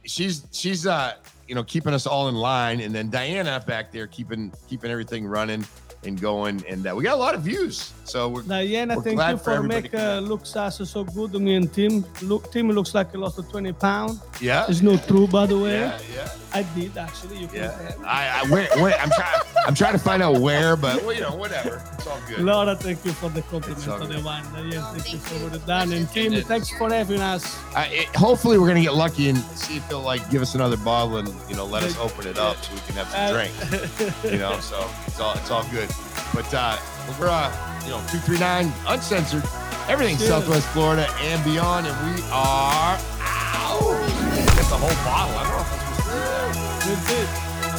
She's 0.05 0.47
she's 0.51 0.87
uh 0.87 1.13
you 1.47 1.55
know 1.55 1.65
keeping 1.65 1.95
us 1.95 2.07
all 2.07 2.29
in 2.29 2.35
line, 2.35 2.81
and 2.81 2.95
then 2.95 3.11
Diana 3.11 3.63
back 3.67 3.93
there 3.93 4.07
keeping 4.07 4.53
keeping 4.69 4.91
everything 4.91 5.27
running. 5.27 5.65
and 6.07 6.21
going. 6.21 6.65
And 6.69 6.87
uh, 6.87 6.95
we 6.95 7.03
got 7.03 7.15
a 7.15 7.21
lot 7.21 7.35
of 7.35 7.43
views. 7.43 7.93
So 8.05 8.29
we're 8.29 8.43
Diana, 8.43 8.97
We're 8.97 9.03
thank 9.03 9.17
glad 9.17 9.31
you 9.31 9.39
for 9.39 9.57
for 9.57 9.63
make 9.63 9.95
uh, 9.95 10.19
looks 10.21 10.55
us 10.57 10.79
so 10.91 11.05
good. 11.05 11.33
Me 11.41 11.55
and 11.55 11.73
Tim. 11.73 12.05
Look, 12.23 12.53
Tim 12.53 12.71
looks 12.71 12.95
like 12.95 13.13
he 13.13 13.19
lost 13.19 13.41
20 13.51 13.73
pounds. 13.73 14.21
Yeah. 14.41 14.67
It's 14.69 14.83
not 14.83 15.07
true, 15.07 15.27
by 15.27 15.47
the 15.47 15.59
way. 15.59 15.81
Yeah, 15.81 15.99
yeah, 16.15 16.29
I 16.53 16.63
did 16.75 16.97
actually. 16.97 17.39
You 17.39 17.49
yeah. 17.53 17.93
I, 18.05 18.43
I 18.43 18.51
where, 18.51 18.67
where, 18.79 18.95
I'm 19.01 19.11
trying. 19.11 19.41
I'm 19.67 19.75
trying 19.75 19.93
to 19.95 19.99
find 19.99 20.23
out 20.23 20.39
where, 20.41 20.77
but 20.77 21.03
well, 21.03 21.13
you 21.15 21.23
know, 21.23 21.35
whatever. 21.37 21.83
It's 21.95 22.07
all 22.07 22.21
good. 22.29 22.41
Laura, 22.41 22.75
thank 22.77 23.05
you 23.05 23.13
for 23.13 23.31
the 23.31 23.41
compliment 23.43 23.79
It's 23.79 23.89
all 23.89 23.99
for 23.99 24.07
the 24.07 24.15
good. 24.17 24.25
wine. 24.25 24.45
Diane, 24.53 24.71
thank 24.95 25.13
you 25.13 25.19
for 25.19 25.35
you. 25.37 25.45
what 25.45 25.53
you've 25.55 25.67
done. 25.67 25.93
And 25.93 26.09
Tim, 26.11 26.33
Pleasure. 26.33 26.47
thanks 26.47 26.71
for 26.71 26.93
having 26.93 27.21
us. 27.21 27.59
I, 27.75 27.87
it, 27.87 28.07
hopefully, 28.17 28.59
we're 28.59 28.69
gonna 28.69 28.83
get 28.83 28.95
lucky 28.95 29.29
and 29.31 29.39
see 29.39 29.77
if 29.79 29.89
they'll 29.89 30.01
like 30.03 30.29
give 30.31 30.43
us 30.43 30.55
another 30.55 30.77
bottle 30.77 31.17
and 31.19 31.29
you 31.49 31.57
know 31.57 31.65
let 31.65 31.83
us 31.83 31.97
open 31.99 32.27
it 32.27 32.39
up 32.39 32.57
so 32.63 32.75
we 32.75 32.81
can 32.81 32.95
have 32.97 33.09
some 33.09 33.33
drink. 33.33 34.33
You 34.33 34.39
know, 34.39 34.59
so 34.61 34.89
it's 35.07 35.19
all 35.21 35.35
it's 35.35 35.51
all 35.51 35.65
good. 35.71 35.89
But 36.35 36.53
uh, 36.53 36.77
we're 37.19 37.29
uh, 37.29 37.81
you 37.85 37.91
know 37.91 38.05
two 38.11 38.19
three 38.19 38.39
nine 38.39 38.71
uncensored, 38.87 39.45
everything 39.89 40.17
Cheers. 40.19 40.29
Southwest 40.29 40.67
Florida 40.69 41.07
and 41.23 41.43
beyond, 41.45 41.87
and 41.87 42.15
we 42.17 42.23
are. 42.33 42.99
Ow! 43.27 44.21
Get 44.65 44.71
the 44.71 44.77
whole 44.79 45.05
bottle. 45.05 45.37
I 45.37 45.43
don't 45.43 45.53
know 45.53 45.61
if 45.61 45.73
I'm 45.73 45.79
supposed 45.79 46.01
to 46.01 46.09
do 46.09 46.17
that. 46.17 46.81
Good, 46.85 47.01
good. 47.07 47.29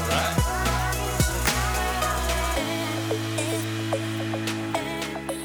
All 0.02 0.10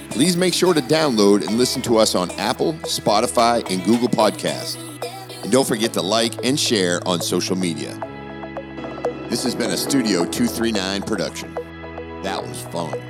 right. 0.05 0.11
Please 0.11 0.37
make 0.37 0.53
sure 0.53 0.75
to 0.75 0.83
download 0.83 1.47
and 1.47 1.57
listen 1.57 1.81
to 1.83 1.97
us 1.97 2.15
on 2.15 2.31
Apple, 2.33 2.75
Spotify, 2.83 3.67
and 3.71 3.83
Google 3.87 4.09
Podcasts. 4.09 4.77
And 5.43 5.51
don't 5.51 5.67
forget 5.67 5.95
to 5.95 6.03
like 6.03 6.45
and 6.45 6.61
share 6.61 7.01
on 7.09 7.23
social 7.23 7.57
media. 7.57 7.95
This 9.31 9.43
has 9.43 9.55
been 9.55 9.71
a 9.71 9.79
Studio 9.79 10.27
239 10.27 11.05
production. 11.05 11.55
That 12.23 12.43
was 12.43 12.61
fun. 12.65 13.10